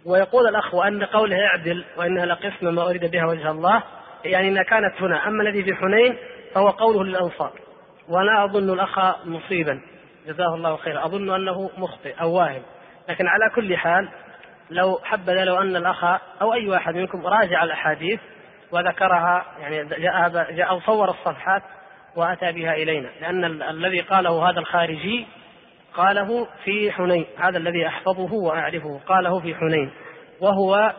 [0.05, 3.83] ويقول الأخ وان قوله اعدل وإنها لقسم ما أريد بها وجه الله
[4.25, 5.29] يعني إنها كانت هنا.
[5.29, 6.17] أما الذي في حنين
[6.55, 7.66] فهو قوله للأنصار.
[8.09, 9.81] ولا أظن الأخ مصيبا.
[10.27, 11.05] جزاه الله خيرا.
[11.05, 12.63] أظن أنه مخطئ أو واهم
[13.09, 14.09] لكن على كل حال
[14.71, 16.05] لو حبذا لو أن الأخ
[16.43, 18.21] أو أي واحد منكم راجع الأحاديث
[18.73, 21.63] وذكرها يعني جاء جاء أو صور الصفحات
[22.17, 23.09] وأتى بها إلينا.
[23.21, 25.27] لأن الذي قاله هذا الخارجي
[25.95, 27.27] قاله في حنين.
[27.39, 29.01] هذا الذي أحفظه وأعرفه.
[29.07, 29.91] قاله في حنين.
[30.41, 30.93] وهو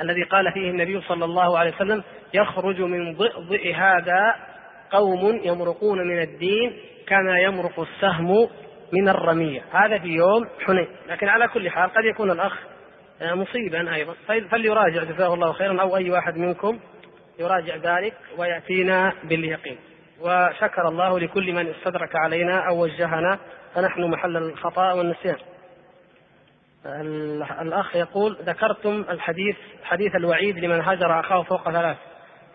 [0.00, 2.02] الذي قال فيه النبي صلى الله عليه وسلم
[2.34, 4.36] يخرج من ضئضئ هذا
[4.90, 6.76] قوم يمرقون من الدين
[7.06, 8.48] كما يمرق السهم
[8.92, 9.62] من الرمية.
[9.72, 10.86] هذا في يوم حنين.
[11.08, 12.58] لكن على كل حال قد يكون الأخ
[13.22, 14.14] آه، مصيبا أيضا.
[14.50, 16.78] فليراجع جزاه الله خيرا أو أي واحد منكم
[17.38, 19.78] يراجع ذلك ويأتينا باليقين.
[20.20, 23.38] وشكر الله لكل من استدرك علينا أو وجهنا.
[23.74, 25.36] فنحن محل الخطأ والنسيان.
[27.60, 31.96] الأخ يقول ذكرتم الحديث حديث الوعيد لمن هجر أخاه فوق ثلاث.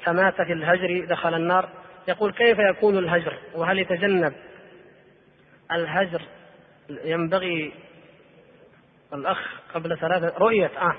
[0.03, 1.69] فمات في الهجر دخل النار.
[2.07, 4.33] يقول كيف يكون الهجر وهل يتجنب
[5.71, 6.21] الهجر؟
[6.89, 7.73] ينبغي
[9.13, 9.37] الأخ
[9.73, 10.95] قبل ثلاثة رؤية آه.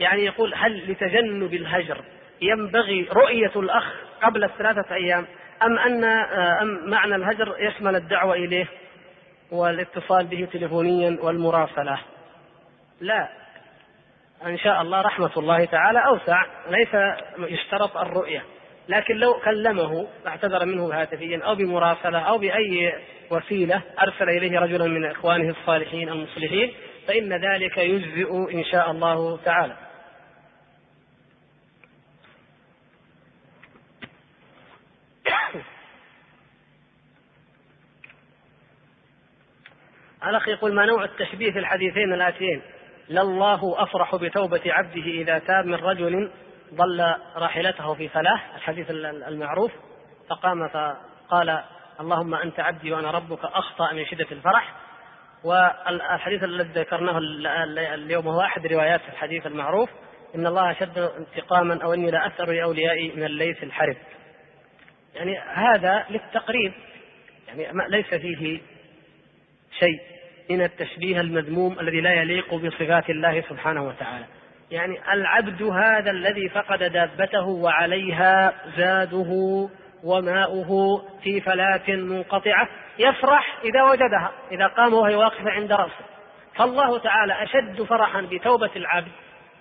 [0.00, 2.04] يعني يقول هل لتجنب الهجر
[2.42, 5.26] ينبغي رؤية الأخ قبل الثلاثة أيام
[5.62, 8.66] أم أن آه، أم معنى الهجر يشمل الدعوة إليه
[9.50, 11.98] والاتصال به تليفونيا والمراسلة؟
[13.00, 13.28] لا.
[14.46, 16.88] إن شاء الله رحمة الله تعالى أوسع ليس
[17.38, 18.42] يشترط الرؤية.
[18.88, 22.94] لكن لو كلمه اعتذر منه هاتفيا أو بمراسلة أو بأي
[23.30, 26.72] وسيلة أرسل إليه رجلا من إخوانه الصالحين المصلحين
[27.08, 29.76] فإن ذلك يجزئ إن شاء الله تعالى.
[40.28, 42.62] الأخ يقول ما نوع التشبيه في الحديثين الآتيين؟
[43.10, 46.30] لله أفرح بتوبة عبده إذا تاب من رجل
[46.74, 48.90] ضل راحلته في فلاح الحديث
[49.28, 49.72] المعروف
[50.30, 51.62] فقام فقال
[52.00, 54.74] اللهم أنت عبدي وأنا ربك أخطأ من شدة الفرح.
[55.44, 57.18] والحديث الذي ذكرناه
[57.94, 59.90] اليوم هو أحد روايات الحديث المعروف
[60.34, 63.96] إن الله أشد انتقاما أو إني لا أثر لأوليائي من الليث الحرب
[65.14, 66.72] يعني هذا للتقريب
[67.48, 68.60] يعني ليس فيه
[69.78, 70.00] شيء
[70.50, 74.24] من التشبيه المذموم الذي لا يليق بصفات الله سبحانه وتعالى.
[74.70, 79.68] يعني العبد هذا الذي فقد دابته وعليها زاده
[80.04, 82.68] وماؤه في فلاة منقطعة
[82.98, 86.04] يفرح إذا وجدها إذا قام وهي واقفة عند رأسه.
[86.54, 89.12] فالله تعالى أشد فرحا بتوبة العبد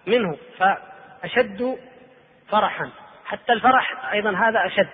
[0.08, 1.78] منه فأشد
[2.50, 2.90] فرحا.
[3.26, 4.90] حتى الفرح أيضا هذا أشد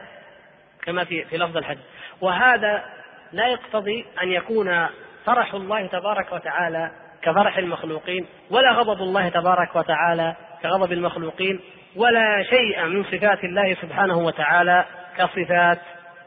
[0.82, 1.84] كما في في لفظ الحديث
[2.22, 2.84] وهذا
[3.32, 4.88] لا يقتضي أن يكون
[5.26, 6.92] فرح الله تبارك وتعالى
[7.24, 11.60] كفرح المخلوقين ولا غضب الله تبارك وتعالى كغضب المخلوقين
[11.96, 14.86] ولا شيء من صفات الله سبحانه وتعالى
[15.18, 15.80] كصفات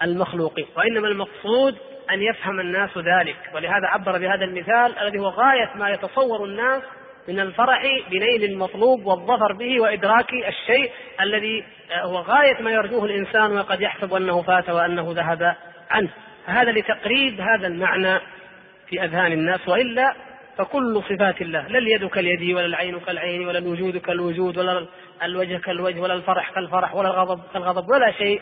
[0.02, 0.66] المخلوقين.
[0.76, 1.76] وإنما المقصود
[2.10, 3.36] أن يفهم الناس ذلك.
[3.54, 6.82] ولهذا عبر بهذا المثال الذي هو غاية ما يتصور الناس
[7.28, 13.80] من الفرح بنيل المطلوب والظفر به وإدراك الشيء الذي هو غاية ما يرجوه الإنسان وقد
[13.80, 15.56] يحسب أنه فات وأنه ذهب
[15.90, 16.08] عنه.
[16.46, 18.18] هذا لتقريب هذا المعنى
[18.88, 20.14] في أذهان الناس وإلا
[20.58, 24.86] فكل صفات الله لا اليد كاليد ولا العين كالعين ولا الوجود كالوجود ولا
[25.22, 28.40] الوجه كالوجه ولا الفرح كالفرح ولا الغضب كالغضب ولا شيء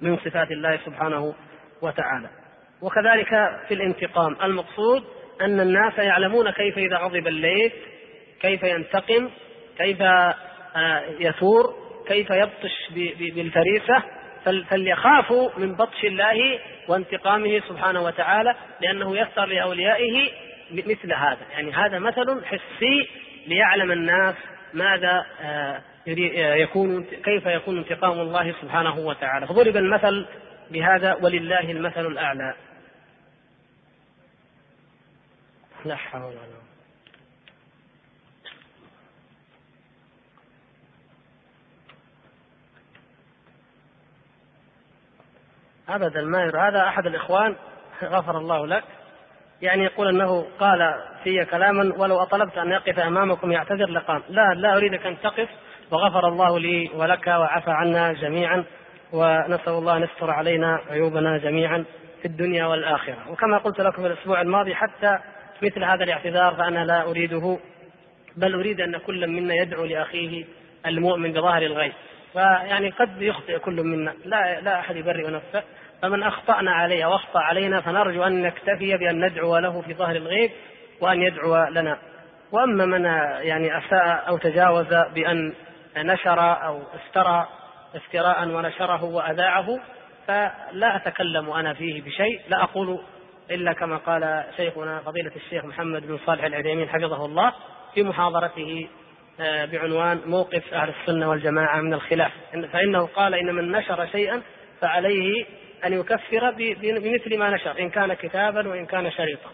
[0.00, 1.34] من صفات الله سبحانه
[1.82, 2.30] وتعالى.
[2.82, 3.28] وكذلك
[3.68, 5.04] في الانتقام المقصود
[5.40, 7.72] أن الناس يعلمون كيف إذا غضب الليل
[8.40, 9.30] كيف ينتقم
[9.78, 11.74] كيف آه، يثور
[12.06, 14.02] كيف يبطش بالفريسة
[14.44, 16.58] فليخافوا من بطش الله
[16.88, 20.30] وانتقامه سبحانه وتعالى لأنه يسر لأوليائه
[20.72, 21.46] مثل هذا.
[21.50, 23.08] يعني هذا مثل حسي
[23.46, 24.34] ليعلم الناس
[24.74, 29.46] ماذا آه، آه، يكون كيف يكون انتقام الله سبحانه وتعالى.
[29.46, 30.26] فضرب المثل
[30.70, 32.54] بهذا ولله المثل الأعلى.
[35.84, 36.60] لا حول ولا قوة.
[45.88, 47.56] ابدا ما هذا أحد الإخوان
[48.02, 48.84] غفر الله لك.
[49.62, 54.22] يعني يقول أنه قال في كلاما ولو أطلبت أن يقف أمامكم يعتذر لقام.
[54.28, 55.48] لا لا اريدك أن تقف
[55.90, 58.64] وغفر الله لي ولك وعفى عنا جميعا
[59.12, 61.84] ونسأل الله أن يستر علينا عيوبنا جميعا
[62.22, 63.30] في الدنيا والآخرة.
[63.30, 65.18] وكما قلت لكم الأسبوع الماضي حتى
[65.62, 67.58] مثل هذا الاعتذار فأنا لا أريده
[68.36, 70.44] بل أريد أن كل منا يدعو لأخيه
[70.86, 71.92] المؤمن بظاهر الغيب.
[72.32, 74.14] فيعني قد يخطئ كل منا.
[74.24, 75.62] لا لا أحد يبرئ نفسه.
[76.02, 80.50] فمن أخطأنا عليه أو اخطا علينا فنرجو أن نكتفي بأن ندعو له في ظهر الغيب
[81.00, 81.98] وأن يدعو لنا.
[82.52, 83.04] وأما من
[83.46, 85.52] يعني أساء أو تجاوز بأن
[85.96, 87.48] نشر أو افترى
[87.94, 89.80] افتراء ونشره وأذاعه
[90.26, 93.00] فلا أتكلم أنا فيه بشيء لا أقول
[93.50, 97.52] إلا كما قال شيخنا فضيلة الشيخ محمد بن صالح العثيمين حفظه الله
[97.94, 98.88] في محاضرته
[99.40, 102.32] آه، بعنوان موقف أهل السنة والجماعة من الخلاف.
[102.72, 104.42] فإنه قال إن من نشر شيئا
[104.80, 105.46] فعليه
[105.84, 106.50] أن يكفر
[106.80, 109.50] بمثل ما نشر إن كان كتابا وإن كان شريطا.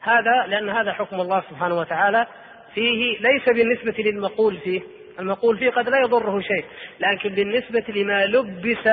[0.00, 2.26] هذا لأن هذا حكم الله سبحانه وتعالى
[2.74, 4.80] فيه ليس بالنسبة للمقول فيه.
[5.18, 6.64] المقول فيه قد لا يضره شيء
[7.00, 8.86] لكن بالنسبة لما لبس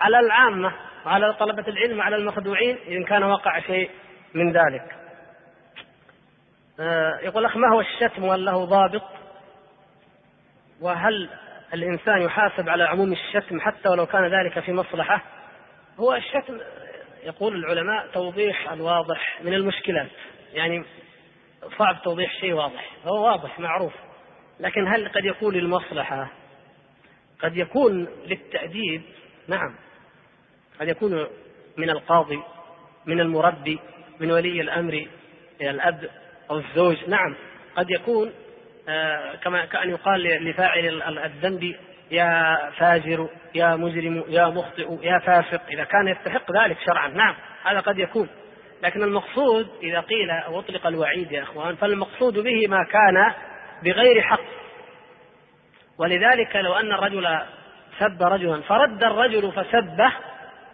[0.00, 0.72] على العامة
[1.06, 3.90] وعلى طلبة العلم وعلى المخدوعين إن كان وقع شيء
[4.34, 4.82] من ذلك.
[6.80, 9.02] آه، يقول أخ ما هو الشتم وهل له ضابط؟
[10.80, 11.28] وهل
[11.74, 15.22] الإنسان يحاسب على عموم الشتم حتى ولو كان ذلك في مصلحة؟
[16.00, 16.60] هو الشتم
[17.24, 20.10] يقول العلماء توضيح الواضح من المشكلات.
[20.52, 20.84] يعني
[21.78, 22.90] صعب توضيح شيء واضح.
[23.04, 23.92] هو واضح معروف.
[24.60, 26.30] لكن هل قد يكون للمصلحة؟
[27.40, 29.02] قد يكون للتأديب؟
[29.48, 29.74] نعم.
[30.80, 31.26] قد يكون
[31.76, 32.42] من القاضي
[33.06, 33.78] من المربي
[34.20, 35.06] من ولي الأمر
[35.60, 36.10] إلى الأب
[36.50, 36.96] أو الزوج.
[37.08, 37.36] نعم.
[37.76, 38.32] قد يكون
[38.88, 41.76] آه، كما كأن يقال لفاعل الذنب
[42.10, 45.60] يا فاجر يا مجرم يا مخطئ يا فاسق.
[45.70, 47.34] إذا كان يستحق ذلك شرعا نعم
[47.64, 48.28] هذا قد يكون.
[48.82, 53.32] لكن المقصود إذا قيل أو أطلق الوعيد يا إخوان فالمقصود به ما كان
[53.84, 54.40] بغير حق.
[55.98, 57.38] ولذلك لو أن الرجل
[57.98, 60.12] سب رجلا فرد الرجل فسبه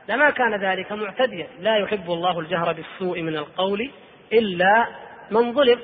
[0.08, 1.46] لما كان ذلك معتديا.
[1.60, 3.90] لا يحب الله الجهر بالسوء من القول
[4.32, 4.86] إلا
[5.30, 5.78] من ظلم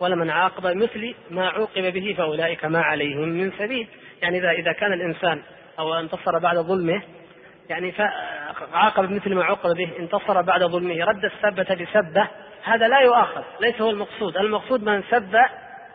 [0.00, 3.88] ولمن عاقب مثل ما عوقب به فأولئك ما عليهم من سبيل.
[4.22, 5.42] يعني إذا إذا كان الإنسان
[5.78, 7.02] أو انتصر بعد ظلمه
[7.68, 7.94] يعني
[8.72, 12.28] عاقب مثل ما عوقب به انتصر بعد ظلمه رد السبة بسبة
[12.64, 14.36] هذا لا يؤاخذ ليس هو المقصود.
[14.36, 15.36] المقصود من سب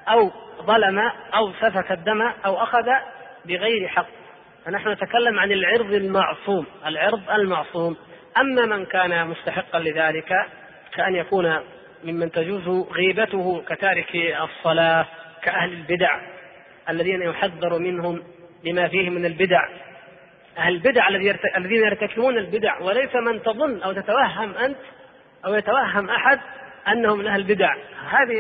[0.08, 0.32] أو
[0.62, 1.00] ظلم
[1.36, 2.86] أو سفك الدم أو أخذ
[3.46, 4.08] بغير حق.
[4.66, 7.98] فنحن نتكلم عن العرض المعصوم العرض المعصوم.
[8.38, 10.34] أما من كان مستحقا لذلك
[10.94, 11.60] كأن يكون
[12.04, 15.06] ممن تجوز غيبته كتارك الصلاة
[15.42, 16.37] كأهل البدع
[16.90, 18.24] الذين يحذر منهم
[18.64, 19.70] لما فيه من البدع.
[20.66, 21.08] البدع
[21.58, 24.78] الذين يرتكبون البدع وليس من تظن أو تتوهم أنت
[25.46, 26.40] أو يتوهم أحد
[26.88, 27.76] أنهم من أهل البدع.
[28.10, 28.36] هذه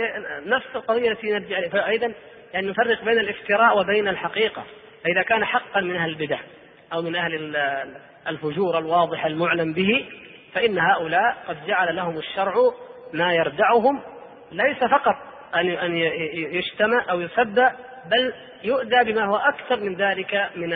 [0.45, 1.69] نفس القضية التي نرجع إليها.
[1.69, 2.14] فأيضا
[2.53, 4.64] يعني نفرق بين الافتراء وبين الحقيقة.
[5.03, 6.40] فإذا كان حقا من أهل البدع
[6.94, 7.56] أو من أهل
[8.28, 10.06] الفجور الواضح المعلم به
[10.53, 12.53] فإن هؤلاء قد جعل لهم الشرع
[13.14, 14.02] ما يردعهم.
[14.52, 15.15] ليس فقط
[15.56, 15.95] أن أن
[16.34, 17.69] يشتم أو يسب
[18.08, 20.74] بل يؤذى بما هو أكثر من ذلك من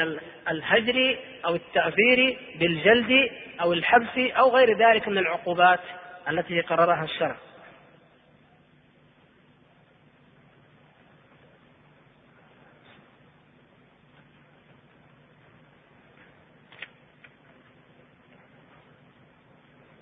[0.49, 3.29] الهجر أو التعذير بالجلد
[3.61, 5.79] أو الحبس أو غير ذلك من العقوبات
[6.29, 7.35] التي قررها الشرع.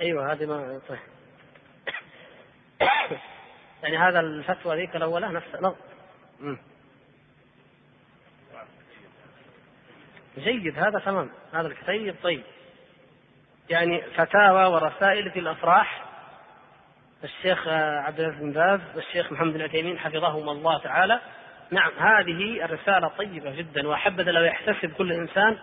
[0.01, 0.99] أيوه هذه ما طيب.
[3.83, 5.75] يعني هذا الفتوى ذيك الأولى نفس نظر
[10.39, 12.43] جيد هذا تمام هذا الكتيب طيب.
[13.69, 16.05] يعني فتاوى ورسائل في الأفراح.
[17.23, 21.19] الشيخ عبد العزيز بن باز والشيخ محمد بن عثيمين حفظهما الله تعالى.
[21.71, 25.57] نعم هذه الرسالة طيبة جدا وأحبذ لو يحتسب كل إنسان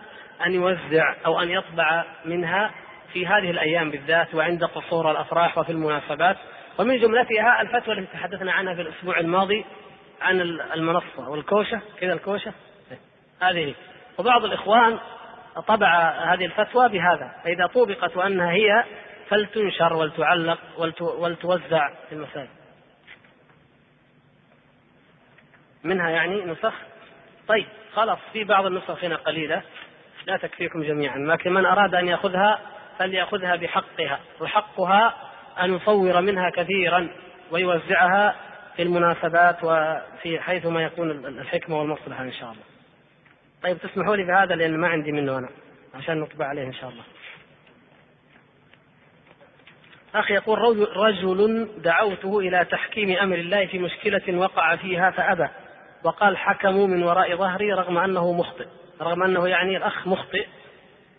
[0.45, 2.71] أن يوزع أو أن يطبع منها
[3.13, 6.37] في هذه الأيام بالذات وعند قصور الأفراح وفي المناسبات.
[6.79, 9.65] ومن جملتها الفتوى التي تحدثنا عنها في الأسبوع الماضي
[10.21, 10.41] عن
[10.73, 11.81] المنصة والكوشة.
[11.99, 12.53] كذا الكوشة؟
[13.41, 13.75] هذه.
[14.17, 14.99] وبعض الإخوان
[15.67, 18.83] طبع هذه الفتوى بهذا فإذا طوبقت وأنها هي
[19.29, 20.59] فلتنشر ولتعلق
[20.99, 22.49] ولتوزع في المساجد.
[25.83, 26.73] منها يعني نسخ؟
[27.47, 29.61] طيب خلاص في بعض النسخ هنا قليلة
[30.25, 32.59] لا تكفيكم جميعا لكن من أراد أن يأخذها
[32.99, 35.13] فليأخذها بحقها وحقها
[35.59, 37.09] أن يصور منها كثيرا
[37.51, 38.35] ويوزعها
[38.75, 42.76] في المناسبات وفي حيث ما يكون الحكمة والمصلحة إن شاء الله.
[43.67, 45.49] طيب تسمحوا لي بهذا لأن ما عندي منه أنا
[45.95, 47.03] عشان نطبع عليه إن شاء الله.
[50.15, 55.47] أخي يقول رجل دعوته إلى تحكيم أمر الله في مشكلة وقع فيها فأبى
[56.03, 58.67] وقال حكموا من وراء ظهري رغم أنه مخطئ
[59.01, 60.45] رغم أنه يعني الأخ مخطئ.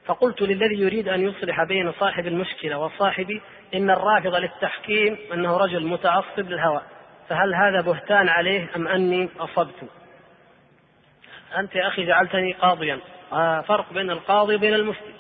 [0.07, 3.43] فقلت للذي يريد أن يصلح بين صاحب المشكلة وصاحبي
[3.75, 6.83] إن الرافض للتحكيم أنه رجل متعصب للهوى
[7.29, 9.89] فهل هذا بهتان عليه أم أني أصبت؟
[11.57, 13.01] أنت يا أخي جعلتني قاضيا.
[13.33, 15.15] آه فرق بين القاضي وبين المفتي.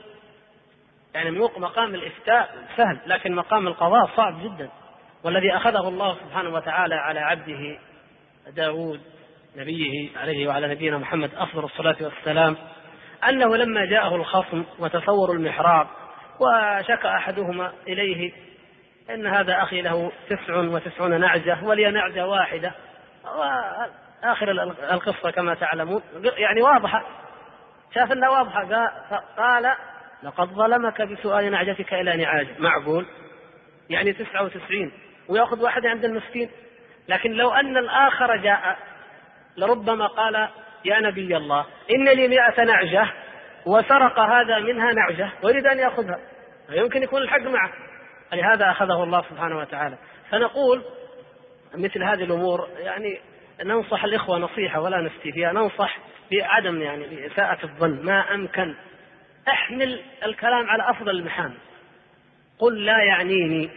[1.14, 4.70] يعني مقام الإفتاء سهل لكن مقام القضاء صعب جدا.
[5.24, 7.78] والذي أخذه الله سبحانه وتعالى على عبده
[8.50, 9.00] داود
[9.56, 12.56] نبيه عليه وعلى نبينا محمد أفضل الصلاة والسلام
[13.28, 15.86] أنه لما جاءه الخصم وتصوروا المحراب
[16.40, 18.32] وشكى أحدهما إليه
[19.10, 22.72] إن هذا أخي له تسع وتسعون نعجة ولي نعجة واحدة.
[24.24, 24.50] آخر
[24.92, 26.02] القصة كما تعلمون.
[26.36, 27.06] يعني واضحة.
[27.94, 28.90] شاف أنها واضحة.
[29.36, 29.74] قال
[30.22, 32.48] لقد ظلمك بسؤال نعجتك إلى نعاج.
[32.58, 33.06] معقول؟
[33.90, 34.92] يعني تسعة وتسعين.
[35.28, 36.50] ويأخذ واحد عند المسكين.
[37.08, 38.78] لكن لو أن الآخر جاء
[39.56, 40.48] لربما قال
[40.84, 43.12] يا نبي الله إن لي مئة نعجة
[43.66, 46.18] وسرق هذا منها نعجة ويريد أن يأخذها.
[46.68, 47.72] فيمكن يكون الحق معه.
[48.32, 49.98] لهذا أخذه الله سبحانه وتعالى.
[50.30, 50.84] فنقول
[51.74, 53.20] مثل هذه الأمور يعني
[53.64, 55.98] ننصح الإخوة نصيحة ولا نفتي فيها ننصح
[56.32, 58.04] بعدم يعني بإساءة الظن.
[58.04, 58.74] ما أمكن.
[59.48, 61.56] أحمل الكلام على أفضل المحامل
[62.58, 63.70] قل لا يعنيني.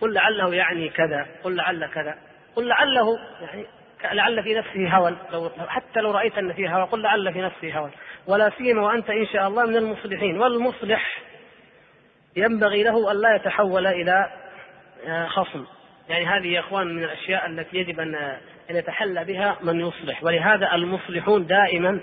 [0.00, 1.26] قل لعله يعني كذا.
[1.44, 2.18] قل لعل كذا.
[2.56, 3.66] قل لعله يعني
[4.12, 5.16] لعل في نفسه هوى.
[5.32, 6.84] لو حتى لو رأيت أن فيه هوى.
[6.84, 7.90] قل لعل في نفسه هوى.
[8.26, 10.38] ولا سيما وأنت إن شاء الله من المصلحين.
[10.38, 11.22] والمصلح
[12.36, 14.30] ينبغي له أن لا يتحول إلى
[15.26, 15.66] خصم.
[16.08, 18.14] يعني هذه يا إخوان من الأشياء التي يجب ان
[18.70, 20.24] أن يتحلى بها من يصلح.
[20.24, 22.00] ولهذا المصلحون دائما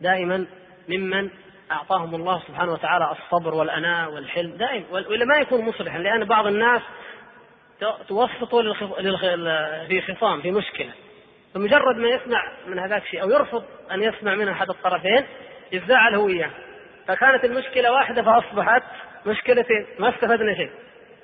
[0.00, 0.46] دائما
[0.88, 1.30] ممن
[1.72, 4.56] أعطاهم الله سبحانه وتعالى الصبر والأناء والحلم.
[4.56, 4.84] دائما.
[4.90, 6.82] وإلا ما يكون مصلحا لأن بعض الناس
[8.08, 8.74] توسطوا
[9.88, 10.90] في خصام في مشكلة.
[11.54, 15.24] فمجرد ما يسمع من هذاك شيء أو يرفض أن يسمع من أحد الطرفين
[15.72, 16.50] يتزاعل هو اياه
[17.06, 18.82] فكانت المشكلة واحدة فأصبحت
[19.26, 20.70] مشكلتين ما استفدنا شيء.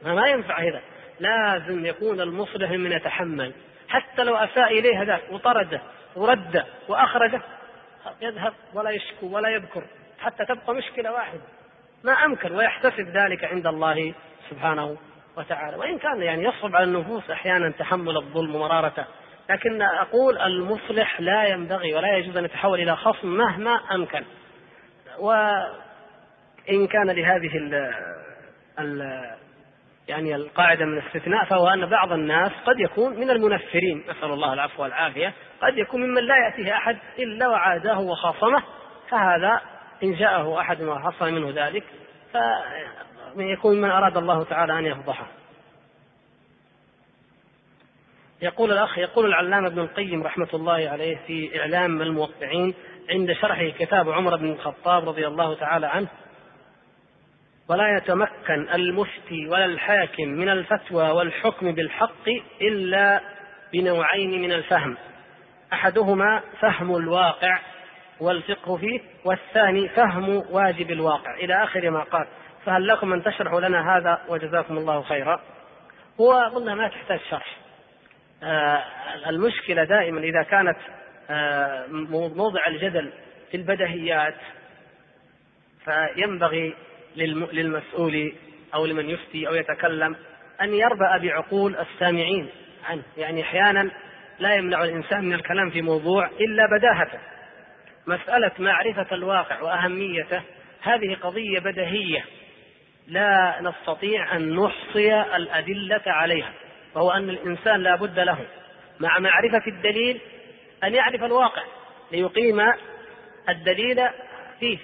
[0.03, 0.81] ما ينفع هذا
[1.21, 3.53] لازم يكون المصلح من يتحمل.
[3.89, 5.81] حتى لو أساء إليه هذاك وطرده
[6.17, 7.41] ورده وأخرجه
[8.23, 9.83] يذهب ولا يشكو ولا يذكر
[10.21, 11.41] حتى تبقى مشكلة واحدة.
[12.05, 14.15] ما أمكن ويحتسب ذلك عند الله
[14.51, 14.97] سبحانه
[15.37, 15.77] وتعالى.
[15.77, 19.05] وإن كان يعني يصعب على النفوس أحيانا تحمل الظلم ومرارته
[19.51, 24.25] لكن أقول المصلح لا ينبغي ولا يجوز أن يتحول إلى خصم مهما أمكن.
[25.19, 27.95] وإن كان لهذه ال
[28.79, 29.31] ال
[30.11, 34.05] يعني القاعدة من الاستثناء فهو أن بعض الناس قد يكون من المنفرين.
[34.09, 35.33] نسأل الله العفو والعافية.
[35.63, 38.63] قد يكون ممن لا يأتيه أحد إلا وعاداه وخاصمه
[39.09, 39.61] فهذا
[40.03, 41.85] إن جاءه أحد وحصل منه ذلك
[43.37, 45.27] فيكون ممن أراد الله تعالى أن يفضحه.
[48.43, 52.75] يقول الأخ يقول العلامة ابن القيم رحمة الله عليه في إعلام الموقعين
[53.11, 56.09] عند شرحه كتاب عمر بن الخطاب رضي الله تعالى عنه
[57.71, 62.29] ولا يتمكن المفتي ولا الحاكم من الفتوى والحكم بالحق
[62.61, 63.21] إلا
[63.73, 64.97] بنوعين من الفهم.
[65.73, 67.59] أحدهما فهم الواقع
[68.21, 71.35] والفقه فيه والثاني فهم واجب الواقع.
[71.35, 72.27] إلى آخر ما قال.
[72.65, 75.41] فهل لكم أن تشرحوا لنا هذا وجزاكم الله خيرا؟
[76.21, 77.57] هو أظنها ما تحتاج شرح.
[78.43, 78.83] آه،
[79.27, 80.79] المشكلة دائما إذا كانت
[81.31, 81.87] آه،
[82.37, 83.13] موضع الجدل
[83.51, 84.37] في البدهيات
[85.85, 86.75] فينبغي
[87.17, 88.33] للمسؤول
[88.75, 90.17] أو لمن يفتي أو يتكلم
[90.63, 92.49] أن يربأ بعقول السامعين
[92.89, 93.03] عنه.
[93.17, 93.91] يعني أحيانا
[94.39, 97.19] لا يمنع الإنسان من الكلام في موضوع إلا بداهته.
[98.07, 100.43] مسألة معرفة الواقع وأهميته
[100.83, 102.25] هذه قضية بديهية.
[103.09, 106.53] لا نستطيع أن نحصي الأدلة عليها
[106.95, 108.39] وهو أن الإنسان لا بد له
[109.01, 110.21] مع معرفة الدليل
[110.85, 111.63] أن يعرف الواقع
[112.13, 112.61] ليقيم
[113.49, 114.09] الدليل
[114.61, 114.79] فيه.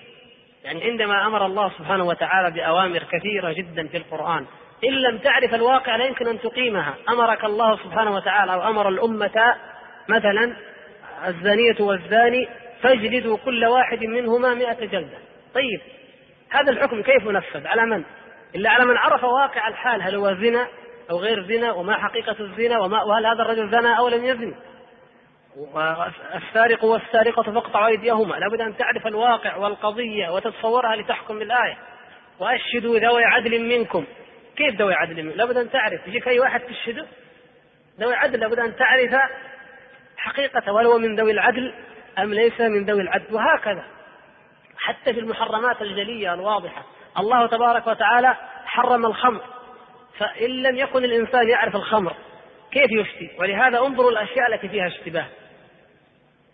[0.66, 4.46] يعني عندما أمر الله سبحانه وتعالى بأوامر كثيرة جدا في القرآن
[4.84, 6.94] إن لم تعرف الواقع لا يمكن أن تقيمها.
[7.08, 9.54] أمرك الله سبحانه وتعالى أو أمر الأمة
[10.08, 10.56] مثلا
[11.26, 12.48] الزانية والزاني
[12.82, 15.18] فاجلدوا كل واحد منهما مئة جلدة.
[15.54, 15.80] طيب
[16.50, 18.04] هذا الحكم كيف ينفذ؟ على من؟
[18.54, 20.66] إلا على من عرف واقع الحال هل هو زنا
[21.10, 24.54] أو غير زنا وما حقيقة الزنا وما وهل هذا الرجل زنى أو لم يزن
[26.34, 28.34] السارق والسارقة فاقطعوا أيديهما.
[28.34, 31.78] لابد أن تعرف الواقع والقضية وتتصورها لتحكم بالآية.
[32.38, 34.04] وأشهدوا ذوي عدل منكم.
[34.56, 36.08] كيف ذوي عدل منكم؟ لابد أن تعرف.
[36.08, 37.06] يجيك أي واحد تشهده؟
[38.00, 38.40] ذوي عدل.
[38.40, 39.14] لابد أن تعرف
[40.16, 41.74] حقيقة وهل هو من ذوي العدل
[42.18, 43.84] أم ليس من ذوي العدل؟ وهكذا.
[44.78, 46.82] حتى في المحرمات الجلية الواضحة.
[47.18, 49.40] الله تبارك وتعالى حرم الخمر.
[50.18, 52.12] فإن لم يكن الإنسان يعرف الخمر
[52.72, 55.26] كيف يفتي ولهذا انظروا الأشياء التي فيها اشتباه.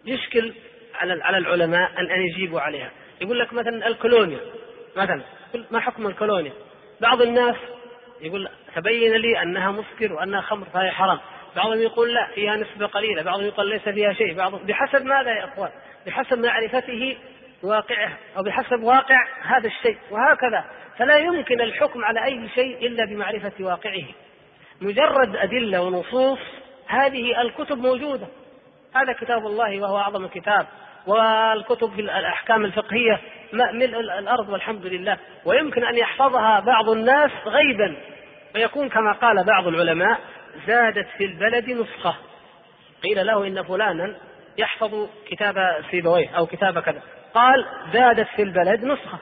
[0.05, 0.53] يشكل
[0.95, 2.91] على على العلماء أن أن يجيبوا عليها.
[3.20, 4.41] يقول لك مثلا الكولونيا
[4.97, 5.23] مثلا
[5.70, 6.53] ما حكم الكولونيا؟
[7.01, 7.57] بعض الناس
[8.20, 11.19] يقول تبين لي أنها مسكر وأنها خمر فهي حرام.
[11.57, 14.35] بعضهم يقول لا فيها نسبة قليلة بعضهم يقول ليس فيها شيء.
[14.35, 15.70] بعضهم بحسب ماذا يا أخوان؟
[16.07, 17.16] بحسب معرفته
[17.62, 20.65] واقعه أو بحسب واقع هذا الشيء وهكذا.
[20.99, 24.05] فلا يمكن الحكم على أي شيء إلا بمعرفة واقعه.
[24.81, 26.39] مجرد أدلة ونصوص
[26.87, 28.27] هذه الكتب موجودة.
[28.94, 30.66] هذا كتاب الله وهو أعظم كتاب
[31.06, 33.20] والكتب في الأحكام الفقهية
[33.52, 37.97] ملء الأرض والحمد لله ويمكن أن يحفظها بعض الناس غيبا
[38.55, 40.20] ويكون كما قال بعض العلماء
[40.66, 42.14] زادت في البلد نسخة.
[43.02, 44.14] قيل له إن فلانا
[44.59, 47.02] يحفظ كتاب سيبويه أو كتاب كذا.
[47.35, 49.19] قال زادت في البلد نسخة.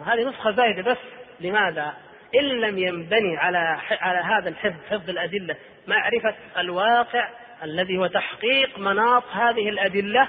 [0.00, 0.98] وهذه نسخة زايدة بس.
[1.40, 1.94] لماذا؟
[2.40, 5.56] إن لم ينبني على على هذا الحفظ حفظ الأدلة
[5.86, 7.28] معرفة الواقع
[7.64, 10.28] الذي هو تحقيق مناط هذه الأدلة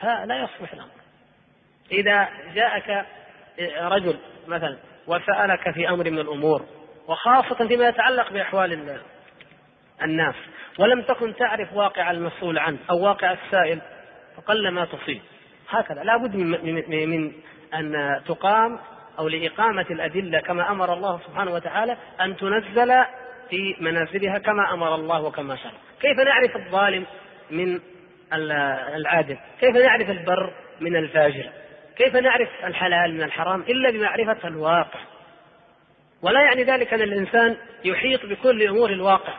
[0.00, 0.90] فلا يصلح الأمر.
[1.92, 3.06] إذا جاءك
[3.80, 4.76] رجل مثلا
[5.06, 6.64] وسألك في أمر من الأمور
[7.08, 9.00] وخاصة فيما يتعلق بأحوال
[10.02, 10.34] الناس
[10.78, 13.80] ولم تكن تعرف واقع المسؤول عنه أو واقع السائل
[14.36, 15.20] فقل ما تصيب.
[15.68, 17.32] هكذا لا بد من, من,
[17.74, 18.78] أن تقام
[19.18, 23.04] أو لإقامة الأدلة كما أمر الله سبحانه وتعالى أن تنزل
[23.50, 25.87] في منازلها كما أمر الله وكما شرع.
[26.00, 27.06] كيف نعرف الظالم
[27.50, 27.80] من
[28.32, 31.50] العادل؟ كيف نعرف البر من الفاجر؟
[31.96, 35.00] كيف نعرف الحلال من الحرام؟ إلا بمعرفة الواقع.
[36.22, 39.32] ولا يعني ذلك أن الإنسان يحيط بكل أمور الواقع.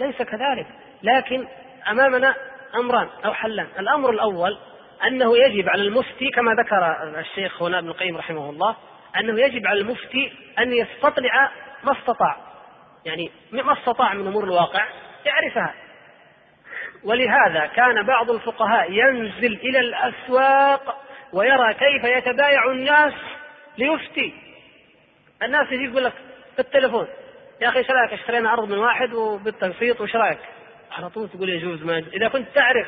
[0.00, 0.66] ليس كذلك.
[1.02, 1.46] لكن
[1.90, 2.34] أمامنا
[2.74, 3.66] أمران أو حلان.
[3.78, 4.58] الأمر الأول
[5.06, 8.76] أنه يجب على المفتي كما ذكر الشيخ هنا ابن القيم رحمه الله
[9.20, 11.50] أنه يجب على المفتي أن يستطلع
[11.84, 12.36] ما استطاع.
[13.04, 14.86] يعني ما استطاع من أمور الواقع
[15.24, 15.74] يعرفها.
[17.06, 21.02] ولهذا كان بعض الفقهاء ينزل إلى الأسواق
[21.32, 23.12] ويرى كيف يتبايع الناس
[23.78, 24.34] ليفتي.
[25.42, 26.12] الناس يجي يقول لك
[26.54, 27.06] في التليفون
[27.60, 30.38] يا أخي إيش رأيك؟ اشترينا عرض من واحد وبالتقسيط وش رأيك؟
[30.92, 31.98] على طول تقول يجوز ما.
[31.98, 32.86] إذا كنت تعرف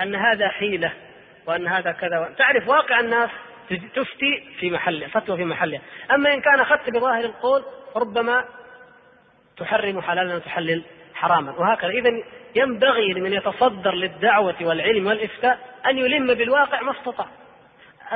[0.00, 0.92] أن هذا حيلة
[1.46, 3.30] وأن هذا كذا تعرف واقع الناس
[3.94, 5.80] تفتي في محله فتوى في محلها
[6.14, 7.64] أما إن كان اخذت بظاهر القول
[7.96, 8.44] ربما
[9.56, 10.82] تحرم حلالا وتحلل
[11.14, 11.52] حراما.
[11.52, 11.90] وهكذا.
[11.90, 12.22] اذا
[12.58, 17.26] ينبغي لمن يتصدر للدعوة والعلم والإفتاء أن يلم بالواقع ما استطاع.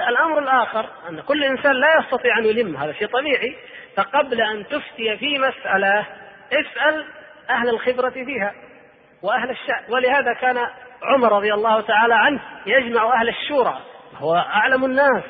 [0.09, 3.57] الأمر الآخر أن كل إنسان لا يستطيع أن يلم هذا شيء طبيعي
[3.97, 6.07] فقبل أن تفتي في مسألة
[6.53, 7.05] اسأل
[7.51, 8.55] أهل الخبرة فيها
[9.23, 9.85] وأهل الشأن.
[9.89, 10.59] ولهذا كان
[11.03, 13.81] عمر رضي الله تعالى عنه يجمع أهل الشورى
[14.17, 15.23] هو أعلم الناس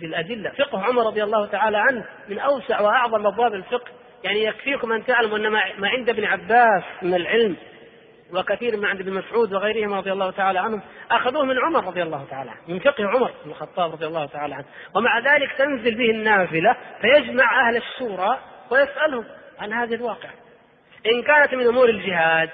[0.00, 0.50] بالأدلة.
[0.50, 3.90] فقه عمر رضي الله تعالى عنه من أوسع وأعظم أبواب الفقه.
[4.24, 7.56] يعني يكفيكم أن تعلموا أن ما عند ابن عباس من العلم
[8.32, 12.26] وكثير من عند ابن مسعود وغيرهم رضي الله تعالى عنهم أخذوه من عمر رضي الله
[12.30, 14.64] تعالى عنه من فقه عمر بن الخطاب رضي الله تعالى عنه.
[14.94, 18.38] ومع ذلك تنزل به النافلة فيجمع أهل الشورى
[18.70, 19.24] ويسألهم
[19.58, 20.28] عن هذا الواقع
[21.06, 22.50] إن كانت من أمور الجهاد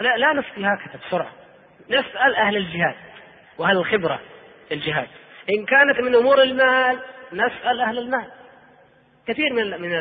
[0.00, 1.32] لا, لا نفتي هكذا بسرعة.
[1.90, 2.94] نسأل أهل الجهاد
[3.58, 4.20] وأهل الخبرة
[4.68, 5.08] في الجهاد.
[5.58, 6.98] إن كانت من أمور المال
[7.32, 8.26] نسأل أهل المال.
[9.26, 9.98] كثير من من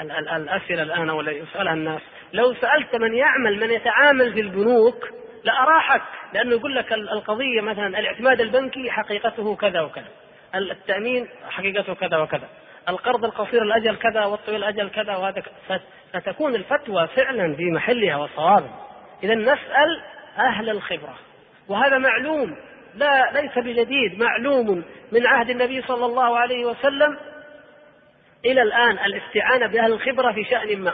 [0.00, 2.00] الأسئلة الآن ولا يسألها الناس
[2.34, 5.08] لو سألت من يعمل من يتعامل في البنوك
[5.44, 6.02] لأراحك
[6.32, 10.08] لأنه يقول لك القضية مثلا الاعتماد البنكي حقيقته كذا وكذا.
[10.54, 12.48] التأمين حقيقته كذا وكذا.
[12.88, 15.42] القرض القصير الأجل كذا والطويل الأجل كذا وهذا
[16.12, 18.70] فتكون الفتوى فعلا في محلها وصوابا
[19.22, 20.02] اذا نسأل
[20.38, 21.14] أهل الخبرة.
[21.68, 22.56] وهذا معلوم.
[22.94, 27.18] لا ليس بجديد معلوم من عهد النبي صلى الله عليه وسلم
[28.44, 30.92] إلى الآن الاستعانة بأهل الخبرة في شأن ما.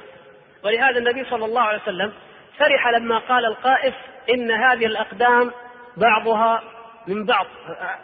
[0.65, 2.13] ولهذا النبي صلى الله عليه وسلم
[2.59, 3.95] فرح لما قال القائف
[4.35, 5.51] إن هذه الأقدام
[5.97, 6.63] بعضها
[7.09, 7.47] من بعض.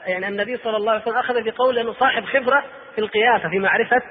[0.07, 2.65] يعني النبي صلى الله عليه وسلم أخذ بقول أنه صاحب خبرة
[2.95, 4.03] في القياسة في معرفة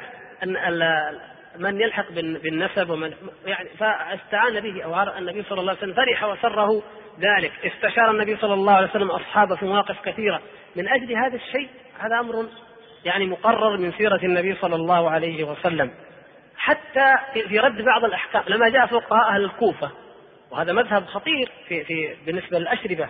[1.59, 3.13] من يلحق بالنسب ومن
[3.45, 6.83] يعني فاستعان به أو النبي صلى الله عليه وسلم فرح وسره
[7.19, 7.51] ذلك.
[7.65, 10.41] استشار النبي صلى الله عليه وسلم أصحابه في مواقف كثيرة.
[10.75, 11.69] من أجل هذا الشيء
[11.99, 12.45] هذا أمر
[13.05, 15.91] يعني مقرر من سيرة النبي صلى الله عليه وسلم.
[16.65, 19.91] حتى في رد بعض الأحكام لما جاء فقهاء أهل الكوفة
[20.51, 23.09] وهذا مذهب خطير في, في بالنسبة للأشربة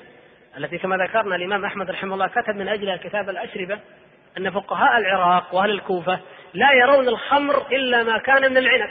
[0.57, 3.79] التي كما ذكرنا الإمام أحمد رحمه الله كتب من أجلها كتاب الأشربة
[4.37, 6.19] أن فقهاء العراق وأهل الكوفة
[6.53, 8.89] لا يرون الخمر إلا ما كان من العنب.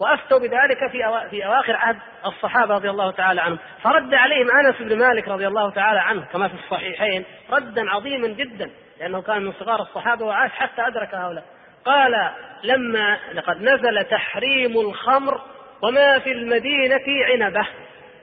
[0.00, 1.96] وأفتوا بذلك في في أواخر عهد
[2.26, 6.48] الصحابة رضي الله تعالى عنهم، فرد عليهم أنس بن مالك رضي الله تعالى عنه كما
[6.48, 8.70] في الصحيحين ردا عظيما جدا
[9.00, 11.44] لأنه كان من صغار الصحابة وعاش حتى أدرك هؤلاء.
[11.88, 12.30] قال
[12.64, 15.40] لما لقد نزل تحريم الخمر
[15.82, 17.66] وما في المدينة عنبة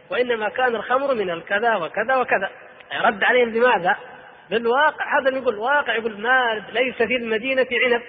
[0.09, 2.49] وإنما كان الخمر من الكذا وكذا وكذا.
[3.01, 3.95] رد عليهم بماذا؟
[4.49, 8.01] بالواقع هذا يقول واقع يقول ما ليس في المدينة عنب.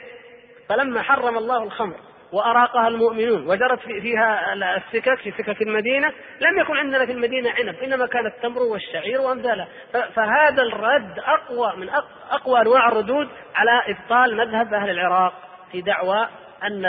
[0.68, 1.96] فلما حرم الله الخمر
[2.32, 8.06] وأراقها المؤمنون وجرت فيها السكك في سكك المدينة لم يكن عندنا في المدينة عنب إنما
[8.06, 9.68] كان التمر والشعير وأمثالها
[10.14, 11.88] فهذا الرد أقوى من
[12.30, 15.45] أقوى أنواع الردود على إبطال مذهب أهل العراق.
[15.72, 16.28] في دعوى
[16.62, 16.84] أن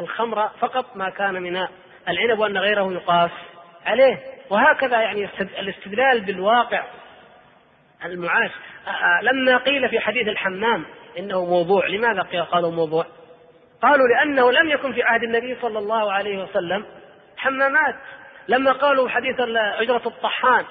[0.00, 1.66] الخمر فقط ما كان من
[2.08, 3.30] العنب وأن غيره يقاس
[3.86, 4.18] عليه.
[4.50, 5.28] وهكذا يعني
[5.58, 6.84] الاستدلال بالواقع
[8.04, 8.50] المعاش.
[9.22, 10.84] لما قيل في حديث الحمام
[11.18, 12.22] إنه موضوع لماذا
[12.52, 13.06] قالوا موضوع؟
[13.82, 16.84] قالوا لأنه لم يكن في عهد النبي صلى الله عليه وسلم
[17.36, 17.94] حمامات.
[18.48, 20.64] لما قالوا حديث أجرة الطحان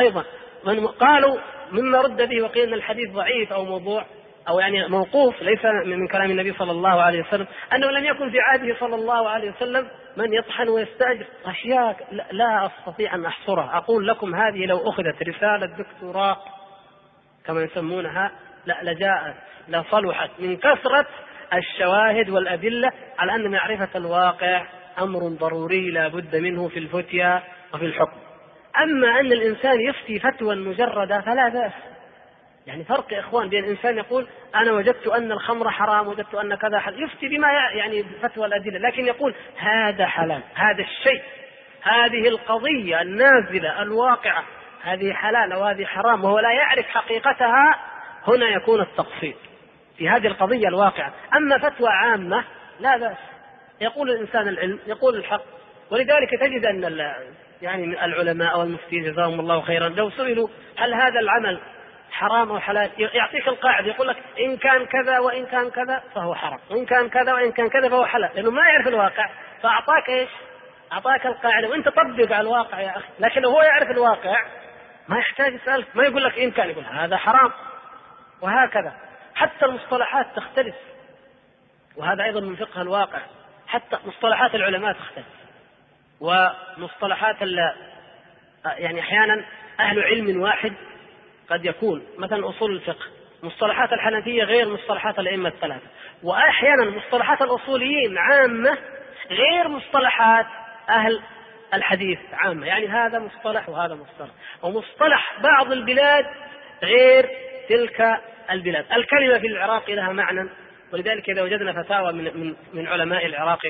[0.00, 0.24] أيضا
[0.64, 1.38] من قالوا
[1.72, 4.04] مما رد به وقيل أن الحديث ضعيف أو موضوع.
[4.48, 8.40] أو يعني موقوف ليس من كلام النبي صلى الله عليه وسلم أنه لم يكن في
[8.40, 11.26] عهده صلى الله عليه وسلم من يطحن ويستأجر.
[11.46, 13.76] أشياء لا أستطيع أن أحصرها.
[13.76, 16.36] أقول لكم هذه لو أخذت رسالة دكتوراه
[17.44, 18.32] كما يسمونها
[18.66, 19.34] لا لجاءت
[19.68, 21.06] لصلحت من كثرة
[21.54, 24.66] الشواهد والأدلة على أن معرفة الواقع
[24.98, 27.42] أمر ضروري لا بد منه في الفتيا
[27.74, 28.20] وفي الحكم.
[28.82, 31.91] أما أن الإنسان يفتي فتوى مجردة فلا بأس.
[32.66, 36.78] يعني فرق يا إخوان بين الإنسان يقول أنا وجدت أن الخمر حرام وجدت أن كذا
[36.78, 41.22] حلال يفتي بما يعني فتوى الأدلة لكن يقول هذا حلال هذا الشيء
[41.82, 44.44] هذه القضية النازلة الواقعة
[44.82, 47.78] هذه حلال أو هذه حرام وهو لا يعرف حقيقتها
[48.28, 49.34] هنا يكون التقصير
[49.98, 51.12] في هذه القضية الواقعة.
[51.36, 52.44] أما فتوى عامة
[52.80, 53.16] لا بأس.
[53.80, 55.42] يقول الإنسان العلم يقول الحق.
[55.90, 57.12] ولذلك تجد أن
[57.62, 60.48] يعني العلماء والمفتين جزاهم الله خيرا لو سئلوا
[60.78, 61.60] هل هذا العمل
[62.12, 62.90] حرام أو حلال.
[62.98, 66.58] يعطيك القاعدة يقول لك إن كان كذا وإن كان كذا فهو حرام.
[66.70, 68.30] وان كان كذا وإن كان كذا فهو حلال.
[68.34, 69.30] لأنه ما يعرف الواقع.
[69.62, 70.28] فأعطاك إيش؟
[70.92, 71.68] أعطاك القاعدة.
[71.68, 73.08] وأنت طبق على الواقع يا أخي.
[73.20, 74.44] لكن هو يعرف الواقع
[75.08, 75.96] ما يحتاج يسألك.
[75.96, 77.52] ما يقول لك إن كان يقول هذا حرام.
[78.40, 78.92] وهكذا.
[79.34, 80.74] حتى المصطلحات تختلف.
[81.96, 83.20] وهذا أيضا من فقه الواقع.
[83.68, 85.26] حتى مصطلحات العلماء تختلف.
[86.20, 87.36] ومصطلحات
[88.64, 89.44] يعني أحيانا
[89.80, 90.72] أهل علم واحد
[91.52, 93.06] قد يكون مثلا أصول الفقه
[93.42, 95.86] مصطلحات الحنفية غير مصطلحات الأئمة الثلاثة
[96.22, 98.78] وأحيانا مصطلحات الأصوليين عامة
[99.30, 100.46] غير مصطلحات
[100.88, 101.20] أهل
[101.74, 104.30] الحديث عامة يعني هذا مصطلح وهذا مصطلح
[104.62, 106.26] ومصطلح بعض البلاد
[106.82, 107.28] غير
[107.68, 108.20] تلك
[108.50, 110.48] البلاد الكلمة في العراق لها معنى
[110.92, 113.60] ولذلك إذا وجدنا فتاوى من من من علماء العراق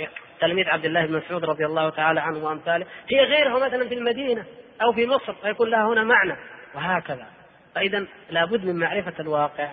[0.41, 4.45] تلميذ عبد الله بن مسعود رضي الله تعالى عنه وأمثاله هي غيرها مثلا في المدينة
[4.83, 6.37] أو في مصر فيكون لها هنا معنى
[6.75, 7.42] وهكذا.
[7.75, 9.69] فإذا لابد من معرفة الواقع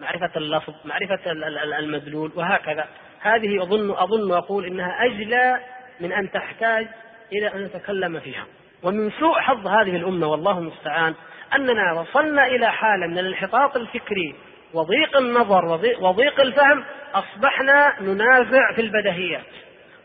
[0.00, 1.32] معرفة اللفظ معرفة
[1.78, 2.86] المدلول وهكذا.
[3.20, 5.60] هذه اظن أظن وأقول إنها أجلى
[6.00, 6.86] من أن تحتاج
[7.32, 8.44] إلى أن نتكلم فيها.
[8.82, 11.14] ومن سوء حظ هذه الأمة والله المستعان
[11.54, 14.34] أننا وصلنا إلى حالة من الانحطاط الفكري
[14.74, 15.64] وضيق النظر
[16.00, 16.84] وضيق الفهم
[17.14, 19.46] أصبحنا ننازع في البدهيات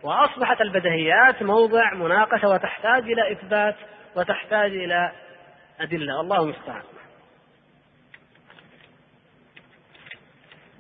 [0.04, 3.76] وأصبحت البدهيات موضع مناقشة وتحتاج إلى إثبات
[4.16, 5.12] وتحتاج إلى
[5.80, 6.22] أدلة.
[6.22, 6.82] الله المستعان.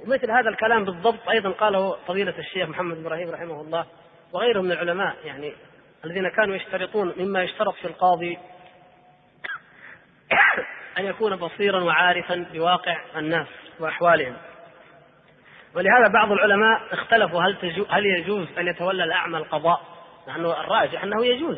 [0.07, 3.85] ومثل هذا الكلام بالضبط أيضا قاله فضيلة الشيخ محمد إبراهيم رحمه الله
[4.33, 5.53] وغيره من العلماء يعني
[6.05, 8.37] الذين كانوا يشترطون مما يشترط في القاضي
[10.97, 13.47] أن يكون بصيرا وعارفا بواقع الناس
[13.79, 14.37] وأحوالهم
[15.75, 19.81] ولهذا بعض العلماء اختلفوا هل تجو هل يجوز أن يتولى الأعمى القضاء؟
[20.27, 21.57] نحن الراجح أنه يجوز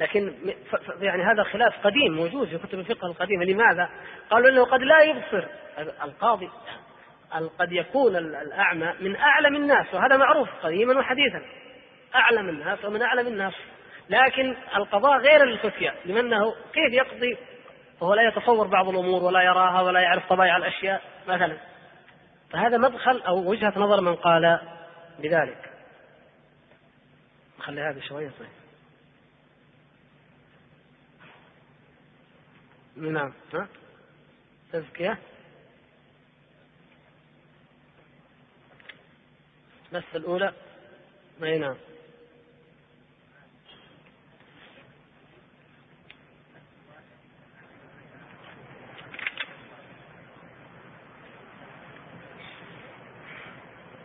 [0.00, 0.34] لكن
[1.00, 3.90] يعني هذا خلاف قديم موجود في كتب الفقه القديمة لماذا؟
[4.30, 5.44] قالوا إنه قد لا يبصر
[6.04, 6.50] القاضي
[7.32, 11.42] قد يكون الأعمى من أعلم الناس وهذا معروف قديما وحديثا.
[12.14, 13.54] أعلم الناس ومن أعلم الناس.
[14.10, 17.36] لكن القضاء غير الفتية لأنه كيف يقضي؟
[18.00, 21.56] وهو لا يتصور بعض الأمور ولا يراها ولا يعرف طبائع الأشياء مثلا.
[22.50, 24.60] فهذا مدخل أو وجهة نظر من قال
[25.18, 25.70] بذلك.
[27.58, 28.48] خلي هذا شوية طيب.
[32.96, 33.68] نعم ها؟
[34.72, 35.18] تزكية؟
[39.92, 40.52] بس الأولى.
[41.42, 41.76] أي نعم.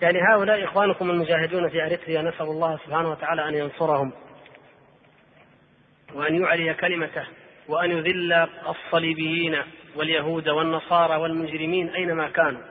[0.02, 4.12] يعني هؤلاء إخوانكم المجاهدون في أريتريا نسأل الله سبحانه وتعالى أن ينصرهم
[6.14, 7.28] وأن يعلي كلمته
[7.68, 9.62] وأن يذل الصليبيين
[9.96, 12.62] واليهود والنصارى والمجرمين أينما كانوا.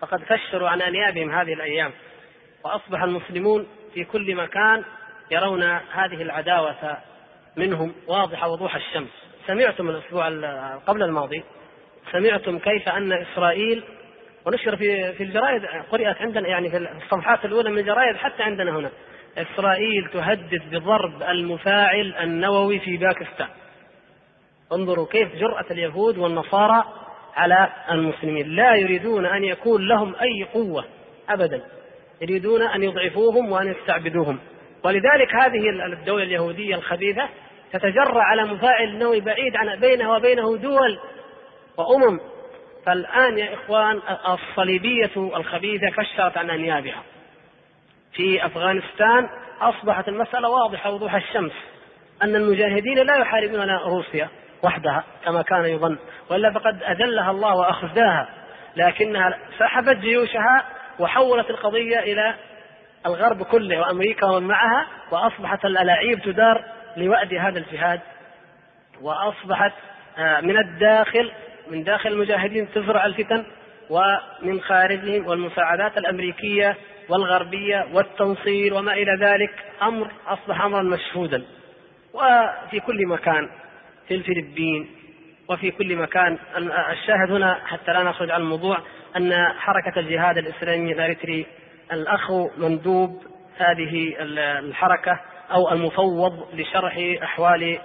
[0.00, 1.92] فقد فشروا عن أنيابهم هذه الأيام.
[2.64, 4.84] وأصبح المسلمون في كل مكان
[5.30, 5.62] يرون
[5.92, 6.96] هذه العداوة
[7.56, 9.10] منهم واضحه وضوح الشمس.
[9.46, 10.28] سمعتم الأسبوع
[10.86, 11.44] قبل الماضي
[12.12, 13.84] سمعتم كيف أن إسرائيل
[14.46, 18.90] ونشر في في الجرائد قرأت عندنا يعني في الصفحات الأولى من الجرائد حتى عندنا هنا.
[19.38, 23.48] إسرائيل تهدد بضرب المفاعل النووي في باكستان.
[24.72, 26.84] انظروا كيف جرأة اليهود والنصارى
[27.36, 28.48] على المسلمين.
[28.48, 30.84] لا يريدون أن يكون لهم أي قوة
[31.28, 31.60] أبدا.
[32.20, 34.38] يريدون أن يضعفوهم وأن يستعبدوهم.
[34.84, 37.28] ولذلك هذه الدولة اليهودية الخبيثة
[37.72, 40.98] تتجرأ على مفاعل نووي بعيد عن بينه وبينه دول
[41.76, 42.20] وأمم.
[42.86, 47.02] فالآن يا إخوان الصليبية الخبيثة كشرت عن أنيابها.
[48.12, 49.28] في أفغانستان
[49.60, 51.52] أصبحت المسألة واضحة وضوح الشمس
[52.22, 54.28] أن المجاهدين لا يحاربون روسيا
[54.62, 55.98] وحدها كما كان يظن
[56.30, 58.28] وإلا فقد أذلها الله وأخزاها.
[58.76, 60.64] لكنها سحبت جيوشها
[60.98, 62.34] وحولت القضية إلى
[63.06, 66.64] الغرب كله وأمريكا ومن معها وأصبحت الألاعيب تدار
[66.96, 68.00] لوأد هذا الجهاد
[69.02, 69.72] وأصبحت
[70.18, 71.32] آه، من الداخل
[71.70, 73.44] من داخل المجاهدين تزرع الفتن
[73.90, 76.76] ومن خارجهم والمساعدات الأمريكية
[77.08, 81.44] والغربية والتنصير وما إلى ذلك أمر أصبح أمرا مشهودا.
[82.14, 83.48] وفي كل مكان
[84.08, 84.90] في الفلبين
[85.48, 86.38] وفي كل مكان
[86.92, 88.78] الشاهد هنا حتى لا نخرج عن الموضوع
[89.16, 91.46] أن حركة الجهاد الإسلامي الأريتري
[91.92, 93.22] الأخ مندوب
[93.58, 95.20] هذه الحركة
[95.50, 97.78] أو المفوض لشرح أحوال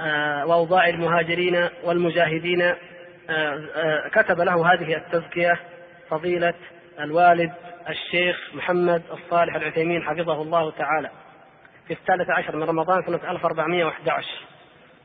[0.00, 2.76] آه، وأوضاع المهاجرين والمجاهدين آه،
[3.30, 5.60] آه، كتب له هذه التزكية
[6.10, 6.54] فضيلة
[7.00, 7.52] الوالد
[7.88, 11.10] الشيخ محمد الصالح العثيمين حفظه الله تعالى.
[11.86, 14.26] في الثالث عشر من رمضان سنة 1411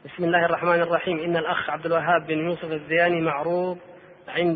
[0.05, 1.19] بسم الله الرحمن الرحيم.
[1.19, 3.90] إن الأخ عبد الوهاب بن يوسف الزياني معروف عند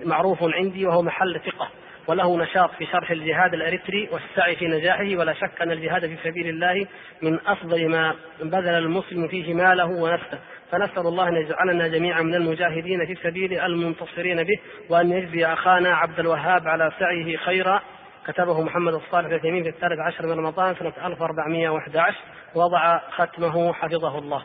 [0.05, 1.69] معروف عندي وهو محل ثقة
[2.07, 6.49] وله نشاط في شرح الجهاد الأريتري والسعي في نجاحه ولا شك أن الجهاد في سبيل
[6.49, 6.87] الله
[7.21, 10.39] من أفضل ما بذل المسلم فيه ماله ونفسه.
[10.71, 14.59] فنسأل الله أن يجعلنا جميعا من المجاهدين في سبيله المنتصرين به
[14.89, 17.81] وأن يجزي أخانا عبد الوهاب على سعيه خيرا.
[18.27, 22.15] كتبه محمد الصالح العثيمين في الثالث عشر من رمضان سنة 1411
[22.55, 24.43] وضع ختمه حفظه الله.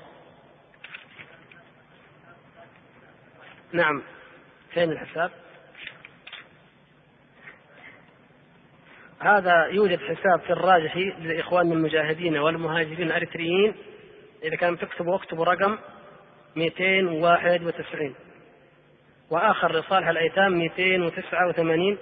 [3.73, 4.03] نعم.
[4.75, 5.31] فين الحساب؟
[9.21, 13.75] هذا يوجد حساب في الراجح لإخواننا المجاهدين والمهاجرين الأريتريين.
[14.45, 15.79] إذا كان تكتبوا اكتبوا رقم
[16.57, 18.15] 291
[19.31, 21.99] وآخر لصالح الأيتام 289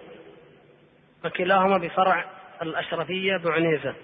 [1.25, 2.25] وكلاهما بفرع
[2.63, 3.95] الأشرفية بعنيزة.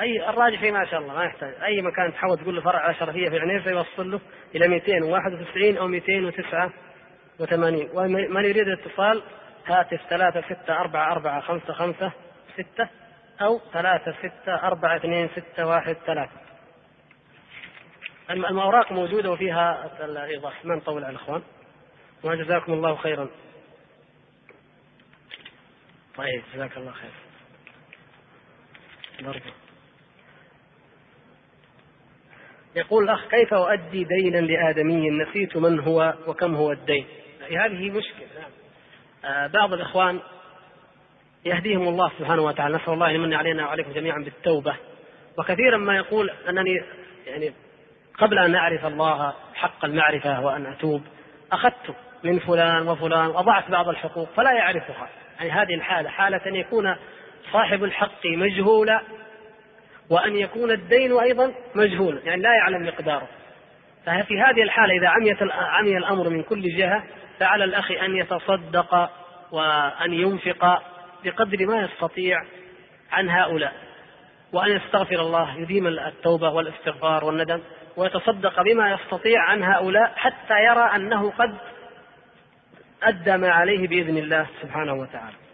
[0.00, 1.54] أي الراجح ما شاء الله ما يحتاج.
[1.62, 4.20] أي مكان تحاول تقول له فرع الأشرفية في عنيزة يوصل له
[4.54, 9.22] إلى 291 أو 289 ومن يريد الاتصال
[9.66, 12.12] هاتف ثلاثة ستة أربعة أربعة خمسة خمسة
[12.54, 12.88] ستة
[13.40, 16.40] أو ثلاثة ستة أربعة اثنين ستة واحد ثلاثة.
[18.30, 20.64] الأوراق موجودة وفيها الإيضاح.
[20.64, 21.42] ما نطول على الإخوان؟
[22.24, 23.28] وجزاكم الله خيرا.
[26.16, 27.10] طيب جزاك الله خير.
[29.20, 29.65] برضه
[32.76, 37.06] يقول الأخ كيف أؤدي دينا لآدمي نسيت من هو وكم هو الدين؟
[37.50, 38.26] هذه مشكلة.
[39.24, 40.20] آه، بعض الإخوان
[41.44, 42.76] يهديهم الله سبحانه وتعالى.
[42.76, 44.76] نسأل الله يمن علينا وعليكم جميعا بالتوبة.
[45.38, 46.82] وكثيرا ما يقول أنني
[47.26, 47.52] يعني
[48.18, 51.02] قبل أن أعرف الله حق المعرفة وأن أتوب
[51.52, 51.94] أخذت
[52.24, 55.08] من فلان وفلان وضعت بعض الحقوق فلا يعرفها.
[55.38, 56.96] يعني هذه الحالة حالة أن يكون
[57.52, 59.02] صاحب الحق مجهولا
[60.10, 63.28] وأن يكون الدين أيضا مجهولا يعني لا يعلم مقداره.
[64.06, 67.04] ففي هذه الحالة إذا عميت عمي الأمر من كل جهة
[67.40, 69.10] فعلى الأخ أن يتصدق
[69.52, 70.82] وأن ينفق
[71.24, 72.42] بقدر ما يستطيع
[73.12, 73.72] عن هؤلاء.
[74.52, 77.60] وأن يستغفر الله يديم التوبة والاستغفار والندم
[77.96, 81.54] ويتصدق بما يستطيع عن هؤلاء حتى يرى أنه قد
[83.02, 85.45] أدى ما عليه بإذن الله سبحانه وتعالى.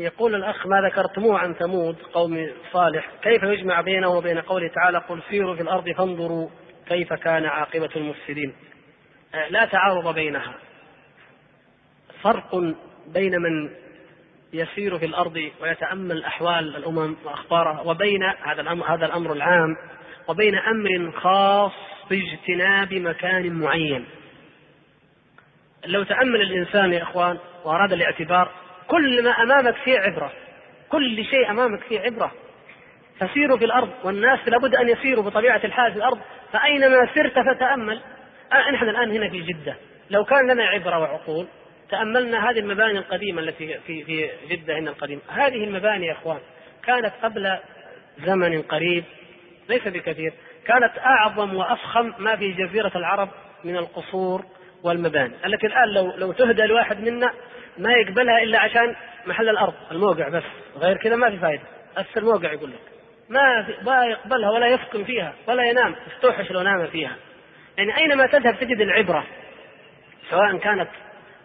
[0.00, 5.22] يقول الأخ ما ذكرتموه عن ثمود قوم صالح كيف يجمع بينه وبين قوله تعالى قل
[5.30, 6.48] سيروا في الأرض فانظروا
[6.88, 8.54] كيف كان عاقبة المفسدين.
[9.34, 10.54] آه، لا تعارض بينها.
[12.22, 12.74] فرق
[13.06, 13.70] بين من
[14.52, 19.76] يسير في الأرض ويتأمل أحوال الأمم وأخبارها وبين هذا الأمر, هذا الأمر العام
[20.28, 21.72] وبين أمر خاص
[22.10, 24.06] باجتناب مكان معين.
[25.86, 28.50] لو تأمل الإنسان يا إخوان وأراد الاعتبار
[28.90, 30.32] كل ما أمامك فيه عبرة.
[30.88, 32.32] كل شيء أمامك فيه عبرة.
[33.20, 36.18] فسيروا في الأرض والناس لابد أن يسيروا بطبيعة الحال في الأرض.
[36.52, 38.00] فأينما سرت فتأمل.
[38.52, 39.76] آه، نحن الآن هنا في جدة.
[40.10, 41.46] لو كان لنا عبرة وعقول
[41.90, 45.20] تأملنا هذه المباني القديمة التي في في جدة هنا القديمة.
[45.28, 46.38] هذه المباني يا إخوان
[46.84, 47.58] كانت قبل
[48.18, 49.04] زمن قريب
[49.68, 50.32] ليس بكثير
[50.66, 53.28] كانت أعظم وأفخم ما في جزيرة العرب
[53.64, 54.44] من القصور
[54.82, 55.34] والمباني.
[55.46, 57.32] التي الآن لو لو تهدى لواحد منا
[57.78, 60.42] ما يقبلها إلا عشان محل الأرض الموقع بس.
[60.76, 61.62] غير كذا ما في فائده
[61.98, 62.80] بس الموقع يقول لك.
[63.28, 65.94] ما في ما يقبلها ولا يسكن فيها ولا ينام.
[66.14, 67.16] يستوحش لو نام فيها.
[67.76, 69.24] يعني أينما تذهب تجد العبرة
[70.30, 70.88] سواء كانت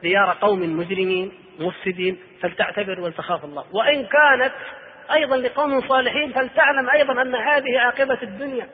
[0.02, 3.66] ديار قوم مجرمين مفسدين فلتعتبر ولتخاف الله.
[3.72, 4.54] وإن كانت
[5.14, 8.68] أيضا لقوم صالحين فلتعلم أيضا أن هذه عاقبة الدنيا.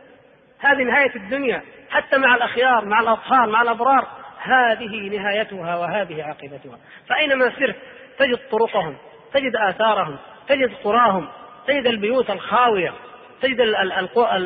[0.59, 1.61] هذه نهاية الدنيا.
[1.89, 4.07] حتى مع الأخيار مع الأطفال مع الأبرار.
[4.41, 6.79] هذه نهايتها وهذه عاقبتها.
[7.09, 7.75] فأينما سرت
[8.17, 8.97] تجد طرقهم
[9.33, 11.27] تجد آثارهم تجد قراهم
[11.67, 12.93] تجد البيوت الخاوية
[13.41, 13.61] تجد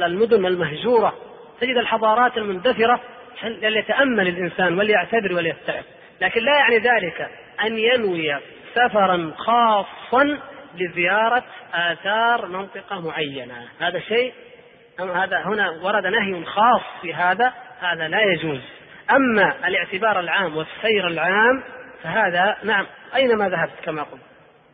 [0.04, 1.16] المدن المهجورة
[1.62, 3.02] تجد الحضارات المندثرة
[3.44, 5.84] ليتأمل الإنسان وليعتبر وليستعد.
[6.22, 7.30] لكن لا يعني ذلك
[7.66, 8.40] أن ينوي
[8.76, 10.40] سفرا خاصا
[10.76, 11.44] لزيارة
[11.74, 13.68] آثار منطقة معينة.
[13.80, 14.34] هذا شيء
[15.00, 18.62] هذا هنا ورد نهي خاص في هذا هذا لا يجوز.
[19.12, 21.64] أما الاعتبار العام والسير العام
[22.04, 24.22] فهذا نعم أينما ذهبت كما قلت؟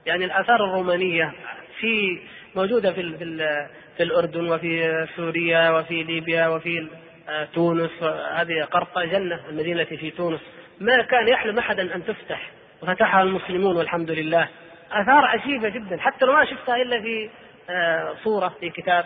[0.05, 1.33] يعني الآثار الرومانية
[1.79, 2.19] في
[2.55, 3.57] موجودة في في,
[3.97, 6.87] في الأردن وفي سوريا وفي ليبيا وفي
[7.29, 8.03] آه، تونس
[8.33, 10.39] هذه قرطة جنة المدينة التي في تونس.
[10.79, 12.49] ما كان يحلم أحدا أن تفتح.
[12.81, 14.47] وفتحها المسلمون والحمد لله.
[14.91, 15.97] آثار عجيبة جدا.
[15.99, 17.29] حتى لو ما شفتها إلا في
[17.69, 19.05] آه، صورة في كتاب.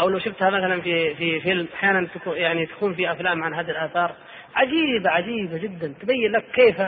[0.00, 1.68] أو لو شفتها مثلا في في فيلم.
[1.74, 4.14] أحيانا يعني تكون في أفلام عن هذه الآثار.
[4.56, 5.94] عجيبة عجيبة جدا.
[6.00, 6.80] تبين لك كيف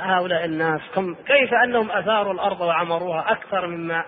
[0.00, 0.80] هؤلاء الناس
[1.26, 4.04] كيف أنهم أثاروا الأرض وعمروها أكثر مما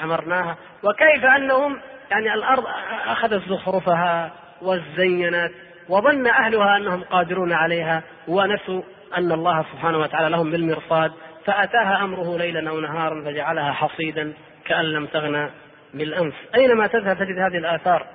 [0.00, 2.64] عمرناها وكيف أنهم يعني الأرض
[3.06, 4.32] أخذت زخرفها
[4.62, 5.52] وزينت
[5.88, 8.82] وظن أهلها أنهم قادرون عليها ونسوا
[9.16, 11.12] أن الله سبحانه وتعالى لهم بالمرصاد
[11.46, 14.32] فأتاها أمره ليلا أو نهارا فجعلها حصيدا
[14.64, 15.50] كأن لم تغنى
[15.94, 18.06] بالأمس أينما تذهب تجد هذه الآثار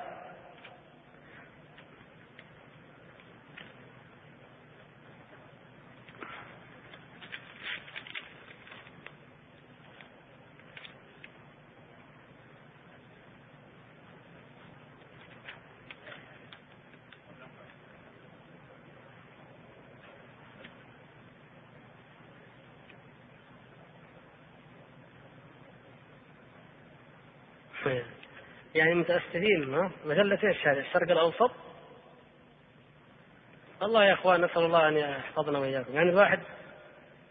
[28.75, 31.51] يعني متأسفين ها؟ مجلة إيش هذه الشرق الأوسط؟
[33.83, 35.93] الله يا إخوان نسأل الله أن يحفظنا وإياكم.
[35.93, 36.39] يعني الواحد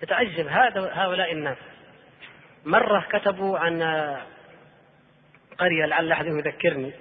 [0.02, 1.56] يتعجب هذا هؤلاء الناس.
[2.64, 3.82] مرة كتبوا عن
[5.58, 6.92] قرية لعل أحدهم يذكرني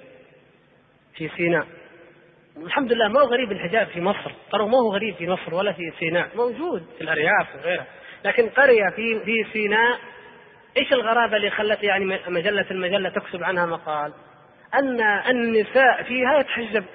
[1.15, 1.67] في سيناء.
[2.57, 4.31] الحمد لله ما هو غريب الحجاب في مصر.
[4.51, 6.29] ترى ما هو غريب في مصر ولا في سيناء.
[6.35, 7.87] موجود في الأرياف وغيرها.
[8.25, 9.99] لكن قرية في في سيناء
[10.77, 14.13] إيش الغرابة اللي خلت يعني مجلة المجلة تكتب عنها مقال؟
[14.73, 16.85] أن النساء فيها يتحجب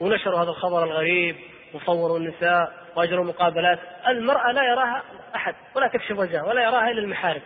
[0.00, 1.36] ونشروا هذا الخبر الغريب
[1.74, 3.78] وصوروا النساء وأجروا مقابلات.
[4.08, 5.02] المرأة لا يراها
[5.36, 7.42] أحد ولا تكشف وجهها ولا يراها إلا المحارم.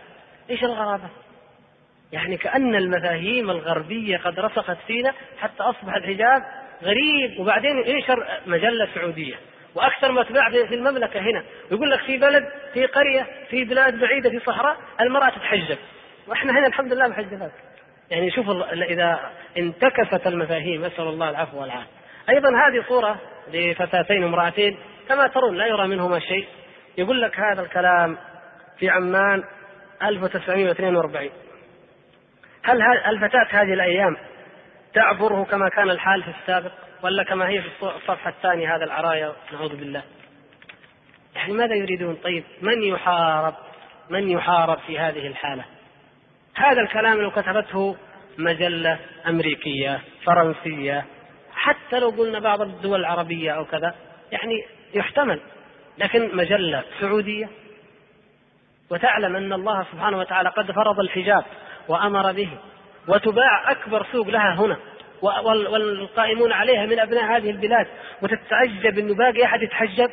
[0.49, 1.09] إيش الغرابة؟
[2.11, 6.43] يعني كأن المفاهيم الغربية قد رسخت فينا حتى أصبح الحجاب
[6.83, 7.39] غريب.
[7.39, 9.35] وبعدين ينشر مجلة سعودية.
[9.75, 11.43] وأكثر ما تباع في المملكة هنا.
[11.71, 15.77] يقول لك في بلد في قرية في بلاد بعيدة في صحراء المرأة تتحجب.
[16.27, 17.51] وإحنا هنا الحمد لله محجبات.
[18.11, 21.91] يعني شوف إذا انتكست المفاهيم نسأل الله العفو والعافية.
[22.29, 23.19] أيضا هذه صورة
[23.53, 24.77] لفتاتين امرأتين
[25.09, 26.47] كما ترون لا يرى منهما شيء.
[26.97, 28.17] يقول لك هذا الكلام
[28.79, 29.43] في عمان
[30.03, 31.29] 1942
[32.63, 34.17] هل الفتاة هذه الأيام
[34.93, 36.71] تعبره كما كان الحال في السابق
[37.03, 40.03] ولا كما هي في الصفحة الثانية هذا العرايا؟ نعوذ بالله.
[41.35, 43.55] يعني ماذا يريدون؟ طيب من يحارب؟
[44.09, 45.65] من يحارب في هذه الحالة؟
[46.57, 47.95] هذا الكلام لو كتبته
[48.37, 51.05] مجلة أمريكية فرنسية
[51.51, 53.95] حتى لو قلنا بعض الدول العربية أو كذا
[54.31, 55.39] يعني يحتمل.
[55.97, 57.49] لكن مجلة سعودية
[58.89, 61.45] وتعلم أن الله سبحانه وتعالى قد فرض الحجاب
[61.87, 62.49] وأمر به
[63.07, 64.77] وتباع أكبر سوق لها هنا
[65.21, 67.87] والقائمون عليها من أبناء هذه البلاد.
[68.21, 70.09] وتتعجب أنه باقي أحد يتحجب؟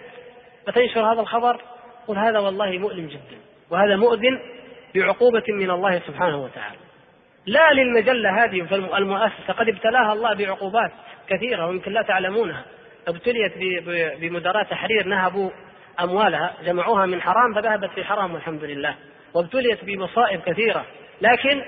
[0.68, 1.60] وتنشر هذا الخبر؟
[2.08, 3.38] قل هذا والله مؤلم جدا
[3.70, 4.40] وهذا مؤذن
[4.94, 6.76] بعقوبة من الله سبحانه وتعالى.
[7.46, 8.66] لا للمجلة هذه
[8.98, 10.92] المؤسسة قد ابتلاها الله بعقوبات
[11.28, 12.64] كثيرة ويمكن لا تعلمونها.
[13.08, 13.52] ابتليت
[14.20, 15.50] بمدراء تحرير نهبوا
[16.00, 18.94] أموالها جمعوها من حرام فذهبت في حرام والحمد لله.
[19.34, 20.84] وابتليت بمصائب كثيرة.
[21.20, 21.62] لكن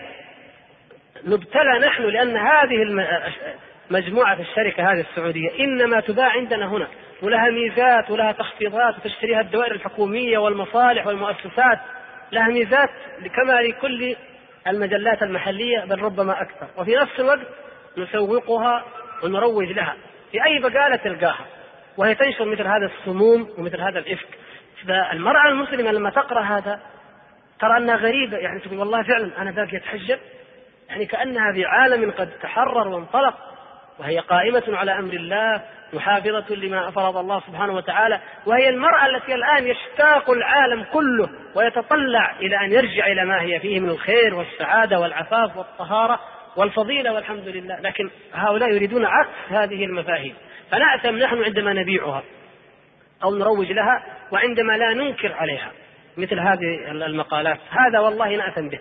[1.24, 3.06] نبتلى نحن لأن هذه
[3.90, 6.86] مجموعة الشركة هذه السعودية إنما تباع عندنا هنا.
[7.22, 11.78] ولها ميزات ولها تخفيضات وتشتريها الدوائر الحكومية والمصالح والمؤسسات.
[12.32, 12.90] لها ميزات
[13.36, 14.16] كما لكل
[14.66, 16.66] المجلات المحلية بل ربما أكثر.
[16.76, 17.46] وفي نفس الوقت
[17.98, 18.84] نسوقها
[19.22, 19.96] ونروج لها.
[20.32, 21.46] في أي بقالة تلقاها
[21.96, 24.28] وهي تنشر مثل هذا السموم ومثل هذا الإفك.
[24.86, 26.80] فالمرأة المسلمة لما تقرأ هذا
[27.60, 28.36] ترى أنها غريبة.
[28.36, 30.18] يعني تقول والله فعلا أنا باقي أتحجب
[30.88, 33.34] يعني كأنها في عالم قد تحرر وانطلق.
[33.98, 35.62] وهي قائمة على أمر الله
[35.92, 42.56] محافظة لما فرض الله سبحانه وتعالى وهي المرأة التي الآن يشتاق العالم كله ويتطلع إلى
[42.56, 46.20] أن يرجع إلى ما هي فيه من الخير والسعادة والعفاف والطهارة
[46.56, 47.80] والفضيلة والحمد لله.
[47.80, 50.34] لكن هؤلاء يريدون عكس هذه المفاهيم.
[50.70, 52.22] فنأثم نحن عندما نبيعها
[53.24, 54.02] أو نروج لها
[54.32, 55.70] وعندما لا ننكر عليها
[56.16, 57.58] مثل هذه المقالات.
[57.70, 58.78] هذا والله نأثم به.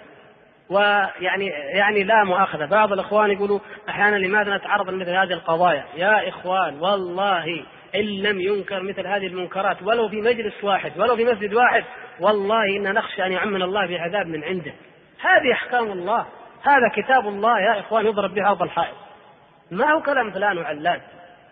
[0.70, 2.66] ويعني يعني لا مؤاخذة.
[2.66, 3.60] بعض الإخوان يقولوا
[3.90, 7.66] أحيانا لماذا نتعرض لمثل هذه القضايا؟ يا إخوان والله
[7.96, 11.84] إن لم ينكر مثل هذه المنكرات ولو في مجلس واحد ولو في مسجد واحد
[12.20, 14.74] والله إنا نخشى أن يعمنا الله بعذاب من عنده.
[15.22, 16.26] هذه أحكام الله.
[16.64, 18.96] هذا كتاب الله يا إخوان يضرب به أرض الحائط.
[19.72, 21.02] ما هو كلام فلان وعلان؟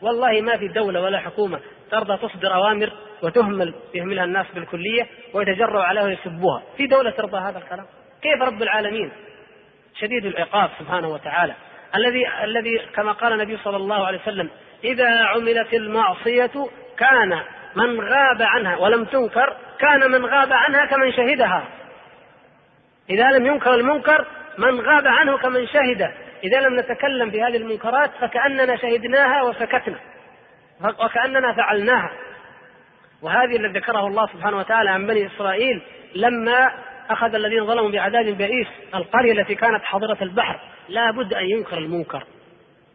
[0.01, 1.59] والله ما في دولة ولا حكومة
[1.91, 2.89] ترضى تصدر أوامر
[3.23, 6.63] وتهمل يهملها الناس بالكلية ويتجرؤوا عليها ويسبوها.
[6.77, 7.85] في دولة ترضى هذا الكلام؟
[8.23, 9.11] كيف رب العالمين؟
[9.99, 11.53] شديد العقاب سبحانه وتعالى.
[11.95, 14.49] الذي الذي كما قال النبي صلى الله عليه وسلم
[14.83, 16.51] إذا عملت المعصية
[16.97, 17.39] كان
[17.75, 21.63] من غاب عنها ولم تنكر كان من غاب عنها كمن شهدها.
[23.09, 24.27] إذا لم ينكر المنكر
[24.57, 26.11] من غاب عنه كمن شهد
[26.43, 29.99] إذا لم نتكلم في هذه المنكرات فكأننا شهدناها وسكتنا.
[30.99, 32.11] وكأننا فعلناها.
[33.21, 35.81] وهذه الذي ذكره الله سبحانه وتعالى عن بني إسرائيل
[36.15, 36.71] لما
[37.09, 40.59] أخذ الذين ظلموا بعذاب بئيس القرية التي كانت حاضرة البحر.
[40.89, 42.23] لا بد أن ينكر المنكر.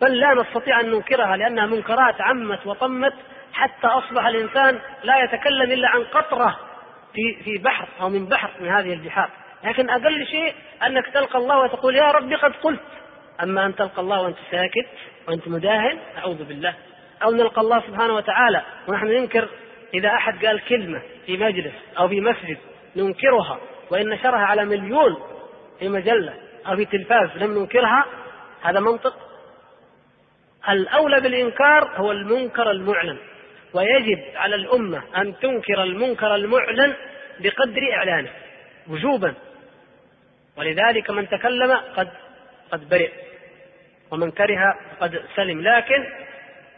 [0.01, 3.14] بل لا نستطيع أن ننكرها لأنها منكرات عمت وطمت
[3.52, 6.59] حتى أصبح الإنسان لا يتكلم إلا عن قطرة
[7.14, 9.30] في في بحر أو من بحر من هذه البحار.
[9.64, 10.55] لكن أقل شيء
[10.86, 12.80] أنك تلقى الله وتقول يا ربي قد قلت.
[13.43, 14.89] أما أن تلقى الله وأنت ساكت
[15.28, 16.74] وأنت مداهن أعوذ بالله.
[17.22, 19.48] أو نلقى الله سبحانه وتعالى ونحن ننكر
[19.94, 22.59] إذا أحد قال كلمة في مجلس أو في مسجد
[22.97, 23.59] ننكرها.
[23.90, 25.16] وإن نشرها على مليون
[25.78, 26.35] في مجلة
[26.66, 28.05] أو في تلفاز لم ننكرها
[28.62, 29.15] هذا منطق.
[30.69, 33.19] الأولى بالإنكار هو المنكر المعلن
[33.74, 36.94] ويجب على الأمة أن تنكر المنكر المعلن
[37.40, 38.31] بقدر إعلانه
[38.89, 39.35] وجوبا.
[40.56, 42.09] ولذلك من تكلم قد
[42.73, 43.10] قد برئ
[44.10, 45.60] ومن كره قد سلم.
[45.60, 46.06] لكن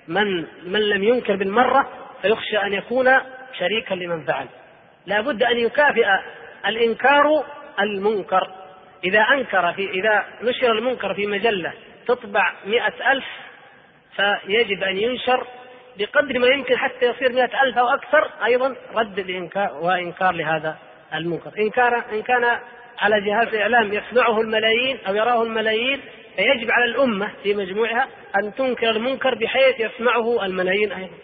[0.09, 1.89] من من لم ينكر بالمرة
[2.23, 3.19] فيخشى أن يكون
[3.59, 4.47] شريكا لمن فعل.
[5.07, 6.07] لا بد أن يكافئ
[6.67, 7.45] الإنكار
[7.81, 8.51] المنكر.
[9.05, 11.73] إذا أنكر في إذا نشر المنكر في مجلة
[12.07, 13.25] تطبع مئة ألف
[14.17, 15.47] فيجب أن ينشر
[15.99, 18.31] بقدر ما يمكن حتى يصير مئة ألف أو أكثر.
[18.45, 20.77] أيضا رد لإنكار وإنكار لهذا
[21.15, 21.51] المنكر.
[21.59, 22.59] إن كان إن كان
[22.99, 26.01] على جهاز إعلام يسمعه الملايين أو يراه الملايين
[26.37, 28.09] فيجب على الأمة في مجموعها
[28.43, 31.15] أن تنكر المنكر بحيث يسمعه الملايين أيضا.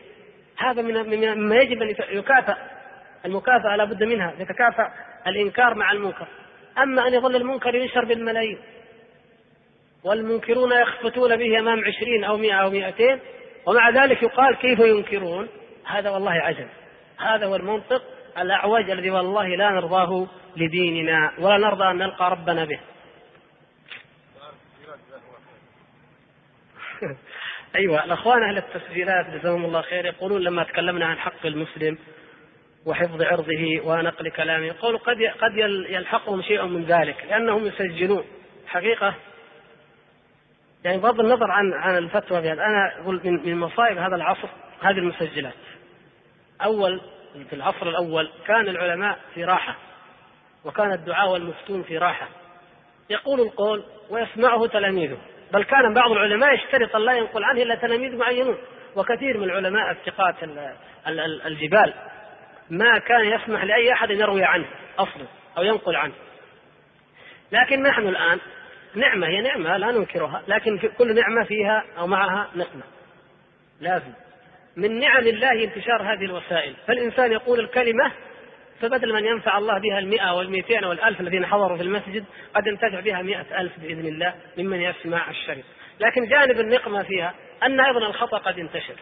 [0.58, 2.56] هذا من مما يجب أن يكافأ.
[3.24, 4.32] المكافأة لا بد منها.
[4.38, 4.92] يتكافأ
[5.27, 6.27] الإنكار مع المنكر.
[6.78, 8.59] أما أن يظل المنكر ينشر بالملايين
[10.05, 13.20] والمنكرون يخفتون به أمام عشرين أو مئة أو مئتين
[13.66, 15.48] ومع ذلك يقال كيف ينكرون؟
[15.86, 16.69] هذا والله عجب.
[17.19, 18.03] هذا هو المنطق
[18.39, 20.27] الأعوج الذي والله لا نرضاه
[20.57, 22.81] لديننا ولا نرضى أن نلقى ربنا به.
[27.77, 31.98] أيوه الأخوان أهل التسجيلات جزاهم الله خير يقولون لما تكلمنا عن حق المسلم
[32.86, 34.66] وحفظ عرضه ونقل كلامه.
[34.66, 35.56] يقول قد قد
[35.88, 38.24] يلحقهم شيء من ذلك لأنهم يسجلون.
[38.66, 39.14] حقيقة
[40.84, 44.48] يعني بغض النظر عن عن الفتوى في هذا أنا أقول من من مصائب هذا العصر
[44.82, 45.54] هذه المسجلات.
[46.64, 47.00] أول
[47.50, 49.76] في العصر الأول كان العلماء في راحة
[50.64, 52.28] وكان الدعاء والمفتون في راحة.
[53.10, 55.18] يقول القول ويسمعه تلاميذه.
[55.52, 58.56] بل كان بعض العلماء يشترط أن لا ينقل عنه إلا تلاميذ معينون.
[58.96, 60.34] وكثير من العلماء الثقات
[61.46, 61.94] الجبال
[62.70, 64.66] ما كان يسمح لأي أحد أن يروي عنه
[64.98, 65.24] أصلا
[65.59, 66.14] أو ينقل عنه.
[67.52, 68.38] لكن نحن الآن
[68.94, 72.82] نعمة هي نعمة لا ننكرها لكن في كل نعمة فيها أو معها نقمة.
[73.80, 74.12] لازم.
[74.76, 76.74] من نعم الله انتشار هذه الوسائل.
[76.86, 78.12] فالإنسان يقول الكلمة
[78.80, 82.24] فبدل من ينفع الله بها المئة والمئتين والألف الذين حضروا في المسجد
[82.55, 85.64] قد ينتفع بها مئة ألف بإذن الله ممن يسمع الشريط.
[86.01, 88.94] لكن جانب النقمة فيها أن أيضا الخطأ قد ينتشر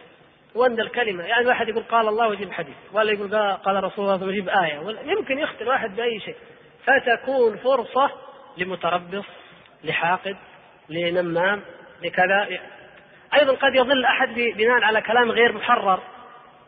[0.55, 1.23] وأن الكلمة.
[1.23, 4.49] يعني واحد يقول قال الله ويجيب حديث ولا يقول قال رسول الله ويجيب
[4.83, 6.35] ولا يمكن يخطئ الواحد بأي شيء.
[6.85, 8.11] فتكون فرصة
[8.57, 9.25] لمتربص
[9.83, 10.37] لحاقد
[10.89, 11.61] لنمام
[12.03, 12.47] لكذا.
[13.33, 15.99] أيضا قد يظل أحد بناء على كلام غير محرر.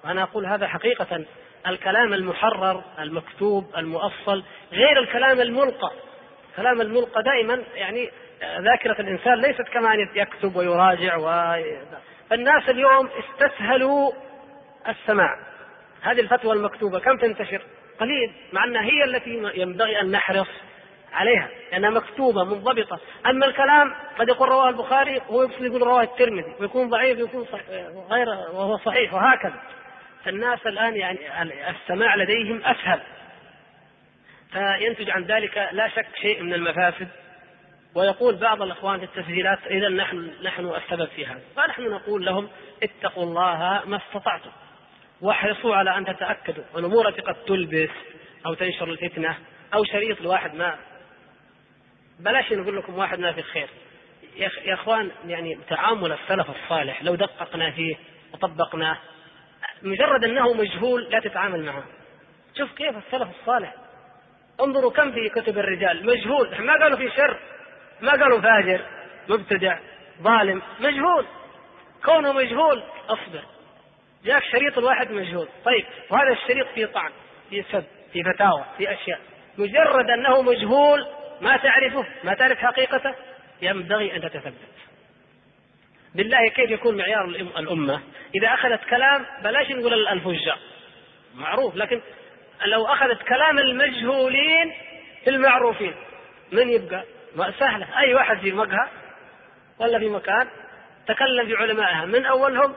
[0.04, 1.26] وأنا أقول هذا حقيقة.
[1.68, 5.92] الكلام المحرر المكتوب المؤصل غير الكلام الملقى.
[6.52, 8.10] الكلام الملقى دائما يعني
[8.60, 11.28] ذاكرة الإنسان ليست كما أن يكتب ويراجع و...
[12.30, 14.12] فالناس اليوم استسهلوا
[14.88, 15.40] السماع.
[16.02, 17.62] هذه الفتوى المكتوبة كم تنتشر؟
[18.00, 20.48] قليل مع أنها هي التي ينبغي أن نحرص
[21.14, 23.00] عليها لأنها مكتوبة منضبطة.
[23.26, 27.46] أما الكلام قد يقول رواه البخاري هو يقول رواه الترمذي ويكون ضعيف ويكون
[28.12, 29.62] غير وهو صحيح وهكذا.
[30.26, 31.20] فالناس الآن يعني
[31.70, 33.00] السماع لديهم أسهل.
[34.52, 37.08] فينتج عن ذلك لا شك شيء من المفاسد.
[37.98, 41.42] ويقول بعض الإخوان في التسجيلات إذا نحن نحن السبب في هذا.
[41.56, 42.50] فنحن نقول لهم
[42.84, 44.50] اتقوا الله ما استطعتم.
[45.22, 47.90] واحرصوا على أن تتأكدوا الأمور التي قد تلبس
[48.46, 49.38] أو تنشر الفتنة
[49.74, 50.76] أو شريط الواحد ما.
[52.20, 53.70] بلاش نقول لكم واحد ما في خير.
[54.66, 57.96] يا إخوان يعني تعامل السلف الصالح لو دققنا فيه
[58.34, 58.98] وطبقناه
[59.82, 61.84] مجرد أنه مجهول لا تتعامل معه.
[62.58, 63.74] شوف كيف السلف الصالح.
[64.62, 66.62] انظروا كم في كتب الرجال مجهول.
[66.62, 67.40] ما قالوا في شر.
[68.02, 68.82] ما قالوا فاجر
[69.30, 69.78] مبتدع
[70.22, 71.26] ظالم مجهول.
[72.06, 73.44] كونه مجهول أصبر.
[74.26, 75.48] جاك شريط الواحد مجهول.
[75.66, 77.12] طيب وهذا الشريط فيه طعن
[77.50, 77.84] فيه سب
[78.14, 79.20] في فتاوى في أشياء.
[79.58, 81.08] مجرد أنه مجهول
[81.42, 83.16] ما تعرفه ما تعرف حقيقته
[83.62, 84.54] ينبغي أن تتثبت.
[86.16, 87.26] بالله كيف يكون معيار
[87.58, 88.02] الأمة؟
[88.36, 90.58] إذا أخذت كلام بلاش نقول الفجار
[91.36, 92.02] معروف لكن
[92.66, 94.74] لو أخذت كلام المجهولين
[95.24, 95.94] في المعروفين
[96.52, 97.04] من يبقى؟
[97.60, 98.00] سهلة.
[98.00, 98.90] أي واحد في مقهى
[99.80, 100.48] ولا في مكان
[101.08, 102.76] تكلم في علمائها من أولهم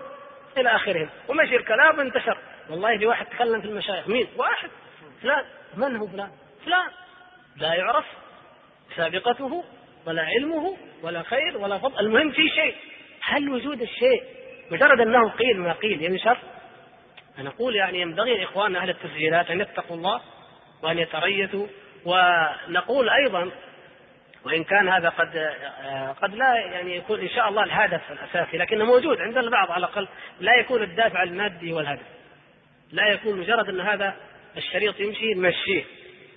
[0.57, 1.09] إلى آخرهم.
[1.29, 2.39] ومشي الكلام وانتشر.
[2.71, 4.09] والله في واحد تكلم في المشايخ.
[4.09, 4.71] مين؟ واحد.
[5.23, 5.45] فلان.
[5.77, 6.31] من هو فلان؟
[6.65, 6.91] فلان.
[7.57, 8.05] لا يعرف
[8.97, 9.65] سابقته
[10.07, 12.01] ولا علمه ولا خير ولا فضل.
[12.01, 12.75] المهم في شيء.
[13.23, 14.23] هل وجود الشيء
[14.71, 16.39] مجرد أنه قيل ما قيل ينشر؟
[17.37, 20.21] فنقول يعني ينبغي لإخواننا أهل التسجيلات أن يتقوا الله
[20.83, 21.67] وأن يتريثوا.
[22.05, 23.51] ونقول أيضا
[24.45, 25.55] وإن كان هذا قد
[26.23, 30.09] قد لا يعني يكون إن شاء الله الهدف الأساسي لكنه موجود عند البعض على الأقل
[30.41, 32.07] لا يكون الدافع المادي هو الهدف.
[32.93, 34.17] لا يكون مجرد أن هذا
[34.57, 35.85] الشريط يمشي نمشيه.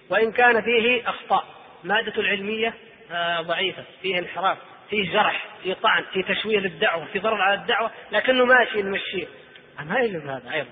[0.09, 1.45] وإن كان فيه أخطاء
[1.84, 2.73] مادته العلمية
[3.11, 4.57] آه، ضعيفة فيه انحراف
[4.89, 9.27] فيه جرح فيه طعن فيه تشويه للدعوه فيه ضرر على الدعوة لكنه ماشي نمشيه.
[9.80, 10.69] ما يجوز هذا أيضا؟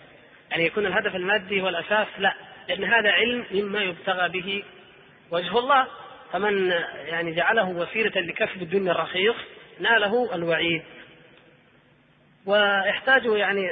[0.51, 2.33] يعني يكون الهدف المادي هو الأساس؟ لا
[2.67, 4.63] لأن هذا علم مما يبتغى به
[5.31, 5.87] وجه الله.
[6.33, 6.71] فمن
[7.05, 9.35] يعني جعله وسيلة لكسب الدنيا الرخيص
[9.79, 10.83] ناله الوعيد.
[12.45, 13.71] ويحتاج يعني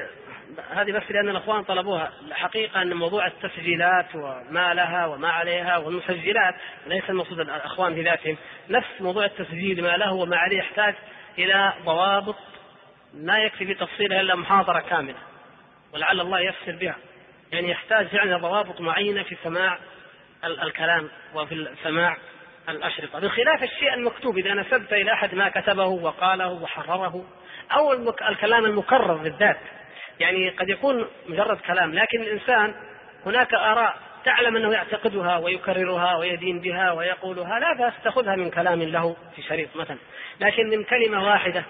[0.71, 2.11] هذه بس لأن الأخوان طلبوها.
[2.27, 6.55] الحقيقة أن موضوع التسجيلات وما لها وما عليها والمسجلات
[6.87, 8.37] ليس المقصود الأخوان في ذاتهم.
[8.69, 10.95] نفس موضوع التسجيل ما له وما عليه يحتاج
[11.37, 12.35] إلى ضوابط
[13.13, 15.19] ما يكفي في تفصيلها إلا محاضرة كاملة.
[15.93, 16.95] ولعل الله يفسر بها.
[17.51, 19.77] يعني يحتاج فعلا ضوابط معينة في سماع
[20.43, 22.17] الكلام وفي سماع
[22.71, 23.19] الأشرطة.
[23.19, 27.25] بخلاف الشيء المكتوب إذا نسبت إلى أحد ما كتبه وقاله وحرره
[27.71, 27.93] أو
[28.29, 29.59] الكلام المكرر بالذات.
[30.19, 32.75] يعني قد يكون مجرد كلام لكن الإنسان
[33.25, 39.15] هناك آراء تعلم أنه يعتقدها ويكررها ويدين بها ويقولها لا بأس تأخذها من كلام له
[39.35, 39.97] في شريط مثلا.
[40.39, 41.63] لكن من كلمة واحدة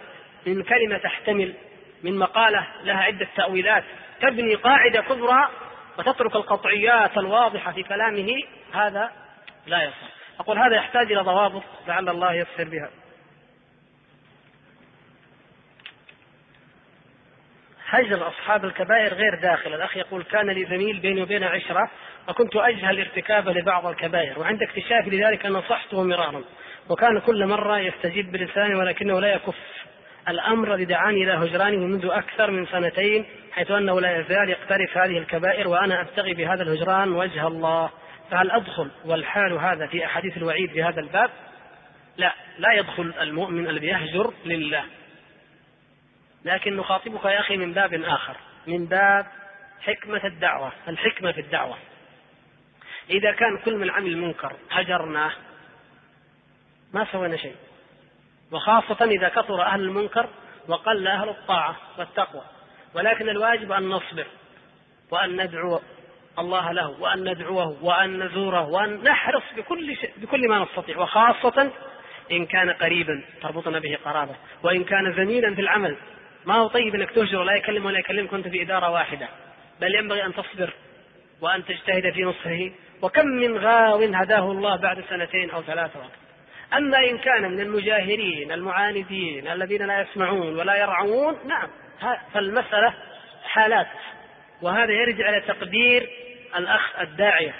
[0.45, 1.53] من كلمة تحتمل
[2.03, 3.83] من مقالة لها عدة تأويلات
[4.21, 5.49] تبني قاعدة كبرى
[5.97, 8.27] وتترك القطعيات الواضحة في كلامه
[8.73, 9.11] هذا
[9.67, 10.18] لا يصح.
[10.39, 12.89] أقول هذا يحتاج إلى ضوابط لعل الله يسر بها.
[17.89, 19.73] هجر أصحاب الكبائر غير داخل.
[19.73, 21.89] الأخ يقول كان لي زميل بيني وبينه عشرة
[22.29, 26.43] وكنت أجهل ارتكابه لبعض الكبائر وعند اكتشافي لذلك نصحته مرارا
[26.89, 29.55] وكان كل مرة يستجيب بلسانه ولكنه لا يكف.
[30.27, 35.17] الأمر الذي دعاني إلى هجرانه منذ أكثر من سنتين حيث أنه لا يزال يقترف هذه
[35.17, 37.89] الكبائر وأنا أبتغي بهذا الهجران وجه الله.
[38.31, 41.29] فهل أدخل والحال هذا في أحاديث الوعيد في هذا الباب
[42.17, 44.85] لا لا يدخل المؤمن الذي يهجر لله.
[46.45, 48.37] لكن نخاطبك يا أخي من باب آخر
[48.67, 49.25] من باب
[49.81, 51.77] حكمة الدعوة الحكمة في الدعوة.
[53.09, 55.31] إذا كان كل من عمل منكر هجرناه
[56.93, 57.55] ما سوينا شيء.
[58.51, 60.29] وخاصة إذا كثر أهل المنكر
[60.67, 62.43] وقل أهل الطاعة والتقوى.
[62.93, 64.27] ولكن الواجب أن نصبر
[65.11, 65.81] وأن ندعو
[66.39, 71.71] الله له وأن ندعوه وأن نزوره وأن نحرص بكل شيء بكل ما نستطيع وخاصة
[72.31, 75.97] إن كان قريبا تربطنا به قرابة وإن كان زميلا في العمل.
[76.45, 79.27] ما هو طيب إنك تهجر ولا يكلم ولا يكلمك وانت في إدارة واحدة
[79.81, 80.73] بل ينبغي أن تصبر
[81.41, 82.69] وأن تجتهد في نصحه.
[83.01, 86.11] وكم من غاو هداه الله بعد سنتين أو ثلاثة وقت.
[86.73, 91.69] أما إن كان من المجاهرين المعاندين الذين لا يسمعون ولا يرعون نعم
[92.33, 92.93] فالمسألة
[93.43, 93.87] حالات.
[94.61, 96.09] وهذا يرجع إلى تقدير
[96.55, 97.53] الأخ الداعية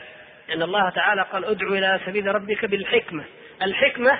[0.47, 3.23] لأن الله تعالى قال ادع إلى سبيل ربك بالحكمة.
[3.61, 4.19] الحكمة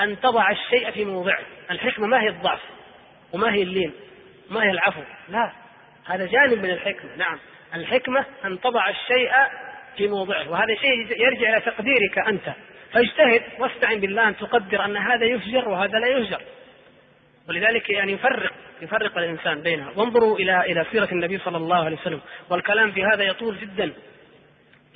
[0.00, 1.40] أن تضع الشيء في موضعه
[1.70, 2.60] الحكمة ما هي الضعف
[3.32, 3.92] وما هي اللين
[4.50, 5.52] ما هي العفو لا
[6.06, 7.38] هذا جانب من الحكمة نعم.
[7.74, 9.30] الحكمة أن تضع الشيء
[9.96, 12.52] في موضعه وهذا شيء يرجع إلى تقديرك أنت.
[12.92, 16.40] فاجتهد واستعن بالله أن تقدر أن هذا يفجر وهذا لا يفجر.
[17.50, 18.52] ولذلك يعني يفرق
[18.82, 19.92] يفرق الإنسان بينها.
[19.96, 22.20] وانظروا إلى إلى سيرة النبي صلى الله عليه وسلم.
[22.50, 23.92] والكلام في هذا يطول جدا.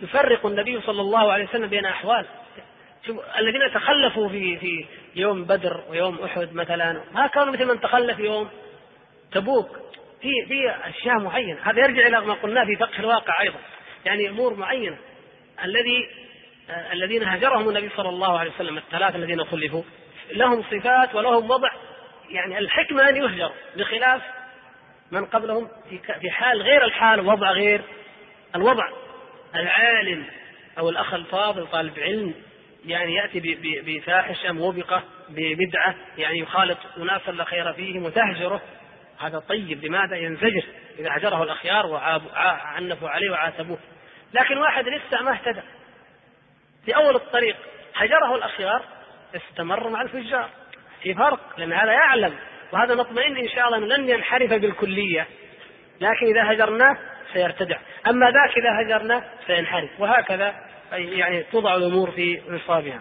[0.03, 2.27] يفرق النبي صلى الله عليه وسلم بين أحوال.
[3.39, 4.85] الذين تخلفوا في في
[5.17, 8.49] يوم بدر ويوم أحد مثلا ما كانوا مثل من تخلف يوم
[9.33, 9.69] تبوك.
[10.23, 11.59] في في أشياء معينة.
[11.63, 13.59] هذا يرجع إلى ما قلناه في فقه الواقع أيضا.
[14.05, 14.97] يعني أمور معينة.
[15.65, 16.09] الذي
[16.93, 19.83] الذين هجرهم النبي صلى الله عليه وسلم الثلاثة الذين خلفوا
[20.33, 21.71] لهم صفات ولهم وضع.
[22.31, 24.23] يعني الحكمة أن يهجر بخلاف
[25.11, 25.69] من قبلهم
[26.21, 27.81] في حال غير الحال ووضع غير
[28.55, 28.89] الوضع.
[29.55, 30.27] العالم
[30.79, 32.35] أو الأخ الفاضل طالب علم
[32.87, 38.63] يعني يأتي بفاحشة موبقة ببدعة يعني يخالط أناسا لا خير فيهم وتهجره.
[39.21, 40.65] هذا طيب لماذا ينزجر؟
[40.99, 43.79] إذا هجره الأخيار وعنفوا عليه وعاتبوه.
[44.35, 45.63] لكن واحد لسه ما اهتدى.
[46.85, 47.57] في أول الطريق
[47.95, 48.85] هجره الأخيار
[49.37, 50.51] استمر مع الفجار.
[51.05, 52.35] في فرق لأن هذا يعلم.
[52.73, 55.27] وهذا نطمئن إن شاء الله إنه لن ينحرف بالكلية.
[56.01, 56.99] لكن إذا هجرناه
[57.33, 57.79] سيرتدع.
[58.07, 59.91] أما ذاك إذا هجرناه سينحرف.
[59.99, 60.55] وهكذا
[60.93, 63.01] يعني توضع الأمور في نصابها.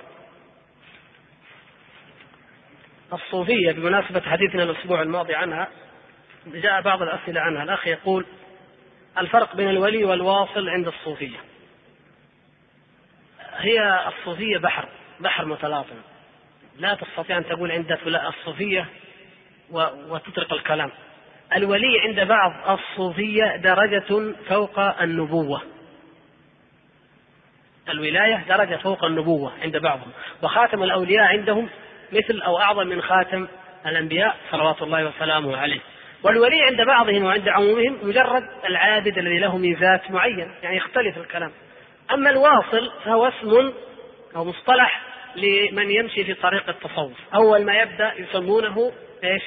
[3.13, 5.67] الصوفية بمناسبة حديثنا الأسبوع الماضي عنها
[6.47, 7.63] جاء بعض الأسئلة عنها.
[7.63, 8.25] الأخ يقول
[9.17, 11.37] الفرق بين الولي والواصل عند الصوفية.
[13.57, 14.89] هي الصوفية بحر
[15.19, 16.12] بحر متلاطم.
[16.77, 18.85] لا تستطيع أن تقول عند الصوفية
[20.09, 20.91] وتطرق الكلام.
[21.55, 25.61] الولي عند بعض الصوفية درجة فوق النبوة.
[27.89, 30.11] الولاية درجة فوق النبوة عند بعضهم.
[30.41, 31.69] وخاتم الأولياء عندهم
[32.11, 33.47] مثل أو أعظم من خاتم
[33.85, 35.79] الأنبياء صلوات الله وسلامه عليه.
[36.23, 41.51] والولي عند بعضهم وعند عمومهم مجرد العابد الذي له ميزات معينة يعني يختلف الكلام.
[42.11, 43.73] أما الواصل فهو اسم
[44.35, 47.17] أو مصطلح لمن يمشي في طريق التصوف.
[47.35, 48.91] أول ما يبدأ يسمونه
[49.23, 49.43] إيش؟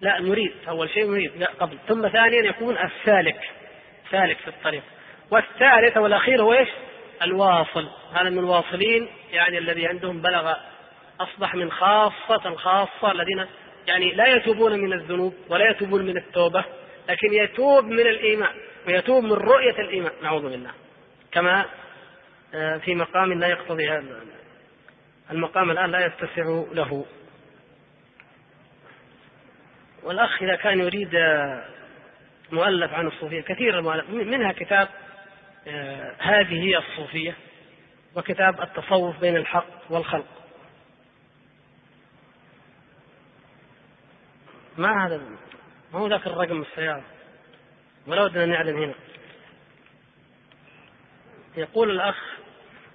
[0.00, 1.78] لا المريد أول شيء مريد لا قبل.
[1.88, 3.40] ثم ثانيا يكون السالك.
[4.10, 4.82] سالك في الطريق.
[5.30, 6.68] والثالث والأخير هو إيش؟
[7.22, 7.88] الواصل.
[8.14, 10.54] هذا من الواصلين يعني الذي عندهم بلغ
[11.20, 13.46] أصبح من خاصة الخاصة الذين
[13.86, 16.64] يعني لا يتوبون من الذنوب ولا يتوبون من التوبة
[17.08, 18.54] لكن يتوب من الإيمان
[18.86, 20.12] ويتوب من رؤية الإيمان.
[20.22, 20.70] نعوذ بالله.
[21.32, 21.64] كما
[22.54, 24.20] آه، في مقام لا يقتضي هذا
[25.30, 27.06] المقام الآن لا يتسع له.
[30.02, 31.14] والأخ إذا كان يريد
[32.52, 34.88] مؤلف عن الصوفية كثير المؤلف منها كتاب
[35.66, 37.36] آه، هذه هي الصوفية
[38.14, 40.26] وكتاب التصوف بين الحق والخلق.
[44.78, 45.20] ما هذا؟
[45.92, 47.04] ما هو ذاك الرقم السيارة؟
[48.06, 48.94] ولا ودنا نعلم هنا.
[51.56, 52.37] يقول الأخ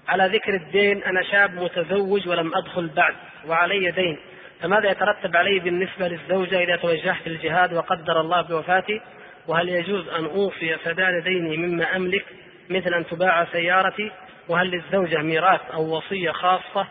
[0.08, 3.16] على ذكر الدين أنا شاب متزوج ولم أدخل بعد
[3.48, 4.18] وعلي دين.
[4.62, 9.02] فماذا يترتب علي بالنسبة للزوجة إذا توجهت للجهاد وقدر الله بوفاتي؟
[9.48, 12.26] وهل يجوز أن أوصي سداد ديني مما أملك
[12.70, 14.12] مثل أن تباع سيارتي؟
[14.50, 16.88] وهل للزوجة ميراث أو وصية خاصة؟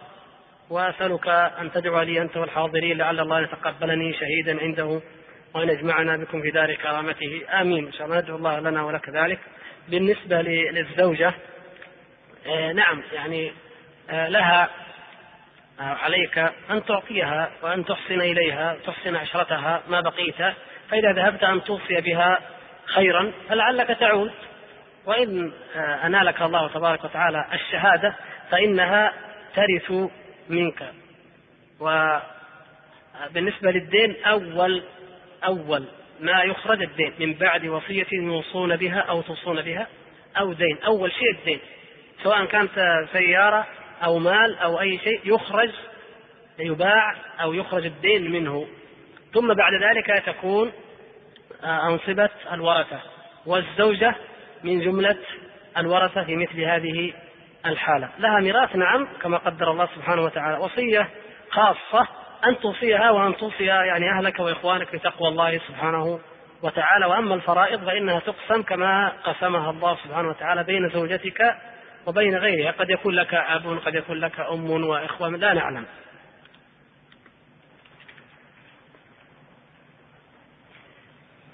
[0.70, 5.00] وأسألك أن تدعو لي أنت والحاضرين لعل الله يتقبلني شهيدا عنده
[5.54, 7.42] وأن يجمعنا بكم في دار كرامته.
[7.60, 7.86] آمين.
[7.86, 9.38] إن شاء الله ندعو الله لنا ولك ذلك.
[9.88, 11.34] بالنسبة للزوجة
[12.72, 13.52] نعم يعني
[14.10, 14.70] آه لها
[15.80, 16.38] آه عليك
[16.70, 20.54] أن تعطيها وأن تحسن إليها تحسن عشرتها ما بقيت.
[20.90, 22.38] فإذا ذهبت أن توصي بها
[22.84, 24.32] خيرا فلعلك تعود.
[25.06, 28.14] وإن آه، أنالك الله تبارك وتعالى الشهادة
[28.50, 29.12] فإنها
[29.56, 29.92] ترث
[30.48, 30.92] منك.
[31.80, 34.82] وبالنسبة للدين أول
[35.44, 35.84] أول
[36.20, 39.86] ما يخرج الدين من بعد وصية يوصون بها أو توصون بها
[40.38, 41.60] أو دين أول شيء الدين.
[42.22, 43.66] سواء كانت سيارة
[44.04, 45.70] أو مال أو أي شيء يخرج
[46.58, 48.66] يباع أو يخرج الدين منه.
[49.34, 50.72] ثم بعد ذلك تكون
[51.64, 53.00] آه، أنصبة الورثة
[53.46, 54.14] والزوجة
[54.64, 55.16] من جملة
[55.78, 57.12] الورثة في مثل هذه
[57.66, 58.08] الحالة.
[58.18, 61.08] لها ميراث نعم كما قدر الله سبحانه وتعالى وصية
[61.50, 62.08] خاصة
[62.46, 66.20] أن توصيها وأن توصي يعني أهلك وإخوانك بتقوى الله سبحانه
[66.62, 67.06] وتعالى.
[67.06, 71.54] وأما الفرائض فإنها تقسم كما قسمها الله سبحانه وتعالى بين زوجتك
[72.06, 72.70] وبين غيرها.
[72.70, 75.86] قد يكون لك أب قد يكون لك أم وإخوة لا نعلم.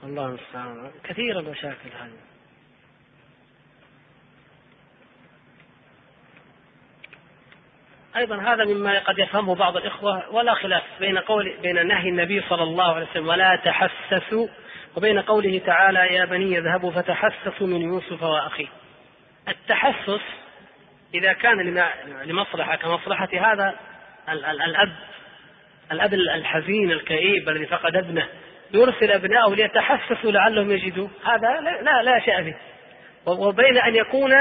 [0.04, 0.90] الله المستعان.
[1.04, 2.18] كثير المشاكل هذه.
[8.16, 12.62] أيضا هذا مما قد يفهمه بعض الإخوة ولا خلاف بين قول بين نهي النبي صلى
[12.62, 14.48] الله عليه وسلم ولا تحسسوا.
[14.96, 18.68] وبين قوله تعالى يا بني اذهبوا فتحسسوا من يوسف وأخيه.
[19.48, 20.20] التحسس
[21.14, 21.80] إذا كان
[22.24, 23.74] لمصلحة كمصلحة هذا
[24.28, 24.92] الأب
[25.92, 28.28] الأب الحزين الكئيب الذي فقد ابنه
[28.74, 32.56] يرسل ابنائه ليتحسسوا لعلهم يجدوا هذا لا لا شيء فيه.
[33.26, 34.34] وبين أن يكون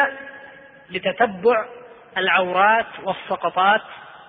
[0.89, 1.65] لتتبع
[2.17, 3.81] العورات والسقطات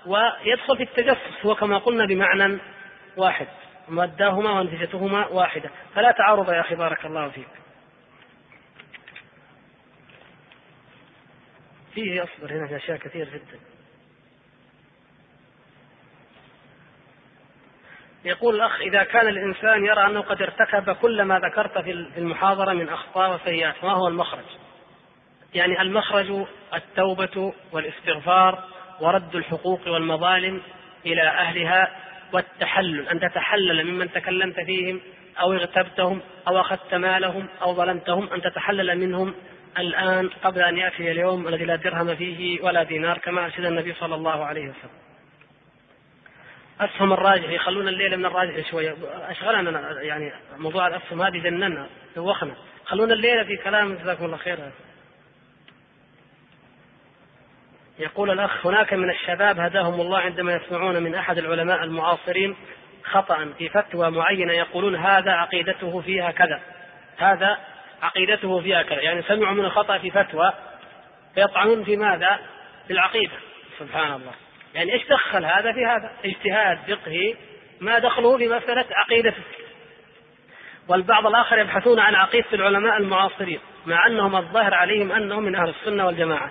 [0.06, 2.58] ويدخل في التجسس هو كما قلنا بمعنى
[3.16, 3.46] واحد
[3.88, 5.70] ماداهما ونتيجتهما واحدة.
[5.94, 7.48] فلا تعارض يا أخي بارك الله فيك.
[11.94, 13.60] فيه أصبر هنا في أشياء كثير جدا.
[18.24, 22.88] يقول الأخ إذا كان الإنسان يرى أنه قد ارتكب كل ما ذكرت في المحاضرة من
[22.88, 24.44] أخطاء وسيئات ما هو المخرج؟
[25.54, 28.64] يعني المخرج التوبة والاستغفار
[29.00, 30.62] ورد الحقوق والمظالم
[31.06, 31.96] إلى أهلها
[32.32, 35.00] والتحلل أن تتحلل ممن تكلمت فيهم
[35.40, 39.34] أو اغتبتهم أو أخذت مالهم أو ظلمتهم أن تتحلل منهم
[39.78, 44.14] الآن قبل أن يأتي اليوم الذي لا درهم فيه ولا دينار كما أرشد النبي صلى
[44.14, 44.98] الله عليه وسلم.
[46.80, 48.96] أسهم الراجح يخلون الليلة من الراجح شوية.
[49.28, 51.86] أشغلنا يعني موضوع الأسهم هذه جننا
[52.16, 52.54] دوخنا.
[52.84, 54.58] خلونا الليلة في كلام جزاكم الله خير.
[57.98, 62.56] يقول الأخ هناك من الشباب هداهم الله عندما يسمعون من أحد العلماء المعاصرين
[63.04, 66.60] خطأ في فتوى معينة يقولون هذا عقيدته فيها كذا
[67.16, 67.58] هذا
[68.02, 69.00] عقيدته فيها كذا.
[69.00, 70.52] يعني سمعوا من الخطأ في فتوى
[71.34, 72.38] فيطعنون في ماذا؟
[72.86, 73.36] في العقيدة.
[73.78, 74.32] سبحان الله.
[74.74, 77.34] يعني إيش دخل هذا في هذا؟ اجتهاد فقهي
[77.80, 79.42] ما دخله في مسألة عقيدته.
[80.88, 86.06] والبعض الآخر يبحثون عن عقيدة العلماء المعاصرين مع أنهم الظاهر عليهم أنهم من أهل السنة
[86.06, 86.50] والجماعة.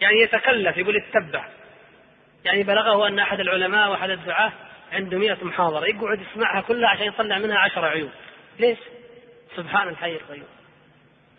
[0.00, 1.48] يعني يتكلف يقول اتبع.
[2.44, 4.52] يعني بلغه أن أحد العلماء وأحد الدعاة
[4.92, 8.10] عنده مئة محاضرة يقعد يسمعها كلها عشان يطلع منها عشر عيوب
[8.58, 8.78] ليش؟
[9.56, 10.55] سبحان الحي القيوم.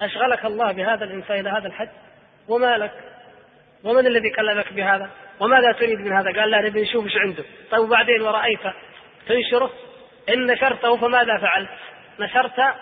[0.01, 1.89] أشغلك الله بهذا الإنسان إلى هذا الحد؟
[2.47, 2.91] وما لك
[3.83, 5.09] ومن الذي كلمك بهذا؟
[5.39, 7.43] وماذا تريد من هذا؟ قال لا نبي نشوف إيش عنده.
[7.71, 8.59] طيب وبعدين ورأيت
[9.27, 9.71] تنشره؟
[10.29, 11.69] إن نشرته فماذا فعلت؟
[12.19, 12.75] نشرت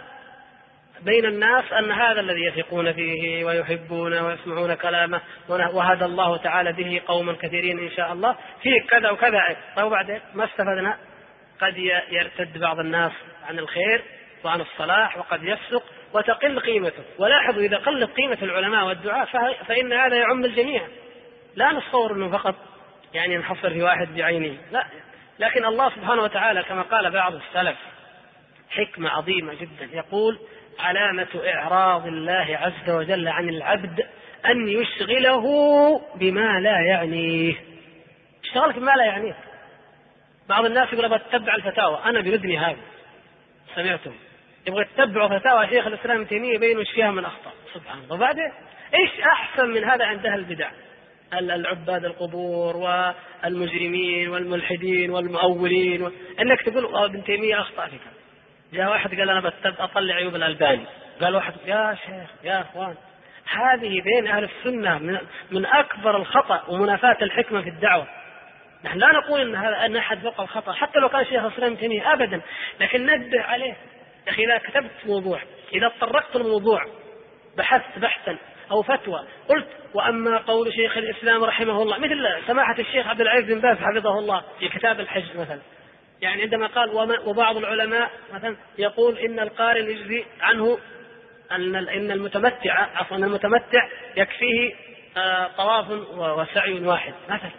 [1.02, 7.34] بين الناس أن هذا الذي يثقون فيه ويحبون ويسمعون كلامه وهدى الله تعالى به قوما
[7.34, 9.42] كثيرين إن شاء الله فيه كذا وكذا.
[9.76, 10.98] طيب وبعدين؟ ما استفدنا؟
[11.62, 11.78] قد
[12.12, 13.12] يرتد بعض الناس
[13.48, 14.04] عن الخير
[14.44, 15.84] وعن الصلاح وقد يفسق
[16.16, 17.04] وتقل قيمته.
[17.18, 19.26] ولاحظوا إذا قلت قيمة العلماء والدعاء
[19.68, 20.88] فإن هذا يعم الجميع.
[21.56, 22.56] لا نتصور أنه فقط
[23.14, 24.58] يعني ينحصر في واحد بعينه.
[24.72, 24.86] لا.
[25.40, 27.78] لكن الله سبحانه وتعالى كما قال بعض السلف
[28.70, 29.90] حكمة عظيمة جدا.
[29.94, 30.40] يقول
[30.80, 34.06] علامة إعراض الله عز وجل عن العبد
[34.46, 35.46] أن يشغله
[36.16, 37.56] بما لا يعنيه.
[38.44, 39.38] اشتغلك بما لا يعنيه.
[40.50, 42.00] بعض الناس يقول أبغى أتبع الفتاوى.
[42.06, 42.78] أنا بردني هذا.
[43.76, 44.14] سمعتم.
[44.68, 47.54] يبغى يتبعوا فتاوى شيخ الإسلام ابن تيمية يبين وش فيها من أخطاء.
[47.74, 48.16] سبحان الله.
[48.16, 48.52] وبعدين
[48.94, 50.72] إيش أحسن من هذا عند أهل البدع؟
[51.34, 56.12] العباد القبور والمجرمين والملحدين والمؤولين و...
[56.40, 58.14] إنك تقول ابن تيمية أخطأ في كذا.
[58.74, 60.86] جاء واحد قال أنا أطلع عيوب الألباني.
[61.22, 62.96] قال واحد يا شيخ يا إخوان
[63.48, 65.18] هذه بين أهل السنة من,
[65.52, 68.08] من أكبر الخطأ ومنافاة الحكمة في الدعوة.
[68.84, 72.14] نحن لا نقول إن هذا إن أحد وقع الخطأ حتى لو كان شيخ الإسلام تيمية
[72.14, 72.42] ابدا.
[72.80, 73.76] لكن نبه عليه.
[74.28, 75.42] يا أخي إذا كتبت موضوع
[75.74, 76.86] إذا تطرقت الموضوع
[77.58, 78.38] بحثت بحثا
[78.72, 83.62] أو فتوى قلت وأما قول شيخ الإسلام رحمه الله مثل سماحة الشيخ عبد العزيز بن
[83.62, 85.60] باز حفظه الله في كتاب الحج مثلا.
[86.22, 90.78] يعني عندما قال وبعض العلماء مثلا يقول إن القارن يجزي عنه
[91.52, 93.88] أن إن المتمتع عفوا المتمتع
[94.18, 94.76] يكفيه
[95.18, 97.14] آه، طواف وسعي واحد.
[97.30, 97.52] مثلا.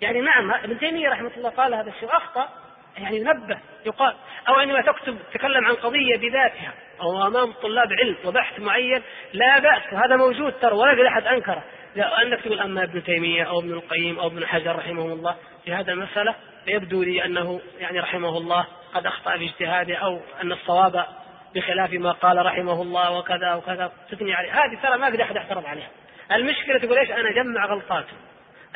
[0.00, 2.48] يعني نعم ابن تيمية رحمه الله قال هذا الشيء اخطا
[2.98, 4.14] يعني نبه يقال
[4.48, 6.74] أو عندما تكتب تكلم عن قضية بذاتها.
[7.00, 9.02] أو أمام طلاب علم وبحث معين
[9.32, 11.64] لا بأس وهذا موجود ترى ولا يقدر أحد أنكره.
[11.96, 15.92] أنك تقول أما ابن تيمية أو ابن القيم أو ابن حجر رحمهم الله في هذا
[15.92, 16.34] المسألة
[16.66, 21.06] يبدو لي أنه يعني رحمه الله قد أخطأ في اجتهاده أو أن الصواب
[21.54, 24.64] بخلاف ما قال رحمه الله وكذا وكذا تثني عليه.
[24.64, 25.88] هذه ترى ما قد أحد اعترض عليها.
[26.32, 28.12] المشكلة تقول إيش أنا اجمع غلطاته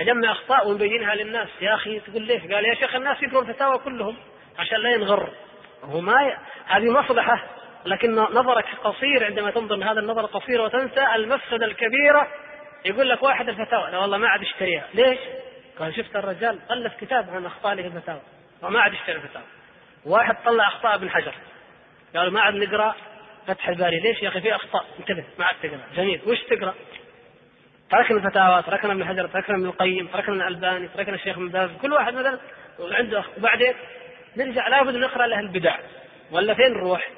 [0.01, 1.49] أجمع أخطاء ونبينها للناس.
[1.61, 4.17] يا أخي تقول ليش؟ قال يا شيخ الناس يقروا الفتاوى كلهم
[4.59, 5.33] عشان لا ينغر.
[5.85, 6.37] هو ما ي...
[6.67, 7.47] هذه مصلحة
[7.87, 12.29] لكن نظرك قصير عندما تنظر لهذا النظر القصير وتنسى المفسدة الكبيرة.
[12.85, 14.89] يقول لك واحد الفتاوى لا والله ما عاد اشتريها.
[14.95, 15.19] ليش؟
[15.79, 18.21] قال شفت الرجال الف كتاب عن اخطاء الفتاوى
[18.63, 19.45] وما عاد يشتري الفتاوى.
[20.07, 21.35] واحد طلع أخطاء ابن حجر.
[22.17, 22.95] قال ما عاد نقرأ
[23.47, 24.01] فتح الباري.
[24.01, 25.81] ليش يا أخي في أخطاء؟ انتبه ما عاد تقرأ.
[25.97, 26.21] جميل.
[26.27, 26.75] وش تقرأ؟
[27.91, 31.93] تركنا الفتاوى تركنا ابن حجر تركنا ابن القيم تركنا الألباني تركنا الشيخ ابن باز كل
[31.93, 32.39] واحد مثلا
[32.81, 33.75] عنده وبعدين
[34.37, 35.77] نرجع لابد نقرأ له البدع.
[36.31, 37.09] ولا فين نروح؟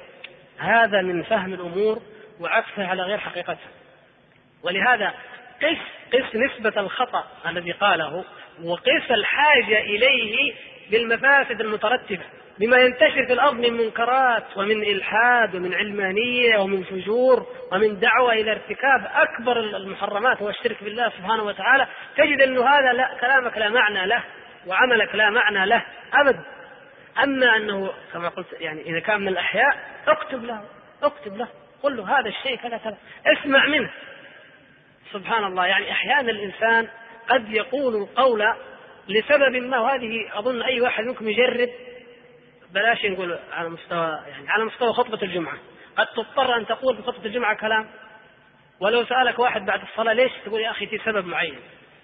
[0.57, 2.01] هذا من فهم الأمور
[2.39, 3.69] وعكسها على غير حقيقتها.
[4.63, 5.13] ولهذا
[5.61, 5.77] قس
[6.13, 8.25] قس نسبة الخطأ الذي قاله
[8.63, 10.53] وقس الحاجة إليه
[10.89, 12.23] بالمفاسد المترتبة
[12.59, 18.51] بما ينتشر في الأرض من منكرات ومن إلحاد ومن علمانية ومن فجور ومن دعوة إلى
[18.51, 21.87] ارتكاب أكبر المحرمات هو الشرك بالله سبحانه وتعالى
[22.17, 24.23] تجد أنه هذا لا كلامك لا معنى له
[24.67, 26.43] وعملك لا معنى له أبدا
[27.23, 29.77] أما أنه كما قلت يعني إذا كان من الأحياء
[30.07, 30.61] اكتب له
[31.03, 31.47] اكتب له
[31.83, 33.89] قل له هذا الشيء كذا كذا اسمع منه.
[35.13, 36.87] سبحان الله يعني أحيانا الإنسان
[37.29, 38.43] قد يقول القول
[39.07, 41.69] لسبب ما وهذه أظن أي واحد منكم يجرب.
[42.73, 45.57] بلاش نقول على مستوى يعني على مستوى خطبة الجمعة.
[45.97, 47.87] قد تضطر أن تقول في خطبة الجمعة كلام.
[48.79, 51.59] ولو سألك واحد بعد الصلاة ليش تقول يا أخي في سبب معين؟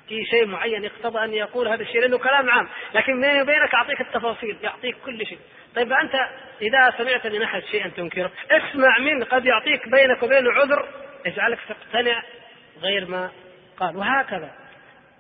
[0.08, 2.68] في شيء معين يقتضى أن يقول هذا الشيء؟ لأنه كلام عام.
[2.94, 5.40] لكن بيني وبينك أعطيك التفاصيل يعطيك كل شيء.
[5.76, 6.16] طيب أنت
[6.62, 10.88] إذا سمعت من أحد شيئا تنكره اسمع منه قد يعطيك بينك وبينه عذر.
[11.26, 12.24] يجعلك تقتنع
[12.82, 13.32] غير ما
[13.78, 13.98] قال.
[13.98, 14.52] وهكذا.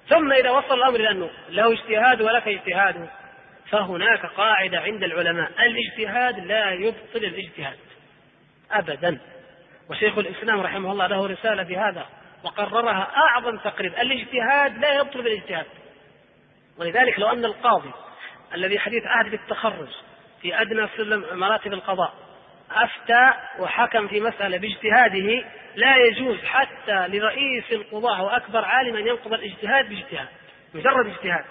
[0.09, 3.09] ثم إذا وصل الأمر إلى أنه له اجتهاد ولك اجتهاد
[3.69, 5.51] فهناك قاعدة عند العلماء.
[5.59, 7.77] الاجتهاد لا يبطل الاجتهاد.
[8.71, 9.19] أبدا.
[9.89, 12.05] وشيخ الإسلام رحمه الله له رسالة في هذا
[12.43, 15.65] وقررها أعظم تقرير الاجتهاد لا يبطل بالاجتهاد
[16.77, 17.91] ولذلك لو أن القاضي
[18.53, 19.87] الذي حديث عهد بالتخرج
[20.41, 22.13] في أدنى سلم مراتب القضاء
[22.71, 25.43] أفتى وحكم في مسألة باجتهاده
[25.75, 30.27] لا يجوز حتى لرئيس القضاة وأكبر عالم أن ينقض الاجتهاد باجتهاد
[30.73, 31.45] مجرد اجتهاد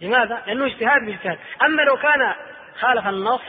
[0.00, 2.34] لماذا؟ لأنه اجتهاد باجتهاد أما لو كان
[2.80, 3.40] خالف النص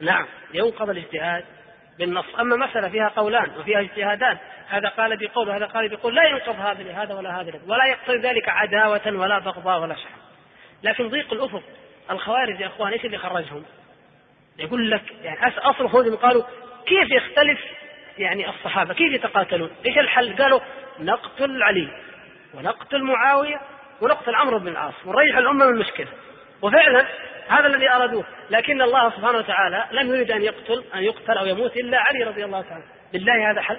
[0.00, 1.44] نعم ينقض الاجتهاد
[1.98, 4.38] بالنص أما مسألة فيها قولان وفيها اجتهادان
[4.68, 8.48] هذا قال بقول وهذا قال بقول لا ينقض هذا لهذا ولا هذا ولا يقتضي ذلك
[8.48, 10.18] عداوة ولا بغضاء ولا شحن
[10.82, 11.62] لكن ضيق الأفق
[12.10, 13.64] الخوارج يا إخوان إيش اللي خرجهم؟
[14.58, 16.42] يقول لك يعني أصل خذهم قالوا
[16.86, 17.60] كيف يختلف
[18.18, 20.60] يعني الصحابة؟ كيف يتقاتلون؟ إيش الحل؟ قالوا
[21.00, 21.88] نقتل علي
[22.54, 23.60] ونقتل معاوية
[24.00, 26.08] ونقتل عمرو بن العاص ونريح الأمة من المشكلة
[26.62, 27.06] وفعلا
[27.48, 31.76] هذا الذي أرادوه لكن الله سبحانه وتعالى لم يريد أن يقتل أن يقتل أو يموت
[31.76, 32.84] إلا علي رضي الله تعالى.
[33.12, 33.78] بالله هذا حل؟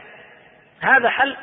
[0.79, 1.35] هذا حل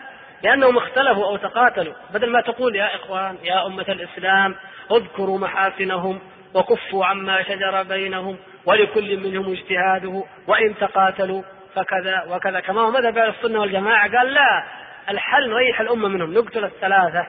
[0.43, 1.95] لأنهم اختلفوا أو تقاتلوا.
[2.15, 4.55] بدل ما تقول يا إخوان يا أمة الإسلام
[4.93, 6.21] اذكروا محاسنهم
[6.55, 8.37] وكفوا عما شجر بينهم.
[8.67, 11.43] ولكل منهم اجتهاده وإن تقاتلوا
[11.75, 12.61] فكذا وكذا.
[12.61, 14.65] كما هو مذهب السنة والجماعة قال لا
[15.09, 17.27] الحل نريح الأمة منهم نقتل الثلاثة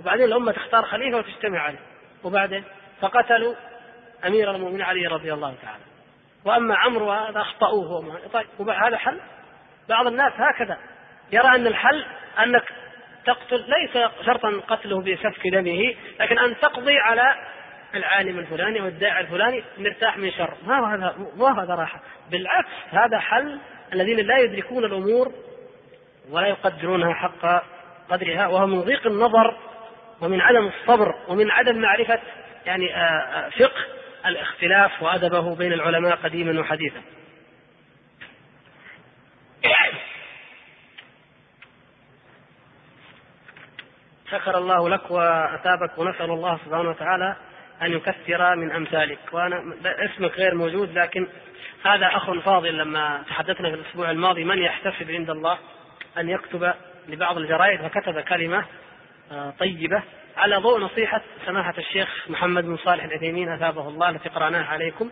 [0.00, 1.78] وبعدين الأمة تختار خليفة وتجتمع عليه.
[2.24, 2.64] وبعدين
[3.00, 3.54] فقتلوا
[4.26, 5.82] أمير المؤمنين علي رضي الله تعالى.
[6.44, 8.20] وأما عمرو هذا أخطأوه.
[8.32, 9.20] طيب هذا حل؟
[9.88, 10.78] بعض الناس هكذا
[11.32, 12.04] يرى أن الحل
[12.42, 12.64] أنك
[13.26, 17.34] تقتل ليس شرطا قتله بسفك دمه لكن أن تقضي على
[17.96, 22.00] العالم الفلاني أو الداعي الفلاني نرتاح من شر ما هو هذا ما هو هذا راحة
[22.30, 23.58] بالعكس هذا حل
[23.92, 25.32] الذين لا يدركون الأمور
[26.30, 27.62] ولا يقدرونها حق
[28.08, 29.56] قدرها وهو من ضيق النظر
[30.20, 32.18] ومن عدم الصبر ومن عدم معرفة
[32.66, 33.84] يعني آه، آه، فقه
[34.26, 37.02] الاختلاف وأدبه بين العلماء قديما وحديثا.
[44.30, 47.36] شكر الله لك وأتابك ونسأل الله سبحانه وتعالى
[47.82, 49.18] أن يكثر من أمثالك.
[49.32, 51.26] وأنا اسمك غير موجود لكن
[51.84, 55.58] هذا أخ فاضل لما تحدثنا في الأسبوع الماضي من يحتسب عند الله
[56.18, 56.72] أن يكتب
[57.08, 58.64] لبعض الجرائد فكتب كلمة
[59.32, 60.02] آه، طيبة
[60.36, 65.10] على ضوء نصيحة سماحة الشيخ محمد بن صالح العثيمين أثابه الله التي قرأناها عليكم.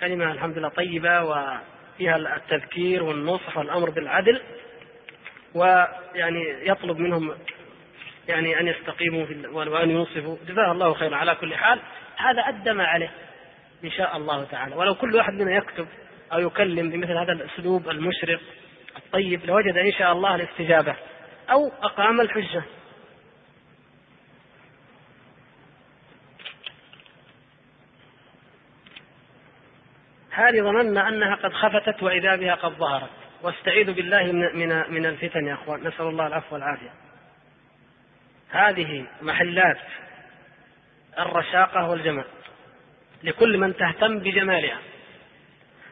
[0.00, 4.40] كلمة الحمد لله طيبة وفيها التذكير والنصح والأمر بالعدل
[5.54, 7.34] ويعني يطلب منهم
[8.28, 10.36] يعني أن يستقيموا وأن ينصفوا.
[10.48, 11.16] جزاه الله خيرا.
[11.16, 11.80] على كل حال
[12.16, 13.10] هذا أدى ما عليه
[13.84, 14.76] إن شاء الله تعالى.
[14.76, 15.86] ولو كل واحد منا يكتب
[16.32, 18.40] أو يكلم بمثل هذا الأسلوب المشرق
[18.96, 20.96] الطيب لوجد إن شاء الله الاستجابة.
[21.50, 22.62] أو أقام الحجة.
[30.30, 33.10] هذه ظننا أنها قد خفتت وإذا بها قد ظهرت.
[33.42, 35.80] واستعيذ بالله من من من الفتن يا أخوان.
[35.80, 36.90] نسأل الله العفو والعافية.
[38.50, 39.78] هذه محلات
[41.18, 42.24] الرشاقة والجمال
[43.22, 44.78] لكل من تهتم بجمالها.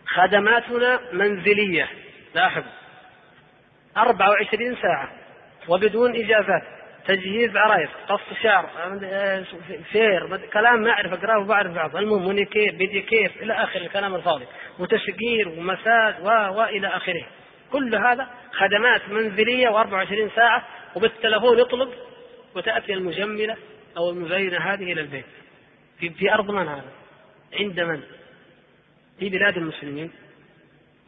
[0.07, 1.89] خدماتنا منزلية.
[2.34, 2.62] لاحظ
[3.97, 5.09] 24 ساعة.
[5.68, 6.62] وبدون إجازات.
[7.07, 8.67] تجهيز عرايس قص شعر
[9.92, 11.97] فير كلام ما أعرف أقرأه وبعرف بعض.
[11.97, 14.47] المهم مونيكير بيديكير إلى آخر الكلام الفاضي.
[14.78, 17.25] وتشقير ومساج و وإلى آخره.
[17.73, 20.67] كل هذا خدمات منزلية و24 ساعة.
[20.94, 21.89] وبالتلفون يطلب
[22.55, 23.57] وتأتي المجملة.
[23.97, 25.25] أو المزينة هذه إلى البيت.
[25.99, 26.93] في, في أرض من هذا؟
[27.61, 28.03] عند من؟
[29.19, 30.11] في بلاد المسلمين.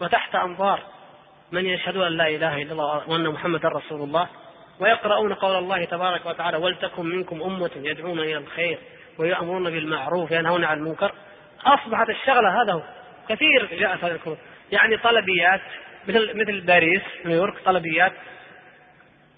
[0.00, 0.82] وتحت أنظار
[1.52, 4.28] من يشهد أن لا إله إلا الله وأن محمدا رسول الله
[4.80, 8.78] ويقرؤون قول الله تبارك وتعالى ولتكن منكم أمة يدعون إلى الخير
[9.18, 11.12] ويأمرون بالمعروف وينهون عن المنكر.
[11.64, 12.82] أصبحت الشغلة هذا هو.
[13.28, 14.38] كثير جاءت هذه الكتب.
[14.72, 15.60] يعني طلبيات
[16.08, 18.12] مثل مثل باريس نيويورك طلبيات.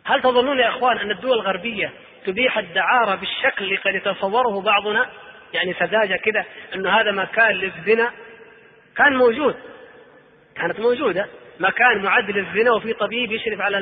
[0.04, 1.92] هل تظنون يا إخوان أن الدول الغربية
[2.26, 5.06] تبيح الدعارة بالشكل اللي قد يتصوره بعضنا
[5.54, 8.10] يعني سذاجة كده إنه هذا مكان للزنا.
[8.96, 9.56] كان موجود.
[10.56, 11.26] كانت موجودة.
[11.60, 13.78] مكان معد للزنا وفي طبيب يشرف على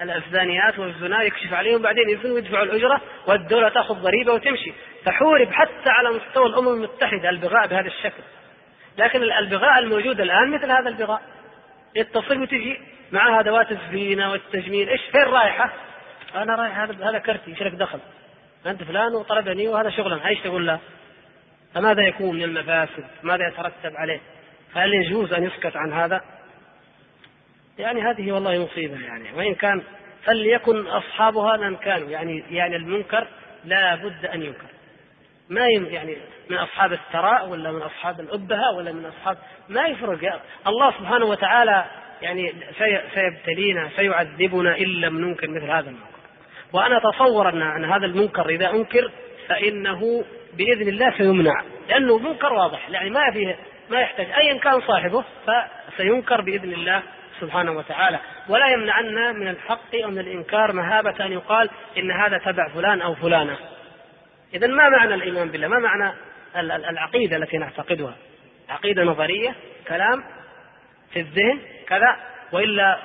[0.00, 4.72] الزانيات والزنا يكشف عليهم بعدين يزنوا ويدفعوا الأجرة والدولة تأخذ ضريبة وتمشي.
[5.04, 8.22] فحورب حتى على مستوى الأمم المتحدة البغاء بهذا الشكل.
[8.98, 11.22] لكن البغاء الموجود الآن مثل هذا البغاء.
[11.96, 12.80] يتصل وتجي
[13.12, 14.88] مع ادوات الزينه والتجميل.
[14.88, 15.70] إيش فين رايحة؟
[16.34, 17.98] أنا رايح هذا هذا كرتي إيش لك دخل؟
[18.66, 20.78] أنت فلان وطلبني وهذا شغلا إيش تقول له؟
[21.74, 24.20] فماذا يكون من المفاسد؟ ماذا يترتب عليه؟
[24.74, 26.20] هل يجوز أن يسكت عن هذا؟
[27.78, 29.82] يعني هذه والله مصيبة يعني وإن كان
[30.24, 33.28] فليكن أصحابها من كانوا يعني يعني المنكر
[33.64, 34.66] لا بد أن ينكر
[35.48, 36.16] ما يعني
[36.50, 39.38] من أصحاب الثراء ولا من أصحاب الأبهة ولا من اصحاب
[39.68, 41.84] ما يفرق الله سبحانه وتعالى
[42.22, 42.54] يعني
[43.14, 46.13] سيبتلينا سيعذبنا إن لم ننكر مثل هذا المنكر
[46.74, 49.10] وأنا أتصور أن, هذا المنكر إذا أنكر
[49.48, 51.62] فإنه بإذن الله سيمنع.
[51.88, 52.90] لأنه منكر واضح.
[52.90, 53.56] يعني ما فيه
[53.90, 54.26] ما يحتاج.
[54.30, 57.02] أيا كان صاحبه فسينكر بإذن الله
[57.40, 58.18] سبحانه وتعالى.
[58.48, 63.14] ولا يمنعنا من الحق أو من الإنكار مهابة أن يقال إن هذا تبع فلان أو
[63.14, 63.56] فلانة.
[64.54, 66.12] إذا ما معنى الإيمان بالله؟ ما معنى
[66.90, 68.14] العقيدة التي نعتقدها؟
[68.68, 69.54] عقيدة نظرية
[69.88, 70.24] كلام
[71.12, 72.16] في الذهن كذا.
[72.52, 72.98] وإلا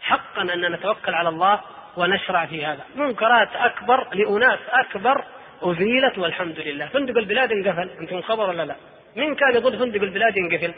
[0.00, 1.60] حقا أن نتوكل على الله
[1.96, 2.84] ونشرع في هذا.
[2.94, 5.24] منكرات أكبر لأناس أكبر
[5.62, 6.86] أزيلت والحمد لله.
[6.86, 7.90] فندق البلاد انقفل.
[8.00, 8.74] أنتم خبر ولا لا؟
[9.16, 10.74] من كان يظن فندق البلاد ينقفل؟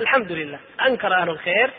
[0.00, 0.58] الحمد لله.
[0.86, 1.70] أنكر أهل الخير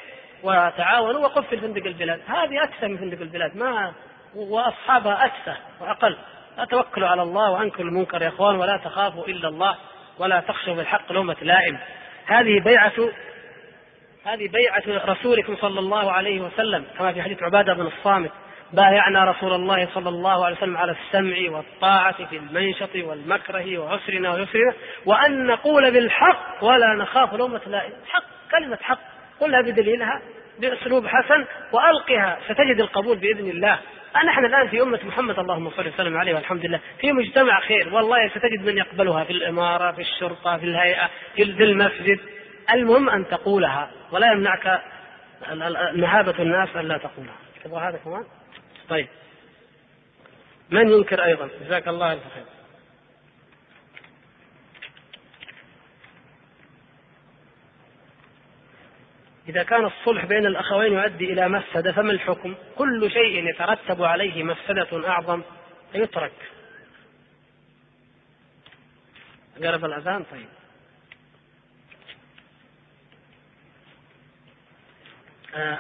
[0.44, 2.22] وتعاونوا وقفل فندق البلاد.
[2.28, 3.58] هذه أكثر من فندق البلاد.
[3.58, 3.94] ما
[4.36, 6.18] وأصحابها أكثر وأقل.
[6.70, 8.56] توكلوا على الله وأنكروا المنكر يا إخوان.
[8.56, 9.76] ولا تخافوا إلا الله
[10.20, 11.78] ولا تخشوا بالحق لومة لائم.
[12.26, 12.94] هذه بيعة
[14.26, 18.32] هذه بيعة رسولكم صلى الله عليه وسلم كما في حديث عبادة بن الصامت.
[18.74, 24.74] بايعنا رسول الله صلى الله عليه وسلم على السمع والطاعة في المنشط والمكره وعسرنا ويسرنا
[25.06, 27.34] وأن نقول بالحق ولا نخاف.
[27.34, 29.00] لومة لائم حق كلمة حق
[29.40, 30.22] قلها بدليلها
[30.60, 32.38] بأسلوب حسن وألقها.
[32.46, 33.80] ستجد القبول بإذن الله.
[34.26, 38.30] نحن الآن في أمة محمد اللهم صل وسلم عليه والحمد لله في مجتمع خير والله
[38.30, 39.24] ستجد من يقبلها.
[39.24, 42.20] في الإمارة في الشرطة في الهيئة في المسجد.
[42.74, 44.82] المهم أن تقولها ولا يمنعك
[45.94, 47.36] مهابة الناس أن لا تقولها.
[47.64, 48.24] تبغى هذا كمان؟
[48.90, 49.08] طيب
[50.70, 52.46] من ينكر أيضا جزاك الله ألف خير
[59.50, 65.10] إذا كان الصلح بين الأخوين يؤدي إلى مفسدة فما الحكم؟ كل شيء يترتب عليه مفسدة
[65.10, 65.42] أعظم
[65.94, 66.32] يترك.
[69.64, 70.48] قرب الأذان طيب.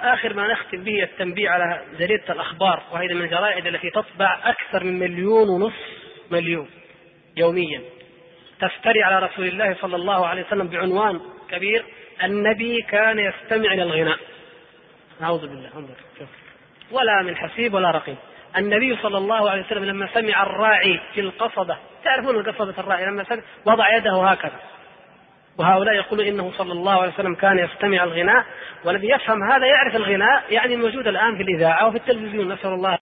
[0.03, 4.99] آخر ما نختم به التنبيه على جريدة الأخبار وهي من الجرائد التي تطبع أكثر من
[4.99, 5.79] مليون ونصف
[6.31, 6.69] مليون
[7.37, 7.81] يوميا.
[8.59, 11.19] تفتري على رسول الله صلى الله عليه وسلم بعنوان
[11.51, 11.85] كبير
[12.23, 14.17] النبي كان يستمع إلى الغناء.
[15.21, 15.95] أعوذ بالله انظر
[16.91, 18.17] ولا من حسيب ولا رقيب.
[18.57, 23.41] النبي صلى الله عليه وسلم لما سمع الراعي في القصبة تعرفون قصبة الراعي؟ لما سمع
[23.65, 24.59] وضع يده هكذا.
[25.57, 28.45] وهؤلاء يقولون إنه صلى الله عليه وسلم كان يستمع الغناء
[28.85, 32.53] والذي يفهم هذا يعرف الغناء يعني الموجود الآن في الإذاعة وفي التلفزيون.
[32.53, 32.97] نسأل الله